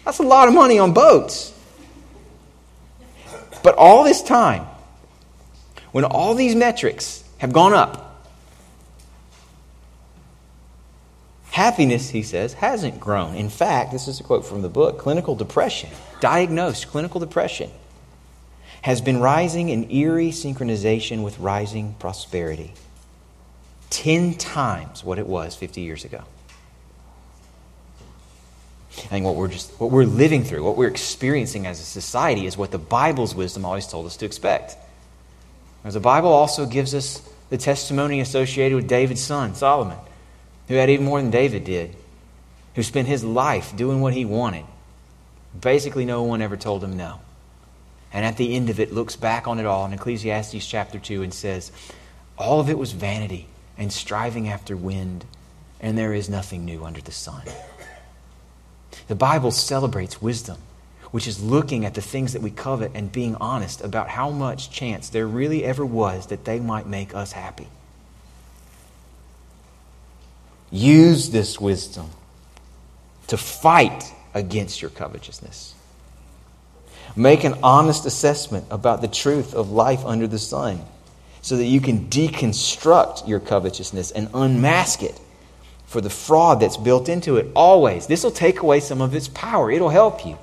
That's 0.05 0.19
a 0.19 0.23
lot 0.23 0.49
of 0.49 0.55
money 0.55 0.79
on 0.79 0.93
boats. 0.93 1.53
But 3.62 3.77
all 3.77 4.05
this 4.05 4.23
time, 4.23 4.67
when 5.93 6.05
all 6.05 6.35
these 6.35 6.55
metrics 6.55 7.25
have 7.38 7.53
gone 7.53 7.73
up, 7.73 8.13
Happiness, 11.64 12.11
he 12.11 12.22
says, 12.22 12.53
hasn't 12.53 13.00
grown. 13.00 13.37
In 13.37 13.48
fact, 13.48 13.90
this 13.90 14.07
is 14.07 14.20
a 14.20 14.22
quote 14.22 14.44
from 14.44 14.61
the 14.61 14.68
book 14.68 14.98
clinical 14.98 15.35
depression, 15.35 15.88
diagnosed 16.20 16.88
clinical 16.88 17.18
depression, 17.20 17.70
has 18.83 19.00
been 19.00 19.18
rising 19.18 19.70
in 19.70 19.90
eerie 19.90 20.29
synchronization 20.29 21.24
with 21.24 21.38
rising 21.38 21.94
prosperity. 21.98 22.74
10 23.88 24.35
times 24.35 25.03
what 25.03 25.18
it 25.18 25.27
was 25.27 25.57
50 25.57 25.81
years 25.81 26.05
ago. 26.05 26.22
I 28.98 29.00
think 29.00 29.24
what 29.24 29.35
we're 29.35 29.48
just 29.48 29.70
what 29.81 29.90
we're 29.90 30.05
living 30.05 30.44
through, 30.44 30.64
what 30.64 30.77
we're 30.77 30.90
experiencing 30.90 31.66
as 31.66 31.81
a 31.81 31.85
society 31.85 32.44
is 32.44 32.59
what 32.59 32.72
the 32.72 32.79
Bible's 32.79 33.35
wisdom 33.35 33.64
always 33.64 33.87
told 33.87 34.05
us 34.05 34.18
to 34.18 34.27
expect. 34.27 34.77
As 35.83 35.94
the 35.94 36.00
Bible 36.00 36.29
also 36.29 36.66
gives 36.66 36.94
us 36.94 37.27
the 37.48 37.57
testimony 37.57 38.20
associated 38.20 38.77
with 38.77 38.87
David's 38.87 39.22
son, 39.22 39.55
Solomon 39.55 39.96
who 40.68 40.74
had 40.74 40.90
even 40.90 41.05
more 41.05 41.20
than 41.20 41.31
David 41.31 41.64
did, 41.64 41.94
who 42.74 42.83
spent 42.83 43.09
his 43.09 43.24
life 43.24 43.77
doing 43.77 44.00
what 44.00 44.14
he 44.14 44.24
wanted. 44.24 44.64
Basically, 45.59 46.05
no 46.05 46.22
one 46.22 46.42
ever 46.42 46.57
told 46.57 46.83
him 46.83 46.96
no. 46.96 47.20
And 48.12 48.24
at 48.24 48.37
the 48.37 48.55
end 48.55 48.70
of 48.70 48.81
it, 48.81 48.92
looks 48.92 49.16
back 49.16 49.46
on 49.46 49.59
it 49.59 49.66
all 49.66 49.85
in 49.87 49.92
Ecclesiastes 49.92 50.66
chapter 50.66 50.98
2 50.98 51.22
and 51.22 51.35
says, 51.35 51.72
All 52.38 52.61
of 52.61 52.70
it 52.70 52.79
was 52.79 52.92
vanity 52.92 53.48
and 53.77 53.92
striving 53.92 54.48
after 54.48 54.77
wind, 54.77 55.24
and 55.81 55.98
there 55.98 56.14
is 56.14 56.29
nothing 56.29 56.64
new 56.64 56.85
under 56.85 57.00
the 57.00 57.12
sun. 57.12 57.42
The 59.09 59.14
Bible 59.14 59.50
celebrates 59.50 60.22
wisdom, 60.22 60.59
which 61.11 61.29
is 61.29 61.42
looking 61.42 61.85
at 61.85 61.94
the 61.94 62.00
things 62.00 62.33
that 62.33 62.42
we 62.42 62.50
covet 62.50 62.92
and 62.94 63.12
being 63.12 63.35
honest 63.37 63.81
about 63.81 64.09
how 64.09 64.31
much 64.31 64.70
chance 64.70 65.09
there 65.09 65.27
really 65.27 65.64
ever 65.64 65.85
was 65.85 66.29
that 66.29 66.44
they 66.44 66.61
might 66.61 66.87
make 66.87 67.14
us 67.14 67.33
happy. 67.33 67.68
Use 70.75 71.31
this 71.31 71.61
wisdom 71.61 72.11
to 73.29 73.37
fight 73.37 74.13
against 74.35 74.83
your 74.83 74.91
covetousness. 74.91 75.73
Make 77.15 77.45
an 77.45 77.55
honest 77.63 78.07
assessment 78.07 78.67
about 78.73 79.01
the 79.01 79.07
truth 79.07 79.55
of 79.55 79.71
life 79.71 80.05
under 80.05 80.27
the 80.27 80.41
sun 80.41 80.81
so 81.43 81.57
that 81.59 81.65
you 81.65 81.81
can 81.81 82.07
deconstruct 82.09 83.29
your 83.29 83.39
covetousness 83.39 84.11
and 84.11 84.29
unmask 84.35 85.05
it 85.05 85.21
for 85.87 86.01
the 86.01 86.11
fraud 86.11 86.59
that's 86.59 86.77
built 86.77 87.09
into 87.09 87.37
it 87.37 87.47
always. 87.55 88.09
This 88.09 88.25
will 88.25 88.33
take 88.33 88.59
away 88.59 88.81
some 88.81 89.01
of 89.01 89.15
its 89.15 89.29
power, 89.29 89.71
it'll 89.71 89.91
help 89.91 90.27
you. 90.27 90.37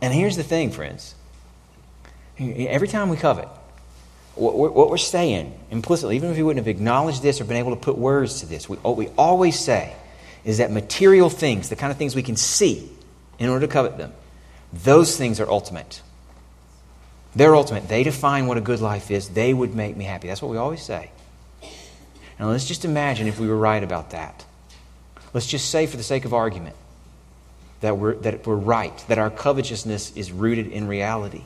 And 0.00 0.14
here's 0.14 0.36
the 0.36 0.44
thing, 0.44 0.70
friends 0.70 1.14
every 2.38 2.88
time 2.88 3.10
we 3.10 3.18
covet, 3.18 3.48
what 4.34 4.90
we're 4.90 4.96
saying 4.96 5.58
implicitly, 5.70 6.16
even 6.16 6.30
if 6.30 6.36
we 6.36 6.42
wouldn't 6.42 6.64
have 6.64 6.74
acknowledged 6.74 7.22
this 7.22 7.40
or 7.40 7.44
been 7.44 7.56
able 7.56 7.74
to 7.74 7.80
put 7.80 7.98
words 7.98 8.40
to 8.40 8.46
this, 8.46 8.68
we, 8.68 8.76
what 8.78 8.96
we 8.96 9.08
always 9.18 9.58
say 9.58 9.94
is 10.44 10.58
that 10.58 10.70
material 10.70 11.28
things, 11.28 11.68
the 11.68 11.76
kind 11.76 11.90
of 11.90 11.98
things 11.98 12.14
we 12.14 12.22
can 12.22 12.36
see 12.36 12.90
in 13.38 13.48
order 13.48 13.66
to 13.66 13.72
covet 13.72 13.98
them, 13.98 14.12
those 14.72 15.16
things 15.16 15.40
are 15.40 15.48
ultimate. 15.48 16.00
They're 17.34 17.54
ultimate. 17.54 17.88
They 17.88 18.02
define 18.02 18.46
what 18.46 18.56
a 18.56 18.60
good 18.60 18.80
life 18.80 19.10
is. 19.10 19.28
They 19.28 19.52
would 19.52 19.74
make 19.74 19.96
me 19.96 20.04
happy. 20.04 20.28
That's 20.28 20.42
what 20.42 20.50
we 20.50 20.56
always 20.56 20.82
say. 20.82 21.10
Now, 22.38 22.48
let's 22.48 22.66
just 22.66 22.84
imagine 22.84 23.26
if 23.26 23.38
we 23.38 23.48
were 23.48 23.56
right 23.56 23.82
about 23.82 24.10
that. 24.10 24.44
Let's 25.34 25.46
just 25.46 25.70
say, 25.70 25.86
for 25.86 25.96
the 25.96 26.02
sake 26.02 26.24
of 26.24 26.32
argument, 26.32 26.74
that 27.82 27.98
we're, 27.98 28.14
that 28.16 28.46
we're 28.46 28.54
right, 28.54 28.96
that 29.08 29.18
our 29.18 29.30
covetousness 29.30 30.16
is 30.16 30.32
rooted 30.32 30.68
in 30.68 30.88
reality 30.88 31.42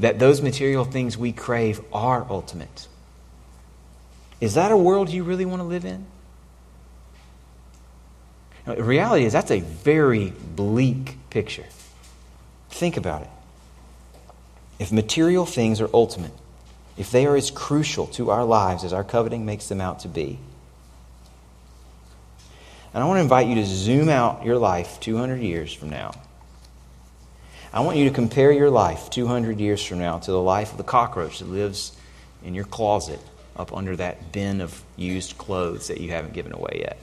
that 0.00 0.18
those 0.18 0.40
material 0.40 0.84
things 0.84 1.16
we 1.16 1.30
crave 1.30 1.80
are 1.92 2.26
ultimate. 2.28 2.88
Is 4.40 4.54
that 4.54 4.72
a 4.72 4.76
world 4.76 5.10
you 5.10 5.22
really 5.22 5.44
want 5.44 5.60
to 5.60 5.64
live 5.64 5.84
in? 5.84 6.06
Now, 8.66 8.74
the 8.74 8.82
reality 8.82 9.24
is, 9.24 9.32
that's 9.32 9.50
a 9.50 9.60
very 9.60 10.30
bleak 10.56 11.16
picture. 11.28 11.66
Think 12.70 12.96
about 12.96 13.22
it. 13.22 13.28
If 14.78 14.90
material 14.90 15.44
things 15.44 15.80
are 15.82 15.90
ultimate, 15.92 16.32
if 16.96 17.10
they 17.10 17.26
are 17.26 17.36
as 17.36 17.50
crucial 17.50 18.06
to 18.08 18.30
our 18.30 18.44
lives 18.44 18.84
as 18.84 18.94
our 18.94 19.04
coveting 19.04 19.44
makes 19.44 19.68
them 19.68 19.80
out 19.80 20.00
to 20.00 20.08
be, 20.08 20.38
and 22.92 23.04
I 23.04 23.06
want 23.06 23.18
to 23.18 23.22
invite 23.22 23.46
you 23.46 23.54
to 23.56 23.66
zoom 23.66 24.08
out 24.08 24.44
your 24.44 24.58
life 24.58 24.98
200 25.00 25.40
years 25.40 25.72
from 25.72 25.90
now 25.90 26.12
I 27.72 27.80
want 27.80 27.98
you 27.98 28.08
to 28.08 28.14
compare 28.14 28.50
your 28.50 28.70
life 28.70 29.10
200 29.10 29.60
years 29.60 29.84
from 29.84 29.98
now 30.00 30.18
to 30.18 30.30
the 30.30 30.40
life 30.40 30.72
of 30.72 30.78
the 30.78 30.84
cockroach 30.84 31.38
that 31.38 31.48
lives 31.48 31.96
in 32.44 32.54
your 32.54 32.64
closet 32.64 33.20
up 33.56 33.72
under 33.72 33.94
that 33.96 34.32
bin 34.32 34.60
of 34.60 34.82
used 34.96 35.38
clothes 35.38 35.86
that 35.88 36.00
you 36.00 36.10
haven't 36.10 36.32
given 36.32 36.52
away 36.52 36.80
yet. 36.80 36.96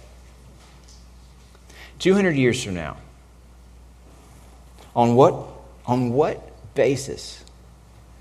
200 1.99 2.35
years 2.35 2.61
from 2.61 2.73
now, 2.73 2.97
on 4.95 5.15
what, 5.15 5.47
on 5.85 6.11
what 6.11 6.75
basis 6.75 7.43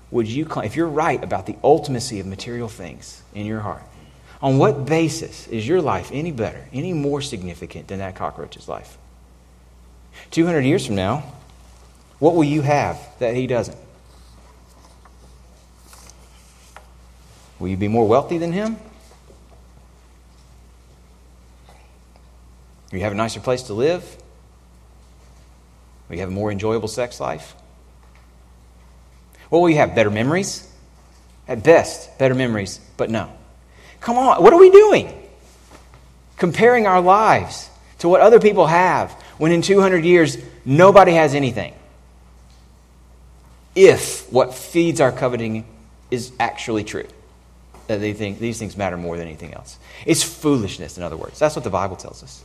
would 0.09 0.27
you, 0.27 0.45
claim, 0.45 0.65
if 0.65 0.75
you're 0.75 0.87
right 0.87 1.21
about 1.21 1.47
the 1.47 1.53
ultimacy 1.63 2.19
of 2.19 2.25
material 2.25 2.69
things 2.69 3.23
in 3.33 3.45
your 3.45 3.59
heart, 3.59 3.83
on 4.41 4.57
what 4.57 4.85
basis 4.85 5.47
is 5.47 5.67
your 5.67 5.81
life 5.81 6.11
any 6.13 6.31
better, 6.31 6.65
any 6.71 6.93
more 6.93 7.21
significant 7.21 7.87
than 7.87 7.99
that 7.99 8.15
cockroach's 8.15 8.69
life? 8.69 8.97
200 10.31 10.61
years 10.61 10.85
from 10.85 10.95
now, 10.95 11.23
what 12.19 12.35
will 12.35 12.43
you 12.43 12.61
have 12.61 12.99
that 13.19 13.35
he 13.35 13.47
doesn't? 13.47 13.77
Will 17.59 17.69
you 17.69 17.77
be 17.77 17.87
more 17.87 18.07
wealthy 18.07 18.37
than 18.37 18.51
him? 18.51 18.77
Will 22.91 22.99
you 22.99 23.03
have 23.03 23.13
a 23.13 23.15
nicer 23.15 23.39
place 23.39 23.63
to 23.63 23.73
live? 23.73 24.03
Will 26.07 26.15
you 26.15 26.21
have 26.21 26.29
a 26.29 26.33
more 26.33 26.51
enjoyable 26.51 26.87
sex 26.87 27.19
life? 27.19 27.55
What 29.49 29.59
will 29.59 29.69
you 29.69 29.77
have? 29.77 29.95
Better 29.95 30.09
memories? 30.09 30.71
At 31.47 31.63
best, 31.63 32.17
better 32.17 32.35
memories, 32.35 32.79
but 32.97 33.09
no. 33.09 33.31
Come 33.99 34.17
on, 34.17 34.41
what 34.43 34.53
are 34.53 34.59
we 34.59 34.69
doing? 34.69 35.13
Comparing 36.37 36.85
our 36.85 37.01
lives 37.01 37.69
to 37.99 38.09
what 38.09 38.21
other 38.21 38.39
people 38.39 38.67
have 38.67 39.11
when 39.37 39.51
in 39.51 39.61
200 39.61 40.03
years 40.05 40.37
nobody 40.65 41.13
has 41.13 41.33
anything. 41.33 41.73
If 43.77 44.33
what 44.33 44.55
feeds 44.55 44.99
our 44.99 45.11
coveting 45.11 45.63
is 46.09 46.31
actually 46.39 46.83
true, 46.83 47.05
that 47.85 47.99
they 47.99 48.13
think 48.13 48.39
these 48.39 48.57
things 48.57 48.75
matter 48.75 48.97
more 48.97 49.17
than 49.17 49.27
anything 49.27 49.53
else. 49.53 49.77
It's 50.03 50.23
foolishness, 50.23 50.97
in 50.97 51.03
other 51.03 51.15
words. 51.15 51.37
That's 51.37 51.55
what 51.55 51.63
the 51.63 51.69
Bible 51.69 51.95
tells 51.95 52.23
us. 52.23 52.43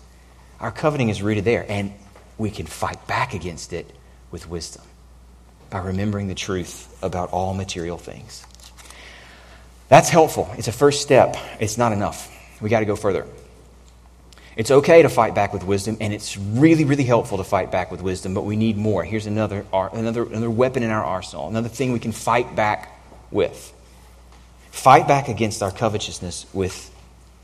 Our 0.61 0.71
coveting 0.71 1.09
is 1.09 1.23
rooted 1.23 1.47
there, 1.47 1.65
and 1.67 1.95
we 2.37 2.51
can 2.51 2.67
fight 2.67 3.07
back 3.07 3.33
against 3.33 3.73
it 3.73 3.91
with 4.31 4.47
wisdom 4.47 4.83
by 5.71 5.79
remembering 5.79 6.29
the 6.29 6.35
truth 6.35 6.95
about 7.03 7.31
all 7.31 7.55
material 7.55 7.97
things. 7.97 8.45
That's 9.89 10.11
helpful. 10.11 10.51
It's 10.59 10.69
a 10.69 10.73
first 10.73 11.01
step. 11.01 11.39
It's 11.61 11.79
not 11.79 11.93
enough. 11.93 12.31
We 12.61 12.69
got 12.69 12.81
to 12.81 12.87
go 12.87 12.95
further. 12.95 13.27
It's 14.55 14.71
okay 14.71 15.03
to 15.03 15.09
fight 15.09 15.35
back 15.35 15.53
with 15.55 15.65
wisdom, 15.65 15.97
and 16.01 16.13
it's 16.13 16.37
really, 16.37 16.85
really 16.85 17.05
helpful 17.05 17.39
to 17.39 17.45
fight 17.45 17.71
back 17.71 17.91
with 17.91 18.03
wisdom, 18.03 18.35
but 18.35 18.45
we 18.45 18.57
need 18.57 18.77
more. 18.77 19.03
Here's 19.03 19.27
another, 19.27 19.65
another, 19.73 20.25
another 20.25 20.51
weapon 20.51 20.83
in 20.83 20.91
our 20.91 21.03
arsenal, 21.03 21.49
another 21.49 21.71
thing 21.71 21.93
we 21.93 21.99
can 21.99 22.13
fight 22.13 22.55
back 22.55 23.01
with. 23.31 23.73
Fight 24.71 25.09
back 25.09 25.29
against 25.29 25.63
our 25.63 25.71
covetousness 25.71 26.47
with 26.53 26.91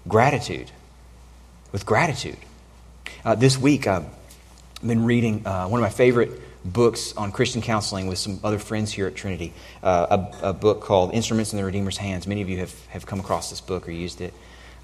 gratitude. 0.06 0.70
With 1.72 1.86
gratitude. 1.86 2.38
Uh, 3.24 3.34
this 3.34 3.56
week, 3.56 3.86
I've 3.86 4.06
been 4.86 5.04
reading 5.04 5.46
uh, 5.46 5.66
one 5.66 5.80
of 5.80 5.82
my 5.82 5.90
favorite 5.90 6.42
books 6.64 7.14
on 7.16 7.32
Christian 7.32 7.62
counseling 7.62 8.06
with 8.06 8.18
some 8.18 8.40
other 8.44 8.58
friends 8.58 8.92
here 8.92 9.06
at 9.06 9.14
Trinity, 9.14 9.52
uh, 9.82 10.28
a, 10.42 10.48
a, 10.48 10.52
book 10.52 10.82
called 10.82 11.14
Instruments 11.14 11.52
in 11.52 11.58
the 11.58 11.64
Redeemer's 11.64 11.96
Hands. 11.96 12.26
Many 12.26 12.42
of 12.42 12.48
you 12.48 12.58
have, 12.58 12.86
have 12.88 13.06
come 13.06 13.20
across 13.20 13.48
this 13.50 13.60
book 13.60 13.88
or 13.88 13.92
used 13.92 14.20
it. 14.20 14.34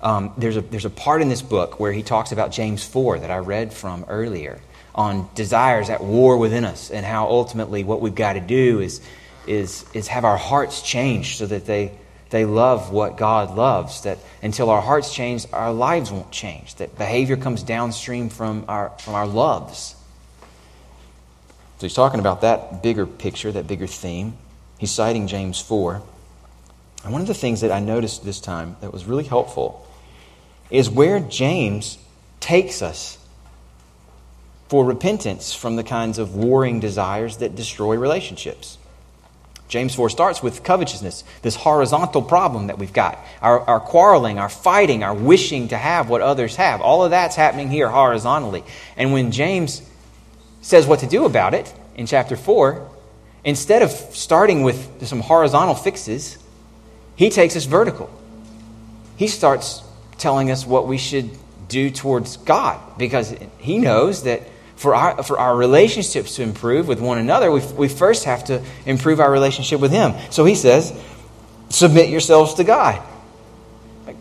Um, 0.05 0.35
there's, 0.37 0.59
a, 0.59 0.61
there's 0.61 0.85
a 0.85 0.91
part 0.91 1.23
in 1.23 1.31
this 1.31 1.41
book 1.41 1.81
where 1.81 1.91
he 1.91 2.03
talks 2.03 2.31
about 2.31 2.53
James 2.53 2.85
4 2.85 3.21
that 3.21 3.31
I 3.31 3.39
read 3.39 3.73
from 3.73 4.05
earlier 4.07 4.61
on 4.95 5.31
desires 5.35 5.89
at 5.89 6.05
war 6.05 6.37
within 6.37 6.67
us 6.67 6.91
and 6.91 7.07
how 7.07 7.27
ultimately 7.27 7.85
what 7.85 8.03
we've 8.03 8.15
got 8.15 8.35
to 8.35 8.41
do 8.41 8.81
is, 8.81 9.01
is, 9.47 9.87
is 9.95 10.07
have 10.09 10.27
our 10.27 10.37
hearts 10.37 10.83
changed 10.83 11.39
so 11.39 11.47
that 11.47 11.65
they, 11.65 11.91
they 12.29 12.45
love 12.45 12.93
what 12.93 13.17
God 13.17 13.57
loves. 13.57 14.03
That 14.03 14.19
until 14.43 14.69
our 14.69 14.83
hearts 14.83 15.13
change, 15.13 15.47
our 15.55 15.73
lives 15.73 16.13
won't 16.13 16.31
change. 16.31 16.75
That 16.75 16.99
behavior 16.99 17.39
comes 17.39 17.63
downstream 17.63 18.29
from 18.29 18.67
our, 18.69 18.91
from 18.99 19.15
our 19.15 19.27
loves. 19.27 19.97
So 21.79 21.87
he's 21.87 21.95
talking 21.95 22.21
about 22.21 22.43
that 22.43 22.83
bigger 22.83 23.07
picture, 23.07 23.51
that 23.53 23.67
bigger 23.67 23.87
theme. 23.87 24.37
He's 24.79 24.91
citing 24.91 25.29
James 25.29 25.63
4. 25.63 26.03
And 27.05 27.13
one 27.13 27.23
of 27.23 27.27
the 27.27 27.35
things 27.35 27.63
that 27.63 27.73
I 27.73 27.81
noticed 27.81 28.23
this 28.23 28.39
time 28.39 28.77
that 28.83 28.93
was 28.93 29.07
really 29.07 29.25
helpful 29.25 29.87
is 30.75 30.91
where 30.91 31.21
James 31.21 31.99
takes 32.41 32.83
us 32.83 33.17
for 34.69 34.85
repentance 34.85 35.55
from 35.55 35.77
the 35.77 35.85
kinds 35.85 36.19
of 36.19 36.35
warring 36.35 36.81
desires 36.81 37.37
that 37.37 37.55
destroy 37.55 37.97
relationships. 37.97 38.77
James 39.69 39.95
4 39.95 40.11
starts 40.11 40.43
with 40.43 40.65
covetousness, 40.65 41.23
this 41.43 41.55
horizontal 41.55 42.23
problem 42.23 42.67
that 42.67 42.77
we've 42.77 42.93
got. 42.93 43.17
Our, 43.41 43.61
our, 43.61 43.79
quarreling, 43.79 44.41
our 44.41 44.49
fighting, 44.49 45.05
our 45.05 45.15
wishing 45.15 45.69
to 45.69 45.77
have 45.77 46.09
what 46.09 46.21
others 46.21 46.57
have. 46.57 46.81
All 46.81 47.05
of 47.05 47.11
that's 47.11 47.37
happening 47.37 47.71
here 47.71 47.89
horizontally. 47.89 48.65
And 48.97 49.13
when 49.13 49.31
James 49.31 49.81
says 50.61 50.89
what 50.89 50.99
to 51.01 51.07
do 51.07 51.25
about 51.25 51.55
it 51.55 51.73
in 51.95 52.07
chapter 52.07 52.37
4, 52.37 52.91
instead 53.45 53.83
of 53.83 53.91
starting 53.91 54.65
with 54.65 55.07
some 55.07 55.21
horizontal 55.21 55.77
fixes, 55.77 56.37
he 57.15 57.31
takes 57.31 57.55
us 57.55 57.65
vertical. 57.65 58.11
He 59.17 59.29
starts 59.29 59.84
telling 60.19 60.51
us 60.51 60.67
what 60.67 60.87
we 60.87 60.99
should 60.99 61.31
do 61.69 61.91
towards 61.91 62.37
God 62.39 62.81
because 62.99 63.35
He 63.59 63.79
knows 63.79 64.25
that 64.25 64.43
for 64.77 64.95
our, 64.95 65.23
for 65.23 65.39
our 65.39 65.57
relationships 65.57 66.37
to 66.37 66.43
improve 66.43 66.89
with 66.89 67.01
one 67.01 67.19
another, 67.19 67.51
we, 67.51 67.61
we 67.77 67.89
first 67.89 68.25
have 68.25 68.45
to 68.45 68.63
improve 68.87 69.21
our 69.21 69.31
relationship 69.31 69.81
with 69.81 69.93
Him. 69.93 70.15
So 70.31 70.45
He 70.45 70.55
says, 70.55 70.99
submit 71.71 72.11
yourselves 72.11 72.55
to 72.55 72.65
God. 72.65 73.03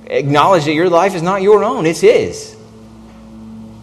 Acknowledge 0.06 0.66
that 0.66 0.74
your 0.74 0.90
life 0.90 1.16
is 1.16 1.22
not 1.22 1.42
your 1.42 1.64
own, 1.64 1.86
it's 1.86 2.02
His. 2.02 2.56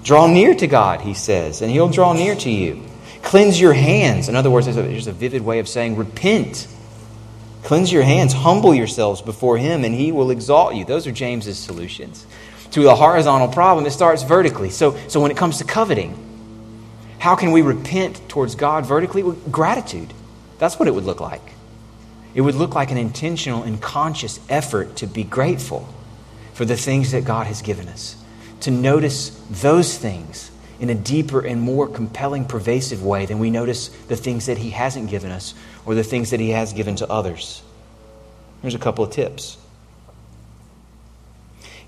Draw 0.02 0.28
near 0.28 0.54
to 0.54 0.66
God, 0.66 1.00
He 1.00 1.14
says, 1.14 1.62
and 1.62 1.70
He'll 1.70 1.88
draw 1.88 2.12
near 2.12 2.34
to 2.36 2.50
you. 2.50 2.82
Cleanse 3.22 3.60
your 3.60 3.74
hands. 3.74 4.28
In 4.28 4.36
other 4.36 4.50
words, 4.50 4.66
there's 4.66 4.78
a, 4.78 4.82
there's 4.82 5.06
a 5.06 5.12
vivid 5.12 5.42
way 5.42 5.58
of 5.58 5.68
saying 5.68 5.96
repent 5.96 6.66
Cleanse 7.70 7.92
your 7.92 8.02
hands, 8.02 8.32
humble 8.32 8.74
yourselves 8.74 9.22
before 9.22 9.56
Him, 9.56 9.84
and 9.84 9.94
He 9.94 10.10
will 10.10 10.32
exalt 10.32 10.74
you. 10.74 10.84
Those 10.84 11.06
are 11.06 11.12
James's 11.12 11.56
solutions. 11.56 12.26
To 12.72 12.82
the 12.82 12.96
horizontal 12.96 13.46
problem, 13.46 13.86
it 13.86 13.92
starts 13.92 14.24
vertically. 14.24 14.70
So, 14.70 14.96
so 15.06 15.20
when 15.20 15.30
it 15.30 15.36
comes 15.36 15.58
to 15.58 15.64
coveting, 15.64 16.16
how 17.20 17.36
can 17.36 17.52
we 17.52 17.62
repent 17.62 18.28
towards 18.28 18.56
God 18.56 18.86
vertically? 18.86 19.22
With 19.22 19.52
gratitude. 19.52 20.12
That's 20.58 20.80
what 20.80 20.88
it 20.88 20.94
would 20.96 21.04
look 21.04 21.20
like. 21.20 21.52
It 22.34 22.40
would 22.40 22.56
look 22.56 22.74
like 22.74 22.90
an 22.90 22.96
intentional 22.96 23.62
and 23.62 23.80
conscious 23.80 24.40
effort 24.48 24.96
to 24.96 25.06
be 25.06 25.22
grateful 25.22 25.88
for 26.54 26.64
the 26.64 26.76
things 26.76 27.12
that 27.12 27.24
God 27.24 27.46
has 27.46 27.62
given 27.62 27.86
us, 27.86 28.16
to 28.62 28.72
notice 28.72 29.28
those 29.48 29.96
things 29.96 30.50
in 30.80 30.90
a 30.90 30.94
deeper 30.96 31.38
and 31.38 31.60
more 31.60 31.86
compelling, 31.86 32.46
pervasive 32.46 33.04
way 33.04 33.26
than 33.26 33.38
we 33.38 33.48
notice 33.48 33.90
the 34.08 34.16
things 34.16 34.46
that 34.46 34.58
He 34.58 34.70
hasn't 34.70 35.08
given 35.08 35.30
us 35.30 35.54
or 35.90 35.96
the 35.96 36.04
things 36.04 36.30
that 36.30 36.38
He 36.38 36.50
has 36.50 36.72
given 36.72 36.94
to 36.96 37.10
others. 37.10 37.62
Here's 38.62 38.76
a 38.76 38.78
couple 38.78 39.02
of 39.02 39.10
tips. 39.10 39.58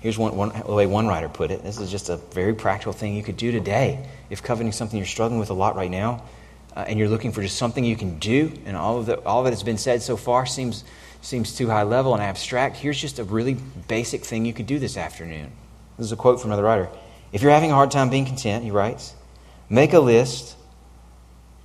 Here's 0.01 0.17
one, 0.17 0.35
one, 0.35 0.49
the 0.49 0.73
way 0.73 0.85
one 0.85 1.07
writer 1.07 1.29
put 1.29 1.51
it. 1.51 1.63
This 1.63 1.79
is 1.79 1.89
just 1.89 2.09
a 2.09 2.17
very 2.17 2.53
practical 2.53 2.91
thing 2.91 3.15
you 3.15 3.23
could 3.23 3.37
do 3.37 3.53
today. 3.53 4.05
If 4.29 4.43
coveting 4.43 4.73
something 4.73 4.97
you're 4.97 5.05
struggling 5.05 5.39
with 5.39 5.51
a 5.51 5.53
lot 5.53 5.77
right 5.77 5.89
now, 5.89 6.21
uh, 6.75 6.83
and 6.85 6.99
you're 6.99 7.07
looking 7.07 7.31
for 7.31 7.41
just 7.41 7.55
something 7.55 7.85
you 7.85 7.95
can 7.95 8.19
do, 8.19 8.51
and 8.65 8.75
all 8.75 8.97
of, 8.97 9.05
the, 9.05 9.21
all 9.21 9.47
it 9.47 9.51
has 9.51 9.63
been 9.63 9.77
said 9.77 10.01
so 10.01 10.17
far 10.17 10.45
seems, 10.45 10.83
seems 11.21 11.55
too 11.55 11.69
high 11.69 11.83
level 11.83 12.13
and 12.13 12.21
abstract, 12.21 12.75
here's 12.75 12.99
just 12.99 13.19
a 13.19 13.23
really 13.23 13.55
basic 13.87 14.25
thing 14.25 14.43
you 14.43 14.51
could 14.51 14.67
do 14.67 14.79
this 14.79 14.97
afternoon. 14.97 15.49
This 15.97 16.07
is 16.07 16.11
a 16.11 16.17
quote 16.17 16.41
from 16.41 16.49
another 16.49 16.63
writer. 16.63 16.89
If 17.31 17.41
you're 17.41 17.51
having 17.51 17.71
a 17.71 17.75
hard 17.75 17.91
time 17.91 18.09
being 18.09 18.25
content, 18.25 18.65
he 18.65 18.71
writes, 18.71 19.13
make 19.69 19.93
a 19.93 19.99
list 20.01 20.57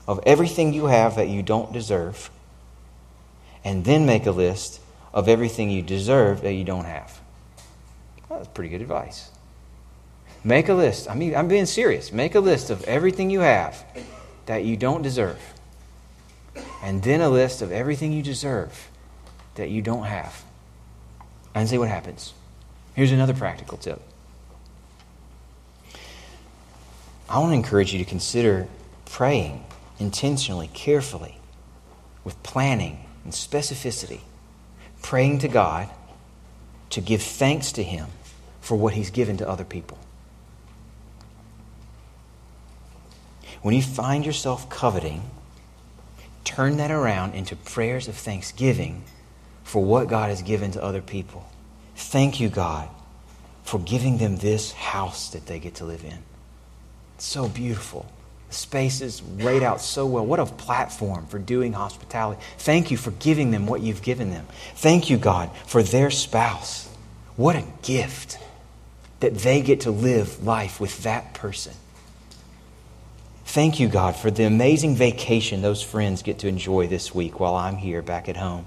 of 0.09 0.19
everything 0.25 0.73
you 0.73 0.87
have 0.87 1.17
that 1.17 1.29
you 1.29 1.43
don't 1.43 1.71
deserve, 1.71 2.31
and 3.63 3.85
then 3.85 4.07
make 4.07 4.25
a 4.25 4.31
list 4.31 4.81
of 5.13 5.29
everything 5.29 5.71
you 5.71 5.83
deserve 5.83 6.41
that 6.41 6.55
you 6.55 6.65
don't 6.65 6.87
have. 6.87 7.21
Well, 8.29 8.39
that's 8.39 8.51
pretty 8.53 8.71
good 8.71 8.81
advice. 8.81 9.31
Make 10.43 10.71
a 10.71 10.75
list. 10.75 11.11
I 11.11 11.15
mean, 11.15 11.37
I'm 11.37 11.47
being 11.47 11.67
serious. 11.67 12.11
Make 12.11 12.35
a 12.35 12.41
list 12.41 12.71
of 12.71 12.83
everything 12.85 13.29
you 13.29 13.41
have 13.41 13.85
that 14.47 14.65
you 14.65 14.79
don't 14.79 15.03
deserve, 15.03 15.39
and 16.83 17.03
then 17.03 17.21
a 17.21 17.29
list 17.29 17.61
of 17.61 17.71
everything 17.71 18.13
you 18.13 18.23
deserve 18.23 18.89
that 19.57 19.69
you 19.69 19.83
don't 19.83 20.05
have, 20.05 20.43
and 21.55 21.69
see 21.69 21.77
what 21.77 21.89
happens. 21.89 22.33
Here's 22.95 23.13
another 23.13 23.35
practical 23.35 23.77
tip. 23.77 24.01
I 27.29 27.41
want 27.41 27.51
to 27.51 27.57
encourage 27.57 27.93
you 27.93 27.99
to 27.99 28.09
consider 28.09 28.69
praying 29.05 29.65
intentionally, 29.99 30.69
carefully, 30.73 31.39
with 32.25 32.43
planning 32.43 33.05
and 33.25 33.33
specificity, 33.33 34.21
praying 35.03 35.39
to 35.41 35.49
God 35.49 35.89
to 36.91 37.01
give 37.01 37.23
thanks 37.23 37.73
to 37.73 37.83
Him 37.83 38.09
for 38.61 38.77
what 38.77 38.95
He's 38.95 39.11
given 39.11 39.37
to 39.39 39.49
other 39.49 39.65
people. 39.65 39.99
When 43.63 43.75
you 43.75 43.83
find 43.83 44.25
yourself 44.25 44.71
coveting, 44.71 45.23
turn 46.45 46.77
that 46.77 46.91
around 46.91 47.35
into 47.35 47.57
prayers 47.57 48.09
of 48.09 48.15
thanksgiving 48.15 49.03
for 49.65 49.85
what 49.85 50.09
God 50.09 50.31
has 50.31 50.43
given 50.43 50.71
to 50.73 50.83
other 50.83 51.03
people. 51.03 51.47
Thank 51.95 52.41
you, 52.41 52.49
God, 52.49 52.89
for 53.65 53.79
giving 53.79 54.19
them 54.19 54.37
this 54.37 54.73
house 54.73 55.29
that 55.31 55.47
they 55.47 55.59
get 55.59 55.75
to 55.77 55.85
live 55.85 56.05
in. 56.05 56.19
It's 57.17 57.27
so 57.27 57.49
beautiful. 57.49 58.11
The 58.49 58.55
space 58.55 59.01
is 59.01 59.23
laid 59.39 59.63
out 59.63 59.81
so 59.81 60.07
well. 60.07 60.25
What 60.25 60.41
a 60.41 60.47
platform 60.47 61.27
for 61.27 61.39
doing 61.39 61.75
hospitality. 61.75 62.41
Thank 62.59 62.91
you 62.91 62.97
for 62.97 63.11
giving 63.13 63.51
them 63.51 63.67
what 63.67 63.83
you've 63.83 64.03
given 64.03 64.31
them. 64.31 64.47
Thank 64.77 65.11
you, 65.11 65.19
God, 65.19 65.51
for 65.67 65.83
their 65.83 66.11
spouse. 66.11 66.89
What 67.37 67.57
a 67.57 67.65
gift 67.83 68.39
that 69.21 69.35
they 69.39 69.61
get 69.61 69.83
to 69.83 69.91
live 69.91 70.45
life 70.45 70.81
with 70.81 71.03
that 71.03 71.35
person. 71.35 71.75
Thank 73.45 73.81
you, 73.81 73.89
God, 73.89 74.15
for 74.15 74.31
the 74.31 74.45
amazing 74.45 74.95
vacation 74.97 75.63
those 75.63 75.83
friends 75.83 76.23
get 76.23 76.41
to 76.41 76.49
enjoy 76.49 76.87
this 76.87 77.15
week 77.15 77.41
while 77.41 77.55
I'm 77.55 77.77
here 77.77 78.03
back 78.03 78.29
at 78.29 78.37
home. 78.37 78.67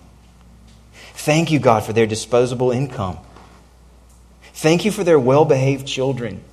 Thank 1.14 1.52
you, 1.52 1.60
God, 1.60 1.84
for 1.84 1.94
their 1.94 2.08
disposable 2.08 2.72
income. 2.72 3.18
Thank 4.54 4.86
you 4.86 4.92
for 4.92 5.04
their 5.04 5.20
well 5.20 5.46
behaved 5.46 5.88
children. 5.88 6.44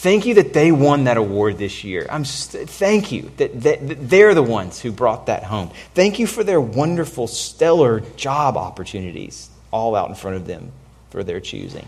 Thank 0.00 0.24
you 0.24 0.32
that 0.36 0.54
they 0.54 0.72
won 0.72 1.04
that 1.04 1.18
award 1.18 1.58
this 1.58 1.84
year. 1.84 2.06
I'm 2.08 2.24
st- 2.24 2.70
thank 2.70 3.12
you 3.12 3.30
that, 3.36 3.60
that, 3.60 3.86
that 3.86 4.08
they're 4.08 4.34
the 4.34 4.42
ones 4.42 4.80
who 4.80 4.92
brought 4.92 5.26
that 5.26 5.44
home. 5.44 5.70
Thank 5.92 6.18
you 6.18 6.26
for 6.26 6.42
their 6.42 6.58
wonderful, 6.58 7.26
stellar 7.26 8.00
job 8.16 8.56
opportunities 8.56 9.50
all 9.70 9.94
out 9.94 10.08
in 10.08 10.14
front 10.14 10.38
of 10.38 10.46
them 10.46 10.72
for 11.10 11.22
their 11.22 11.38
choosing. 11.38 11.86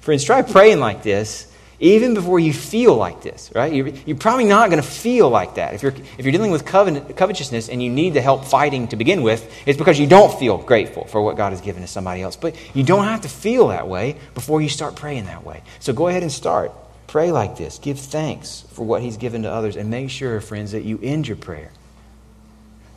Friends, 0.00 0.24
try 0.24 0.42
praying 0.42 0.80
like 0.80 1.04
this 1.04 1.46
even 1.78 2.14
before 2.14 2.40
you 2.40 2.52
feel 2.52 2.96
like 2.96 3.22
this, 3.22 3.52
right? 3.54 3.72
You're, 3.72 3.90
you're 4.06 4.16
probably 4.16 4.46
not 4.46 4.68
going 4.68 4.82
to 4.82 4.88
feel 4.88 5.30
like 5.30 5.54
that. 5.54 5.72
If 5.72 5.84
you're, 5.84 5.94
if 6.18 6.24
you're 6.24 6.32
dealing 6.32 6.50
with 6.50 6.64
covet, 6.66 7.16
covetousness 7.16 7.68
and 7.68 7.80
you 7.80 7.90
need 7.90 8.14
the 8.14 8.20
help 8.20 8.44
fighting 8.44 8.88
to 8.88 8.96
begin 8.96 9.22
with, 9.22 9.48
it's 9.66 9.78
because 9.78 10.00
you 10.00 10.08
don't 10.08 10.36
feel 10.36 10.58
grateful 10.58 11.04
for 11.04 11.22
what 11.22 11.36
God 11.36 11.50
has 11.50 11.60
given 11.60 11.82
to 11.82 11.88
somebody 11.88 12.22
else. 12.22 12.34
But 12.34 12.56
you 12.74 12.82
don't 12.82 13.04
have 13.04 13.20
to 13.20 13.28
feel 13.28 13.68
that 13.68 13.86
way 13.86 14.16
before 14.34 14.60
you 14.60 14.68
start 14.68 14.96
praying 14.96 15.26
that 15.26 15.44
way. 15.44 15.62
So 15.78 15.92
go 15.92 16.08
ahead 16.08 16.24
and 16.24 16.32
start. 16.32 16.72
Pray 17.10 17.32
like 17.32 17.56
this. 17.56 17.78
Give 17.78 17.98
thanks 17.98 18.64
for 18.72 18.86
what 18.86 19.02
He's 19.02 19.16
given 19.16 19.42
to 19.42 19.50
others. 19.50 19.76
And 19.76 19.90
make 19.90 20.10
sure, 20.10 20.40
friends, 20.40 20.72
that 20.72 20.84
you 20.84 20.98
end 21.02 21.26
your 21.28 21.36
prayer 21.36 21.72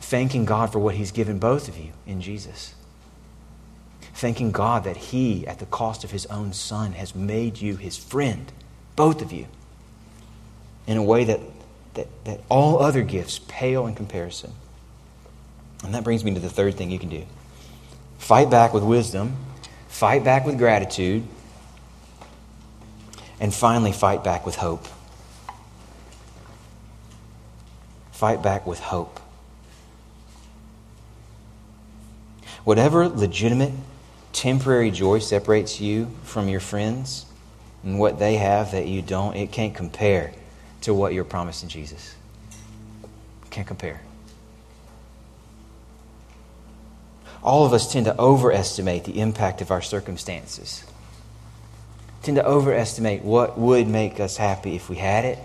thanking 0.00 0.44
God 0.44 0.70
for 0.70 0.78
what 0.78 0.94
He's 0.94 1.10
given 1.10 1.38
both 1.38 1.68
of 1.68 1.76
you 1.76 1.92
in 2.06 2.20
Jesus 2.20 2.74
thanking 4.14 4.52
God 4.52 4.84
that 4.84 4.96
He, 4.96 5.46
at 5.46 5.58
the 5.58 5.66
cost 5.66 6.04
of 6.04 6.10
His 6.10 6.26
own 6.26 6.52
Son, 6.52 6.92
has 6.92 7.14
made 7.14 7.60
you 7.60 7.76
His 7.76 7.96
friend 7.96 8.50
both 8.96 9.20
of 9.20 9.32
you, 9.32 9.46
in 10.86 10.96
a 10.96 11.02
way 11.02 11.24
that, 11.24 11.40
that, 11.94 12.06
that 12.24 12.40
all 12.48 12.80
other 12.80 13.02
gifts 13.02 13.40
pale 13.48 13.86
in 13.86 13.94
comparison. 13.94 14.52
And 15.82 15.94
that 15.94 16.04
brings 16.04 16.24
me 16.24 16.32
to 16.34 16.40
the 16.40 16.48
third 16.48 16.76
thing 16.76 16.90
you 16.90 16.98
can 16.98 17.08
do 17.08 17.24
fight 18.18 18.48
back 18.48 18.72
with 18.72 18.82
wisdom, 18.82 19.36
fight 19.88 20.24
back 20.24 20.46
with 20.46 20.56
gratitude, 20.56 21.24
and 23.40 23.52
finally, 23.52 23.92
fight 23.92 24.22
back 24.24 24.46
with 24.46 24.56
hope. 24.56 24.86
Fight 28.12 28.42
back 28.42 28.66
with 28.66 28.78
hope. 28.78 29.20
Whatever 32.64 33.08
legitimate 33.08 33.72
temporary 34.32 34.90
joy 34.90 35.18
separates 35.18 35.80
you 35.80 36.10
from 36.22 36.48
your 36.48 36.60
friends, 36.60 37.26
and 37.82 37.98
what 37.98 38.18
they 38.18 38.36
have 38.36 38.72
that 38.72 38.86
you 38.86 39.02
don't, 39.02 39.36
it 39.36 39.52
can't 39.52 39.74
compare 39.74 40.32
to 40.80 40.94
what 40.94 41.12
you're 41.12 41.24
promised 41.24 41.62
in 41.62 41.68
Jesus. 41.68 42.14
Can't 43.50 43.66
compare. 43.66 44.00
All 47.42 47.66
of 47.66 47.74
us 47.74 47.92
tend 47.92 48.06
to 48.06 48.18
overestimate 48.18 49.04
the 49.04 49.20
impact 49.20 49.60
of 49.60 49.70
our 49.70 49.82
circumstances. 49.82 50.84
Tend 52.24 52.36
to 52.36 52.46
overestimate 52.46 53.22
what 53.22 53.58
would 53.58 53.86
make 53.86 54.18
us 54.18 54.38
happy 54.38 54.74
if 54.74 54.88
we 54.88 54.96
had 54.96 55.26
it, 55.26 55.38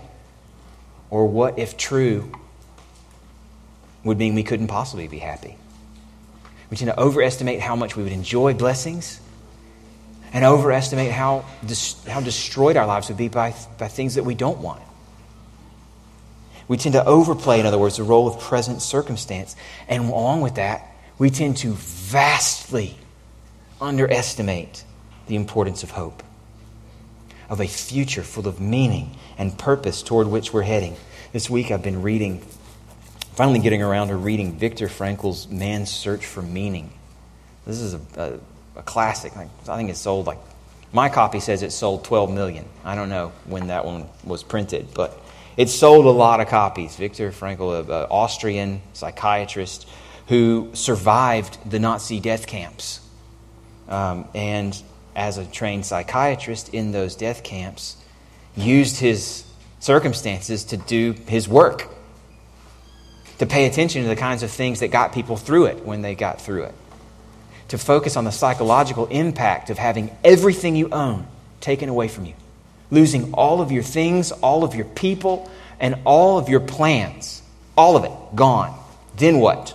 or 1.10 1.26
what, 1.26 1.58
if 1.58 1.76
true, 1.76 2.32
would 4.02 4.16
mean 4.18 4.34
we 4.34 4.42
couldn't 4.42 4.68
possibly 4.68 5.06
be 5.06 5.18
happy. 5.18 5.56
We 6.70 6.78
tend 6.78 6.90
to 6.90 6.98
overestimate 6.98 7.60
how 7.60 7.76
much 7.76 7.96
we 7.96 8.02
would 8.02 8.12
enjoy 8.12 8.54
blessings 8.54 9.20
and 10.32 10.42
overestimate 10.42 11.10
how, 11.10 11.44
dis- 11.66 12.02
how 12.06 12.20
destroyed 12.20 12.78
our 12.78 12.86
lives 12.86 13.08
would 13.08 13.18
be 13.18 13.28
by, 13.28 13.54
by 13.76 13.88
things 13.88 14.14
that 14.14 14.24
we 14.24 14.34
don't 14.34 14.58
want. 14.58 14.80
We 16.66 16.78
tend 16.78 16.94
to 16.94 17.04
overplay, 17.04 17.60
in 17.60 17.66
other 17.66 17.78
words, 17.78 17.98
the 17.98 18.04
role 18.04 18.26
of 18.26 18.40
present 18.40 18.80
circumstance. 18.80 19.54
And 19.86 20.04
along 20.04 20.40
with 20.40 20.54
that, 20.54 20.86
we 21.18 21.28
tend 21.28 21.58
to 21.58 21.72
vastly 21.72 22.96
underestimate 23.80 24.84
the 25.26 25.36
importance 25.36 25.82
of 25.82 25.90
hope, 25.90 26.22
of 27.50 27.60
a 27.60 27.66
future 27.66 28.22
full 28.22 28.48
of 28.48 28.60
meaning 28.60 29.14
and 29.36 29.58
purpose 29.58 30.02
toward 30.02 30.28
which 30.28 30.54
we're 30.54 30.62
heading. 30.62 30.96
This 31.32 31.50
week 31.50 31.70
I've 31.70 31.82
been 31.82 32.00
reading, 32.00 32.40
finally 33.34 33.58
getting 33.58 33.82
around 33.82 34.08
to 34.08 34.16
reading 34.16 34.58
Viktor 34.58 34.88
Frankl's 34.88 35.48
Man's 35.48 35.90
Search 35.90 36.24
for 36.24 36.40
Meaning. 36.40 36.92
This 37.66 37.80
is 37.80 37.94
a, 37.94 38.00
a 38.16 38.40
a 38.76 38.82
classic. 38.82 39.36
I 39.36 39.46
think 39.76 39.90
it's 39.90 40.00
sold 40.00 40.26
like 40.26 40.38
my 40.92 41.08
copy 41.08 41.38
says 41.38 41.62
it 41.62 41.70
sold 41.70 42.04
12 42.04 42.32
million. 42.32 42.64
I 42.84 42.96
don't 42.96 43.10
know 43.10 43.32
when 43.44 43.68
that 43.68 43.84
one 43.84 44.08
was 44.24 44.42
printed, 44.42 44.88
but 44.92 45.16
it 45.56 45.68
sold 45.68 46.06
a 46.06 46.10
lot 46.10 46.40
of 46.40 46.48
copies. 46.48 46.96
Viktor 46.96 47.30
Frankl, 47.30 47.80
an 47.80 48.06
Austrian 48.10 48.82
psychiatrist 48.92 49.88
who 50.26 50.70
survived 50.72 51.58
the 51.70 51.78
Nazi 51.78 52.18
death 52.18 52.46
camps. 52.46 53.00
Um, 53.88 54.26
and 54.34 54.80
as 55.14 55.38
a 55.38 55.44
trained 55.44 55.86
psychiatrist 55.86 56.72
in 56.74 56.92
those 56.92 57.16
death 57.16 57.42
camps, 57.42 57.96
used 58.56 58.98
his 58.98 59.44
circumstances 59.78 60.64
to 60.64 60.76
do 60.76 61.12
his 61.26 61.48
work, 61.48 61.88
to 63.38 63.46
pay 63.46 63.66
attention 63.66 64.02
to 64.02 64.08
the 64.08 64.16
kinds 64.16 64.42
of 64.42 64.50
things 64.50 64.80
that 64.80 64.88
got 64.88 65.12
people 65.12 65.36
through 65.36 65.66
it 65.66 65.84
when 65.84 66.02
they 66.02 66.14
got 66.14 66.40
through 66.40 66.64
it 66.64 66.74
to 67.70 67.78
focus 67.78 68.16
on 68.16 68.24
the 68.24 68.32
psychological 68.32 69.06
impact 69.06 69.70
of 69.70 69.78
having 69.78 70.10
everything 70.24 70.74
you 70.74 70.88
own 70.90 71.24
taken 71.60 71.88
away 71.88 72.08
from 72.08 72.26
you, 72.26 72.34
losing 72.90 73.32
all 73.32 73.60
of 73.60 73.70
your 73.70 73.84
things, 73.84 74.32
all 74.32 74.64
of 74.64 74.74
your 74.74 74.84
people, 74.84 75.48
and 75.78 75.94
all 76.04 76.36
of 76.36 76.48
your 76.48 76.58
plans. 76.58 77.42
All 77.76 77.96
of 77.96 78.04
it 78.04 78.10
gone. 78.34 78.76
Then 79.16 79.38
what? 79.38 79.72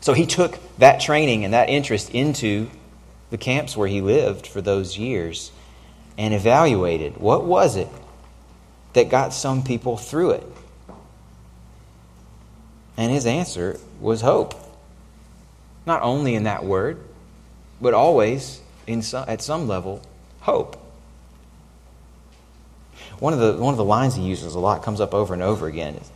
So 0.00 0.14
he 0.14 0.24
took 0.24 0.58
that 0.78 1.00
training 1.00 1.44
and 1.44 1.52
that 1.52 1.68
interest 1.68 2.08
into 2.10 2.70
the 3.30 3.38
camps 3.38 3.76
where 3.76 3.88
he 3.88 4.00
lived 4.00 4.46
for 4.46 4.60
those 4.60 4.98
years 4.98 5.52
and 6.18 6.34
evaluated 6.34 7.16
what 7.16 7.44
was 7.44 7.76
it 7.76 7.88
that 8.92 9.08
got 9.08 9.32
some 9.32 9.62
people 9.62 9.96
through 9.96 10.32
it. 10.32 10.46
And 12.96 13.10
his 13.10 13.24
answer 13.24 13.78
was 14.00 14.20
hope. 14.20 14.54
Not 15.86 16.02
only 16.02 16.34
in 16.34 16.44
that 16.44 16.64
word, 16.64 16.98
but 17.80 17.94
always 17.94 18.60
in 18.86 19.02
some, 19.02 19.24
at 19.28 19.40
some 19.40 19.68
level, 19.68 20.02
hope. 20.40 20.76
One 23.18 23.32
of, 23.32 23.38
the, 23.38 23.54
one 23.54 23.72
of 23.72 23.78
the 23.78 23.84
lines 23.84 24.16
he 24.16 24.22
uses 24.22 24.54
a 24.54 24.58
lot, 24.58 24.82
comes 24.82 25.00
up 25.00 25.14
over 25.14 25.32
and 25.32 25.42
over 25.42 25.66
again, 25.66 25.94
is, 25.94 26.10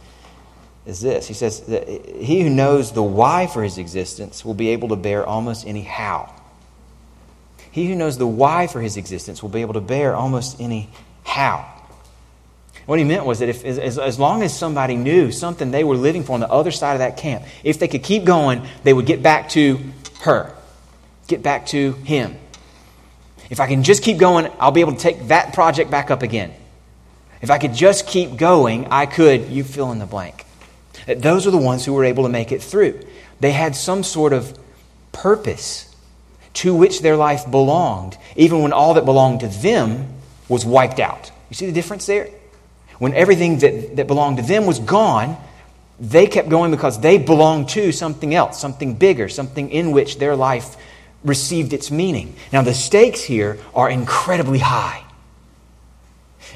is 0.86 1.00
this. 1.00 1.26
He 1.28 1.34
says 1.34 1.60
that 1.62 1.88
he 1.88 2.42
who 2.42 2.50
knows 2.50 2.92
the 2.92 3.02
why 3.02 3.46
for 3.46 3.62
his 3.62 3.78
existence 3.78 4.44
will 4.44 4.54
be 4.54 4.70
able 4.70 4.88
to 4.88 4.96
bear 4.96 5.24
almost 5.24 5.66
any 5.66 5.82
how. 5.82 6.34
He 7.74 7.88
who 7.88 7.96
knows 7.96 8.18
the 8.18 8.26
why 8.26 8.68
for 8.68 8.80
his 8.80 8.96
existence 8.96 9.42
will 9.42 9.50
be 9.50 9.60
able 9.60 9.74
to 9.74 9.80
bear 9.80 10.14
almost 10.14 10.60
any 10.60 10.90
how. 11.24 11.68
What 12.86 13.00
he 13.00 13.04
meant 13.04 13.26
was 13.26 13.40
that 13.40 13.48
if, 13.48 13.64
as, 13.64 13.98
as 13.98 14.16
long 14.16 14.44
as 14.44 14.56
somebody 14.56 14.94
knew 14.94 15.32
something 15.32 15.72
they 15.72 15.82
were 15.82 15.96
living 15.96 16.22
for 16.22 16.34
on 16.34 16.40
the 16.40 16.48
other 16.48 16.70
side 16.70 16.92
of 16.92 17.00
that 17.00 17.16
camp, 17.16 17.42
if 17.64 17.80
they 17.80 17.88
could 17.88 18.04
keep 18.04 18.24
going, 18.24 18.64
they 18.84 18.92
would 18.92 19.06
get 19.06 19.24
back 19.24 19.48
to 19.50 19.80
her, 20.20 20.54
get 21.26 21.42
back 21.42 21.66
to 21.66 21.94
him. 22.04 22.36
If 23.50 23.58
I 23.58 23.66
can 23.66 23.82
just 23.82 24.04
keep 24.04 24.18
going, 24.18 24.52
I'll 24.60 24.70
be 24.70 24.80
able 24.80 24.92
to 24.92 25.00
take 25.00 25.26
that 25.26 25.52
project 25.52 25.90
back 25.90 26.12
up 26.12 26.22
again. 26.22 26.54
If 27.42 27.50
I 27.50 27.58
could 27.58 27.74
just 27.74 28.06
keep 28.06 28.36
going, 28.36 28.86
I 28.86 29.06
could, 29.06 29.48
you 29.48 29.64
fill 29.64 29.90
in 29.90 29.98
the 29.98 30.06
blank. 30.06 30.46
Those 31.08 31.44
are 31.48 31.50
the 31.50 31.58
ones 31.58 31.84
who 31.84 31.92
were 31.92 32.04
able 32.04 32.22
to 32.22 32.28
make 32.28 32.52
it 32.52 32.62
through. 32.62 33.00
They 33.40 33.50
had 33.50 33.74
some 33.74 34.04
sort 34.04 34.32
of 34.32 34.56
purpose 35.10 35.90
to 36.54 36.74
which 36.74 37.00
their 37.00 37.16
life 37.16 37.50
belonged, 37.50 38.16
even 38.36 38.62
when 38.62 38.72
all 38.72 38.94
that 38.94 39.04
belonged 39.04 39.40
to 39.40 39.48
them 39.48 40.08
was 40.48 40.64
wiped 40.64 41.00
out. 41.00 41.30
You 41.50 41.56
see 41.56 41.66
the 41.66 41.72
difference 41.72 42.06
there? 42.06 42.28
When 42.98 43.14
everything 43.14 43.58
that, 43.58 43.96
that 43.96 44.06
belonged 44.06 44.38
to 44.38 44.42
them 44.42 44.66
was 44.66 44.78
gone, 44.78 45.36
they 45.98 46.26
kept 46.26 46.48
going 46.48 46.70
because 46.70 47.00
they 47.00 47.18
belonged 47.18 47.68
to 47.70 47.92
something 47.92 48.34
else, 48.34 48.60
something 48.60 48.94
bigger, 48.94 49.28
something 49.28 49.70
in 49.70 49.92
which 49.92 50.18
their 50.18 50.36
life 50.36 50.76
received 51.24 51.72
its 51.72 51.90
meaning. 51.90 52.34
Now, 52.52 52.62
the 52.62 52.74
stakes 52.74 53.22
here 53.22 53.58
are 53.74 53.88
incredibly 53.88 54.58
high. 54.58 55.02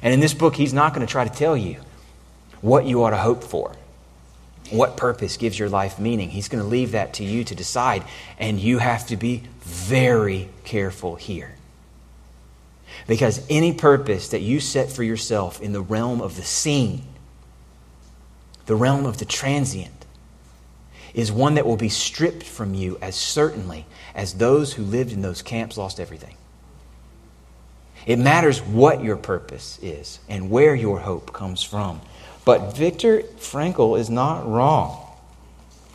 And 0.03 0.15
in 0.15 0.21
this 0.21 0.35
book, 0.35 0.55
he's 0.55 0.75
not 0.75 0.95
going 0.95 1.07
to 1.07 1.11
try 1.11 1.27
to 1.27 1.35
tell 1.35 1.57
you 1.57 1.81
what 2.61 2.85
you 2.85 3.03
ought 3.03 3.11
to 3.11 3.17
hope 3.17 3.43
for, 3.43 3.75
what 4.71 4.97
purpose 4.97 5.37
gives 5.37 5.59
your 5.59 5.69
life 5.69 5.99
meaning. 5.99 6.31
He's 6.31 6.49
going 6.49 6.63
to 6.63 6.69
leave 6.69 6.93
that 6.93 7.15
to 7.15 7.25
you 7.25 7.45
to 7.45 7.55
decide, 7.55 8.05
and 8.39 8.61
you 8.61 8.79
have 8.79 9.07
to 9.09 9.17
be 9.17 9.43
very 9.69 10.49
careful 10.65 11.17
here. 11.17 11.55
Because 13.07 13.45
any 13.49 13.73
purpose 13.73 14.29
that 14.31 14.41
you 14.41 14.61
set 14.61 14.91
for 14.91 15.03
yourself 15.03 15.61
in 15.61 15.73
the 15.73 15.81
realm 15.81 16.21
of 16.21 16.37
the 16.37 16.43
seen, 16.43 17.05
the 18.67 18.75
realm 18.75 19.07
of 19.07 19.19
the 19.19 19.25
transient, 19.25 20.07
is 21.15 21.31
one 21.31 21.55
that 21.55 21.67
will 21.67 21.77
be 21.77 21.89
stripped 21.89 22.43
from 22.43 22.75
you 22.75 22.99
as 23.01 23.15
certainly 23.15 23.87
as 24.15 24.35
those 24.35 24.73
who 24.73 24.83
lived 24.83 25.13
in 25.13 25.23
those 25.23 25.43
camps 25.43 25.77
lost 25.77 26.01
everything. 26.01 26.37
It 28.07 28.19
matters 28.19 28.61
what 28.63 29.05
your 29.05 29.17
purpose 29.17 29.79
is 29.83 30.19
and 30.29 30.51
where 30.51 30.75
your 30.75 31.01
hope 31.01 31.33
comes 31.33 31.63
from. 31.63 32.01
But 32.45 32.75
Viktor 32.75 33.21
Frankl 33.37 33.99
is 33.99 34.09
not 34.09 34.49
wrong. 34.49 35.05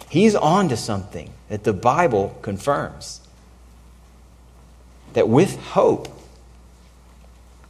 He's 0.10 0.36
on 0.36 0.70
to 0.70 0.78
something 0.78 1.32
that 1.50 1.64
the 1.64 1.74
Bible 1.74 2.38
confirms. 2.44 3.22
That 5.14 5.30
with 5.30 5.60
hope, 5.60 6.08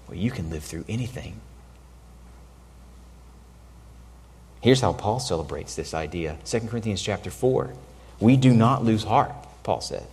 well, 0.08 0.18
you 0.18 0.32
can 0.32 0.50
live 0.50 0.64
through 0.64 0.86
anything. 0.88 1.40
Here's 4.62 4.80
how 4.80 4.94
Paul 4.94 5.20
celebrates 5.20 5.76
this 5.76 5.94
idea 5.94 6.38
2 6.46 6.62
Corinthians 6.62 7.02
chapter 7.02 7.30
4. 7.30 7.74
We 8.20 8.38
do 8.38 8.54
not 8.54 8.86
lose 8.86 9.04
heart, 9.04 9.34
Paul 9.64 9.82
said. 9.82 10.06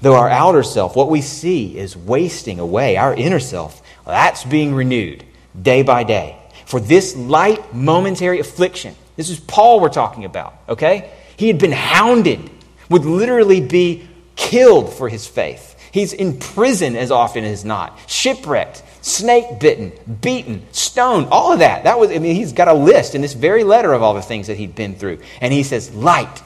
Though 0.00 0.14
our 0.14 0.28
outer 0.28 0.62
self, 0.62 0.96
what 0.96 1.10
we 1.10 1.20
see, 1.20 1.76
is 1.76 1.96
wasting 1.96 2.58
away, 2.60 2.96
our 2.96 3.14
inner 3.14 3.40
self 3.40 3.82
That's 4.06 4.44
being 4.44 4.74
renewed 4.74 5.24
day 5.60 5.82
by 5.82 6.04
day. 6.04 6.36
For 6.66 6.80
this 6.80 7.16
light 7.16 7.74
momentary 7.74 8.40
affliction, 8.40 8.94
this 9.16 9.28
is 9.28 9.40
Paul 9.40 9.80
we're 9.80 9.88
talking 9.88 10.24
about, 10.24 10.54
okay? 10.68 11.10
He 11.36 11.48
had 11.48 11.58
been 11.58 11.72
hounded, 11.72 12.50
would 12.88 13.04
literally 13.04 13.60
be 13.60 14.08
killed 14.36 14.92
for 14.92 15.08
his 15.08 15.26
faith. 15.26 15.73
He's 15.94 16.12
in 16.12 16.40
prison 16.40 16.96
as 16.96 17.12
often 17.12 17.44
as 17.44 17.64
not, 17.64 17.96
shipwrecked, 18.08 18.82
snake 19.00 19.60
bitten, 19.60 19.92
beaten, 20.20 20.66
stoned, 20.72 21.28
all 21.30 21.52
of 21.52 21.60
that. 21.60 21.84
That 21.84 22.00
was, 22.00 22.10
I 22.10 22.18
mean, 22.18 22.34
he's 22.34 22.52
got 22.52 22.66
a 22.66 22.74
list 22.74 23.14
in 23.14 23.20
this 23.20 23.34
very 23.34 23.62
letter 23.62 23.92
of 23.92 24.02
all 24.02 24.12
the 24.12 24.20
things 24.20 24.48
that 24.48 24.56
he'd 24.56 24.74
been 24.74 24.96
through. 24.96 25.20
And 25.40 25.52
he 25.52 25.62
says, 25.62 25.94
light, 25.94 26.42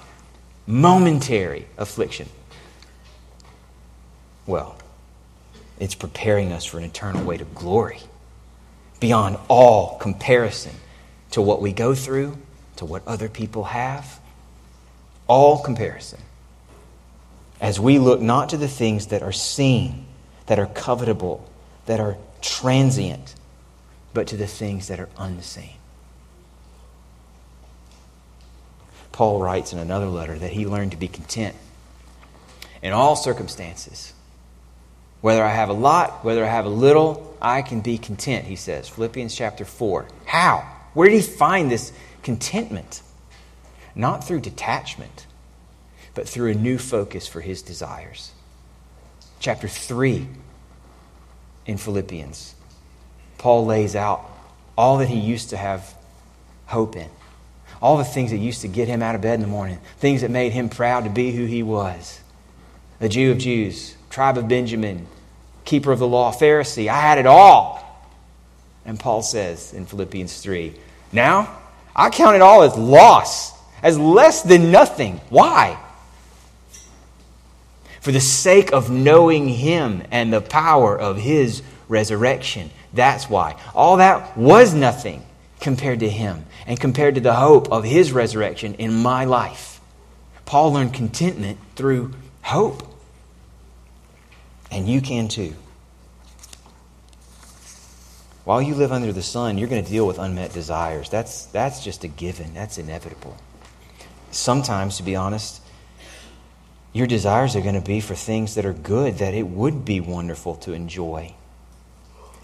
momentary 0.66 1.66
affliction. 1.78 2.28
Well, 4.46 4.76
it's 5.78 5.94
preparing 5.94 6.52
us 6.52 6.66
for 6.66 6.76
an 6.76 6.84
eternal 6.84 7.24
way 7.24 7.38
to 7.38 7.46
glory 7.46 8.00
beyond 9.00 9.38
all 9.48 9.96
comparison 9.96 10.74
to 11.30 11.40
what 11.40 11.62
we 11.62 11.72
go 11.72 11.94
through, 11.94 12.36
to 12.76 12.84
what 12.84 13.02
other 13.06 13.30
people 13.30 13.64
have. 13.64 14.20
All 15.26 15.62
comparison. 15.62 16.20
As 17.60 17.80
we 17.80 17.98
look 17.98 18.20
not 18.20 18.50
to 18.50 18.56
the 18.56 18.68
things 18.68 19.08
that 19.08 19.22
are 19.22 19.32
seen, 19.32 20.06
that 20.46 20.58
are 20.58 20.66
covetable, 20.66 21.42
that 21.86 22.00
are 22.00 22.16
transient, 22.40 23.34
but 24.14 24.26
to 24.28 24.36
the 24.36 24.46
things 24.46 24.88
that 24.88 25.00
are 25.00 25.08
unseen. 25.18 25.74
Paul 29.12 29.40
writes 29.42 29.72
in 29.72 29.78
another 29.78 30.06
letter 30.06 30.38
that 30.38 30.52
he 30.52 30.66
learned 30.66 30.92
to 30.92 30.96
be 30.96 31.08
content 31.08 31.56
in 32.82 32.92
all 32.92 33.16
circumstances. 33.16 34.12
Whether 35.20 35.42
I 35.42 35.52
have 35.52 35.68
a 35.68 35.72
lot, 35.72 36.24
whether 36.24 36.44
I 36.44 36.48
have 36.48 36.66
a 36.66 36.70
little, 36.70 37.36
I 37.42 37.62
can 37.62 37.80
be 37.80 37.98
content, 37.98 38.44
he 38.46 38.54
says. 38.54 38.88
Philippians 38.88 39.34
chapter 39.34 39.64
4. 39.64 40.06
How? 40.26 40.58
Where 40.94 41.08
did 41.08 41.16
he 41.16 41.22
find 41.22 41.70
this 41.70 41.92
contentment? 42.22 43.02
Not 43.96 44.22
through 44.22 44.40
detachment, 44.40 45.26
but 46.18 46.28
through 46.28 46.50
a 46.50 46.54
new 46.54 46.78
focus 46.78 47.28
for 47.28 47.40
his 47.40 47.62
desires. 47.62 48.32
Chapter 49.38 49.68
3 49.68 50.26
in 51.64 51.76
Philippians, 51.76 52.56
Paul 53.38 53.66
lays 53.66 53.94
out 53.94 54.28
all 54.76 54.98
that 54.98 55.06
he 55.06 55.20
used 55.20 55.50
to 55.50 55.56
have 55.56 55.94
hope 56.66 56.96
in, 56.96 57.08
all 57.80 57.98
the 57.98 58.04
things 58.04 58.32
that 58.32 58.38
used 58.38 58.62
to 58.62 58.66
get 58.66 58.88
him 58.88 59.00
out 59.00 59.14
of 59.14 59.20
bed 59.20 59.34
in 59.34 59.42
the 59.42 59.46
morning, 59.46 59.78
things 59.98 60.22
that 60.22 60.30
made 60.32 60.50
him 60.50 60.68
proud 60.68 61.04
to 61.04 61.10
be 61.10 61.30
who 61.30 61.44
he 61.44 61.62
was. 61.62 62.18
The 62.98 63.08
Jew 63.08 63.30
of 63.30 63.38
Jews, 63.38 63.94
tribe 64.10 64.36
of 64.36 64.48
Benjamin, 64.48 65.06
keeper 65.64 65.92
of 65.92 66.00
the 66.00 66.08
law, 66.08 66.32
Pharisee. 66.32 66.88
I 66.88 67.00
had 67.00 67.18
it 67.18 67.26
all. 67.26 68.10
And 68.84 68.98
Paul 68.98 69.22
says 69.22 69.72
in 69.72 69.86
Philippians 69.86 70.42
3 70.42 70.74
Now, 71.12 71.60
I 71.94 72.10
count 72.10 72.34
it 72.34 72.42
all 72.42 72.62
as 72.62 72.76
loss, 72.76 73.52
as 73.84 73.96
less 73.96 74.42
than 74.42 74.72
nothing. 74.72 75.20
Why? 75.28 75.78
For 78.00 78.12
the 78.12 78.20
sake 78.20 78.72
of 78.72 78.90
knowing 78.90 79.48
Him 79.48 80.02
and 80.10 80.32
the 80.32 80.40
power 80.40 80.98
of 80.98 81.18
His 81.18 81.62
resurrection. 81.88 82.70
That's 82.92 83.28
why. 83.28 83.60
All 83.74 83.96
that 83.96 84.36
was 84.36 84.74
nothing 84.74 85.24
compared 85.60 86.00
to 86.00 86.08
Him 86.08 86.44
and 86.66 86.78
compared 86.78 87.16
to 87.16 87.20
the 87.20 87.34
hope 87.34 87.70
of 87.72 87.84
His 87.84 88.12
resurrection 88.12 88.74
in 88.74 88.94
my 88.94 89.24
life. 89.24 89.80
Paul 90.44 90.72
learned 90.72 90.94
contentment 90.94 91.58
through 91.76 92.14
hope. 92.42 92.82
And 94.70 94.88
you 94.88 95.00
can 95.00 95.28
too. 95.28 95.54
While 98.44 98.62
you 98.62 98.74
live 98.74 98.92
under 98.92 99.12
the 99.12 99.22
sun, 99.22 99.58
you're 99.58 99.68
going 99.68 99.84
to 99.84 99.90
deal 99.90 100.06
with 100.06 100.18
unmet 100.18 100.54
desires. 100.54 101.10
That's, 101.10 101.44
that's 101.46 101.84
just 101.84 102.02
a 102.04 102.08
given, 102.08 102.54
that's 102.54 102.78
inevitable. 102.78 103.36
Sometimes, 104.30 104.96
to 104.96 105.02
be 105.02 105.16
honest, 105.16 105.60
your 106.92 107.06
desires 107.06 107.54
are 107.54 107.60
going 107.60 107.74
to 107.74 107.80
be 107.80 108.00
for 108.00 108.14
things 108.14 108.54
that 108.54 108.64
are 108.64 108.72
good, 108.72 109.18
that 109.18 109.34
it 109.34 109.46
would 109.46 109.84
be 109.84 110.00
wonderful 110.00 110.56
to 110.56 110.72
enjoy. 110.72 111.34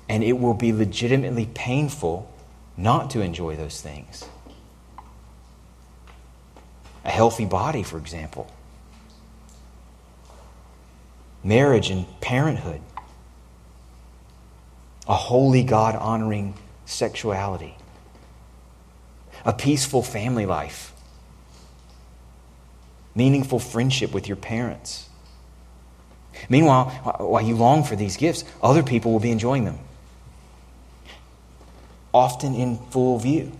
And 0.08 0.22
it 0.22 0.34
will 0.34 0.54
be 0.54 0.72
legitimately 0.72 1.46
painful 1.54 2.30
not 2.76 3.10
to 3.10 3.20
enjoy 3.20 3.56
those 3.56 3.80
things. 3.80 4.24
A 7.04 7.10
healthy 7.10 7.44
body, 7.44 7.82
for 7.82 7.98
example 7.98 8.50
marriage 11.44 11.90
and 11.90 12.06
parenthood, 12.22 12.80
a 15.06 15.14
holy 15.14 15.62
God 15.62 15.94
honoring 15.94 16.54
sexuality, 16.86 17.76
a 19.44 19.52
peaceful 19.52 20.02
family 20.02 20.46
life, 20.46 20.93
meaningful 23.14 23.58
friendship 23.58 24.12
with 24.12 24.26
your 24.28 24.36
parents. 24.36 25.08
Meanwhile, 26.48 26.86
while 27.18 27.42
you 27.42 27.54
long 27.54 27.84
for 27.84 27.96
these 27.96 28.16
gifts, 28.16 28.44
other 28.62 28.82
people 28.82 29.12
will 29.12 29.20
be 29.20 29.30
enjoying 29.30 29.64
them, 29.64 29.78
often 32.12 32.54
in 32.54 32.78
full 32.90 33.18
view. 33.18 33.52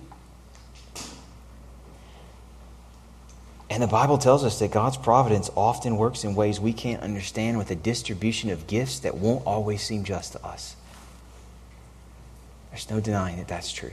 And 3.70 3.82
the 3.82 3.88
Bible 3.88 4.18
tells 4.18 4.44
us 4.44 4.58
that 4.60 4.70
God's 4.70 4.96
providence 4.96 5.50
often 5.56 5.96
works 5.96 6.22
in 6.22 6.34
ways 6.34 6.60
we 6.60 6.72
can't 6.72 7.02
understand 7.02 7.58
with 7.58 7.70
a 7.70 7.74
distribution 7.74 8.50
of 8.50 8.66
gifts 8.66 9.00
that 9.00 9.16
won't 9.16 9.44
always 9.46 9.82
seem 9.82 10.04
just 10.04 10.32
to 10.32 10.44
us. 10.44 10.76
There's 12.70 12.88
no 12.90 13.00
denying 13.00 13.38
that 13.38 13.48
that's 13.48 13.72
true. 13.72 13.92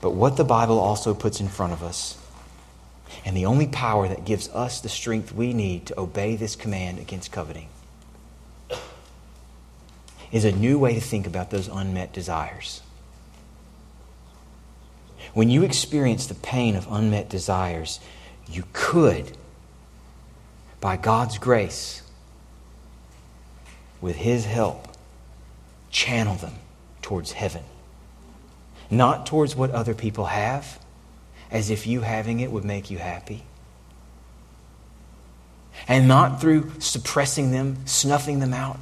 But 0.00 0.10
what 0.10 0.36
the 0.36 0.44
Bible 0.44 0.78
also 0.78 1.14
puts 1.14 1.40
in 1.40 1.48
front 1.48 1.72
of 1.72 1.82
us, 1.82 2.16
and 3.24 3.36
the 3.36 3.46
only 3.46 3.66
power 3.66 4.08
that 4.08 4.24
gives 4.24 4.48
us 4.50 4.80
the 4.80 4.88
strength 4.88 5.32
we 5.32 5.52
need 5.52 5.86
to 5.86 6.00
obey 6.00 6.36
this 6.36 6.56
command 6.56 6.98
against 6.98 7.32
coveting, 7.32 7.68
is 10.32 10.44
a 10.44 10.52
new 10.52 10.78
way 10.78 10.94
to 10.94 11.00
think 11.00 11.26
about 11.26 11.50
those 11.50 11.68
unmet 11.68 12.12
desires. 12.12 12.82
When 15.34 15.50
you 15.50 15.62
experience 15.62 16.26
the 16.26 16.34
pain 16.34 16.74
of 16.76 16.90
unmet 16.90 17.28
desires, 17.28 18.00
you 18.50 18.64
could, 18.72 19.36
by 20.80 20.96
God's 20.96 21.38
grace, 21.38 22.02
with 24.00 24.16
His 24.16 24.44
help, 24.44 24.88
channel 25.90 26.36
them 26.36 26.54
towards 27.02 27.32
heaven. 27.32 27.62
Not 28.90 29.26
towards 29.26 29.54
what 29.54 29.70
other 29.70 29.94
people 29.94 30.26
have, 30.26 30.79
as 31.50 31.70
if 31.70 31.86
you 31.86 32.00
having 32.02 32.40
it 32.40 32.50
would 32.50 32.64
make 32.64 32.90
you 32.90 32.98
happy. 32.98 33.44
And 35.88 36.06
not 36.06 36.40
through 36.40 36.72
suppressing 36.78 37.52
them, 37.52 37.78
snuffing 37.86 38.38
them 38.38 38.52
out, 38.52 38.78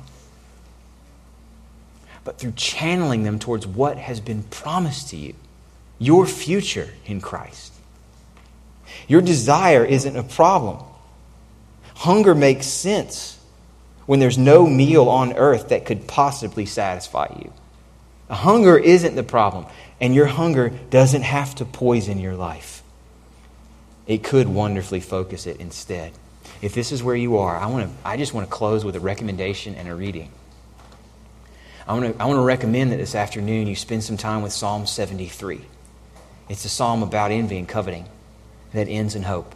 but 2.24 2.38
through 2.38 2.52
channeling 2.52 3.22
them 3.22 3.38
towards 3.38 3.66
what 3.66 3.96
has 3.98 4.20
been 4.20 4.42
promised 4.44 5.08
to 5.10 5.16
you 5.16 5.34
your 5.98 6.26
future 6.26 6.90
in 7.06 7.20
Christ. 7.20 7.72
Your 9.08 9.20
desire 9.20 9.84
isn't 9.84 10.16
a 10.16 10.22
problem. 10.22 10.78
Hunger 11.96 12.34
makes 12.34 12.66
sense 12.66 13.38
when 14.06 14.20
there's 14.20 14.38
no 14.38 14.66
meal 14.66 15.08
on 15.08 15.32
earth 15.34 15.68
that 15.68 15.84
could 15.84 16.06
possibly 16.06 16.64
satisfy 16.64 17.26
you. 17.38 17.52
Hunger 18.30 18.78
isn't 18.78 19.16
the 19.16 19.22
problem, 19.22 19.66
and 20.00 20.14
your 20.14 20.26
hunger 20.26 20.70
doesn't 20.90 21.22
have 21.22 21.54
to 21.56 21.64
poison 21.64 22.18
your 22.18 22.36
life. 22.36 22.82
It 24.06 24.24
could 24.24 24.48
wonderfully 24.48 25.00
focus 25.00 25.46
it 25.46 25.60
instead. 25.60 26.12
If 26.62 26.74
this 26.74 26.92
is 26.92 27.02
where 27.02 27.16
you 27.16 27.38
are, 27.38 27.56
I, 27.56 27.66
want 27.66 27.88
to, 27.88 28.08
I 28.08 28.16
just 28.16 28.32
want 28.32 28.46
to 28.48 28.52
close 28.52 28.84
with 28.84 28.96
a 28.96 29.00
recommendation 29.00 29.74
and 29.74 29.88
a 29.88 29.94
reading. 29.94 30.30
I 31.86 31.94
want, 31.94 32.16
to, 32.16 32.22
I 32.22 32.26
want 32.26 32.38
to 32.38 32.42
recommend 32.42 32.92
that 32.92 32.96
this 32.96 33.14
afternoon 33.14 33.66
you 33.66 33.74
spend 33.74 34.04
some 34.04 34.16
time 34.16 34.42
with 34.42 34.52
Psalm 34.52 34.86
73. 34.86 35.60
It's 36.48 36.64
a 36.64 36.68
psalm 36.68 37.02
about 37.02 37.30
envy 37.30 37.58
and 37.58 37.68
coveting 37.68 38.06
that 38.72 38.88
ends 38.88 39.14
in 39.14 39.22
hope. 39.22 39.54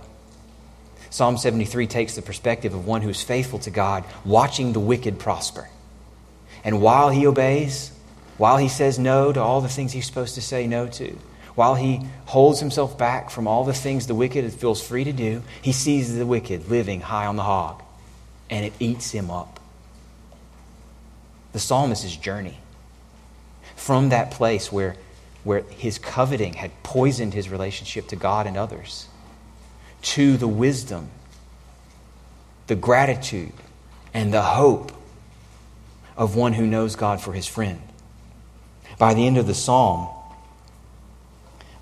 Psalm 1.10 1.36
73 1.36 1.86
takes 1.86 2.14
the 2.14 2.22
perspective 2.22 2.72
of 2.72 2.86
one 2.86 3.02
who 3.02 3.10
is 3.10 3.22
faithful 3.22 3.58
to 3.60 3.70
God, 3.70 4.04
watching 4.24 4.72
the 4.72 4.80
wicked 4.80 5.18
prosper. 5.18 5.68
And 6.64 6.80
while 6.80 7.10
he 7.10 7.26
obeys, 7.26 7.92
while 8.42 8.56
he 8.56 8.66
says 8.66 8.98
no 8.98 9.32
to 9.32 9.40
all 9.40 9.60
the 9.60 9.68
things 9.68 9.92
he's 9.92 10.04
supposed 10.04 10.34
to 10.34 10.42
say 10.42 10.66
no 10.66 10.88
to, 10.88 11.16
while 11.54 11.76
he 11.76 12.04
holds 12.24 12.58
himself 12.58 12.98
back 12.98 13.30
from 13.30 13.46
all 13.46 13.62
the 13.62 13.72
things 13.72 14.08
the 14.08 14.16
wicked 14.16 14.52
feels 14.52 14.84
free 14.84 15.04
to 15.04 15.12
do, 15.12 15.40
he 15.62 15.70
sees 15.70 16.12
the 16.16 16.26
wicked 16.26 16.68
living 16.68 17.02
high 17.02 17.26
on 17.26 17.36
the 17.36 17.44
hog, 17.44 17.80
and 18.50 18.66
it 18.66 18.72
eats 18.80 19.12
him 19.12 19.30
up. 19.30 19.60
The 21.52 21.60
psalmist's 21.60 22.16
journey 22.16 22.58
from 23.76 24.08
that 24.08 24.32
place 24.32 24.72
where 24.72 24.96
where 25.44 25.60
his 25.60 26.00
coveting 26.00 26.54
had 26.54 26.72
poisoned 26.82 27.34
his 27.34 27.48
relationship 27.48 28.08
to 28.08 28.16
God 28.16 28.48
and 28.48 28.56
others, 28.56 29.06
to 30.02 30.36
the 30.36 30.48
wisdom, 30.48 31.10
the 32.66 32.74
gratitude, 32.74 33.52
and 34.12 34.34
the 34.34 34.42
hope 34.42 34.90
of 36.16 36.34
one 36.34 36.54
who 36.54 36.66
knows 36.66 36.96
God 36.96 37.20
for 37.20 37.34
his 37.34 37.46
friend. 37.46 37.80
By 38.98 39.14
the 39.14 39.26
end 39.26 39.38
of 39.38 39.46
the 39.46 39.54
psalm, 39.54 40.08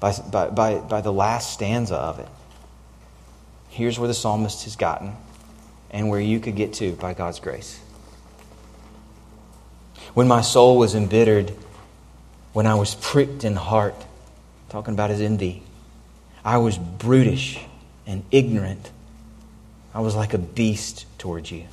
by, 0.01 0.13
by, 0.13 0.79
by, 0.79 1.01
the 1.01 1.13
last 1.13 1.53
stanza 1.53 1.95
of 1.95 2.19
it, 2.19 2.29
here's 3.69 3.99
where 3.99 4.09
the 4.09 4.15
psalmist 4.15 4.65
has 4.65 4.77
gotten 4.77 5.15
and 5.91 6.09
where 6.09 6.21
you 6.21 6.41
could 6.41 6.57
get 6.57 6.73
to 6.75 6.93
by 6.93 7.15
God's 7.15 7.41
grace. 7.41 7.81
When 10.15 10.27
my 10.27 10.41
soul 10.41 10.79
was 10.79 10.95
embittered, 10.95 11.53
when 12.53 12.67
I 12.67 12.75
was 12.75 12.95
pricked 12.95 13.45
in 13.45 13.57
heart, 13.57 13.95
talking 14.71 14.95
about 14.95 15.11
his 15.11 15.21
envy, 15.21 15.63
I 16.45 16.59
was 16.59 16.79
brutish 16.79 17.61
and 18.07 18.25
ignorant. 18.31 18.91
I 19.95 20.01
was 20.01 20.15
like 20.15 20.35
a 20.35 20.39
beast 20.39 21.07
towards 21.19 21.51
you, 21.51 21.65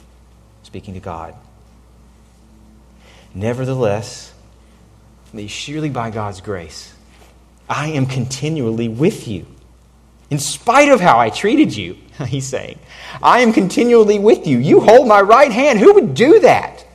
speaking 0.64 0.94
to 0.96 1.00
God. 1.00 1.34
Nevertheless, 3.34 4.34
surely 5.48 5.90
by 5.90 6.10
God's 6.10 6.42
grace, 6.42 6.94
I 7.70 7.90
am 7.90 8.06
continually 8.06 8.88
with 8.88 9.28
you. 9.28 9.46
In 10.30 10.40
spite 10.40 10.90
of 10.90 11.00
how 11.00 11.20
I 11.20 11.30
treated 11.30 11.76
you, 11.76 11.98
he's 12.28 12.48
saying, 12.48 12.80
I 13.22 13.40
am 13.40 13.54
continually 13.54 14.20
with 14.20 14.48
you. 14.48 14.58
You 14.58 14.80
hold 14.80 15.08
my 15.08 15.22
right 15.22 15.52
hand. 15.52 15.80
Who 15.80 15.94
would 15.94 16.14
do 16.14 16.40
that 16.42 16.86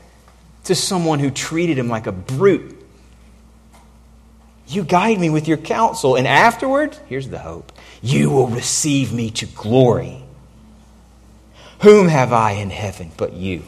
to 0.64 0.74
someone 0.74 1.18
who 1.18 1.30
treated 1.30 1.78
him 1.78 1.88
like 1.88 2.06
a 2.06 2.12
brute? 2.12 2.78
You 4.66 4.84
guide 4.84 5.18
me 5.18 5.28
with 5.28 5.48
your 5.48 5.58
counsel, 5.58 6.16
and 6.16 6.26
afterward, 6.26 6.96
here's 7.06 7.28
the 7.28 7.38
hope 7.38 7.72
you 8.00 8.30
will 8.30 8.48
receive 8.48 9.12
me 9.12 9.30
to 9.30 9.46
glory. 9.46 10.22
Whom 11.82 12.08
have 12.08 12.32
I 12.32 12.52
in 12.52 12.70
heaven 12.70 13.12
but 13.16 13.32
you? 13.34 13.62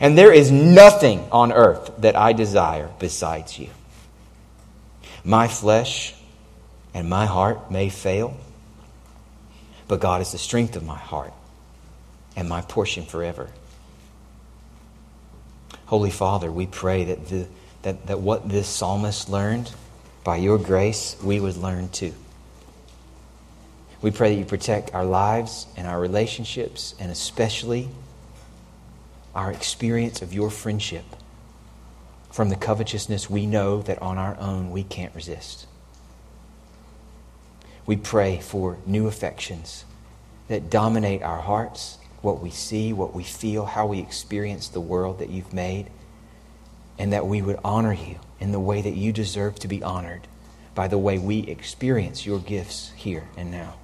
And 0.00 0.18
there 0.18 0.32
is 0.32 0.50
nothing 0.50 1.26
on 1.30 1.52
earth 1.52 1.92
that 1.98 2.16
I 2.16 2.32
desire 2.32 2.90
besides 2.98 3.58
you. 3.58 3.70
My 5.24 5.48
flesh 5.48 6.14
and 6.92 7.08
my 7.08 7.26
heart 7.26 7.70
may 7.70 7.88
fail, 7.88 8.36
but 9.88 10.00
God 10.00 10.20
is 10.20 10.32
the 10.32 10.38
strength 10.38 10.76
of 10.76 10.84
my 10.84 10.98
heart 10.98 11.32
and 12.36 12.48
my 12.48 12.60
portion 12.60 13.04
forever. 13.04 13.48
Holy 15.86 16.10
Father, 16.10 16.50
we 16.50 16.66
pray 16.66 17.04
that, 17.04 17.26
the, 17.28 17.46
that, 17.82 18.06
that 18.06 18.20
what 18.20 18.48
this 18.48 18.68
psalmist 18.68 19.28
learned, 19.28 19.70
by 20.24 20.36
your 20.36 20.58
grace, 20.58 21.16
we 21.22 21.38
would 21.38 21.56
learn 21.56 21.90
too. 21.90 22.14
We 24.00 24.10
pray 24.10 24.34
that 24.34 24.38
you 24.38 24.46
protect 24.46 24.94
our 24.94 25.04
lives 25.04 25.66
and 25.76 25.86
our 25.86 26.00
relationships, 26.00 26.94
and 26.98 27.10
especially 27.10 27.88
our 29.34 29.50
experience 29.50 30.22
of 30.22 30.32
your 30.32 30.50
friendship 30.50 31.04
from 32.30 32.48
the 32.48 32.56
covetousness 32.56 33.30
we 33.30 33.46
know 33.46 33.82
that 33.82 34.00
on 34.02 34.18
our 34.18 34.36
own 34.38 34.70
we 34.70 34.82
can't 34.82 35.14
resist. 35.14 35.66
We 37.86 37.96
pray 37.96 38.40
for 38.40 38.78
new 38.86 39.06
affections 39.06 39.84
that 40.48 40.70
dominate 40.70 41.22
our 41.22 41.40
hearts, 41.40 41.98
what 42.22 42.40
we 42.40 42.50
see, 42.50 42.92
what 42.92 43.14
we 43.14 43.22
feel, 43.22 43.66
how 43.66 43.86
we 43.86 43.98
experience 43.98 44.68
the 44.68 44.80
world 44.80 45.18
that 45.18 45.30
you've 45.30 45.52
made, 45.52 45.90
and 46.98 47.12
that 47.12 47.26
we 47.26 47.42
would 47.42 47.58
honor 47.64 47.92
you 47.92 48.18
in 48.40 48.52
the 48.52 48.60
way 48.60 48.80
that 48.80 48.94
you 48.94 49.12
deserve 49.12 49.58
to 49.60 49.68
be 49.68 49.82
honored 49.82 50.26
by 50.74 50.88
the 50.88 50.98
way 50.98 51.18
we 51.18 51.40
experience 51.40 52.26
your 52.26 52.38
gifts 52.38 52.92
here 52.96 53.28
and 53.36 53.50
now. 53.50 53.74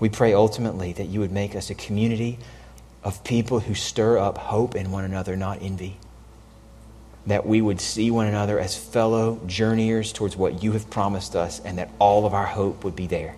We 0.00 0.08
pray 0.08 0.32
ultimately 0.32 0.92
that 0.92 1.06
you 1.06 1.20
would 1.20 1.32
make 1.32 1.54
us 1.56 1.70
a 1.70 1.74
community 1.74 2.38
of 3.04 3.22
people 3.22 3.60
who 3.60 3.74
stir 3.74 4.18
up 4.18 4.38
hope 4.38 4.74
in 4.74 4.90
one 4.90 5.04
another, 5.04 5.36
not 5.36 5.62
envy. 5.62 5.98
That 7.26 7.46
we 7.46 7.60
would 7.60 7.80
see 7.80 8.10
one 8.10 8.26
another 8.26 8.58
as 8.58 8.76
fellow 8.76 9.40
journeyers 9.46 10.12
towards 10.12 10.36
what 10.36 10.62
you 10.62 10.72
have 10.72 10.90
promised 10.90 11.36
us, 11.36 11.60
and 11.60 11.78
that 11.78 11.90
all 11.98 12.26
of 12.26 12.34
our 12.34 12.46
hope 12.46 12.82
would 12.82 12.96
be 12.96 13.06
there. 13.06 13.36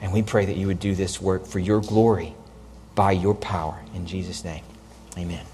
And 0.00 0.12
we 0.12 0.22
pray 0.22 0.46
that 0.46 0.56
you 0.56 0.68
would 0.68 0.80
do 0.80 0.94
this 0.94 1.20
work 1.20 1.46
for 1.46 1.58
your 1.58 1.80
glory 1.80 2.34
by 2.94 3.12
your 3.12 3.34
power. 3.34 3.78
In 3.94 4.06
Jesus' 4.06 4.44
name, 4.44 4.62
amen. 5.18 5.44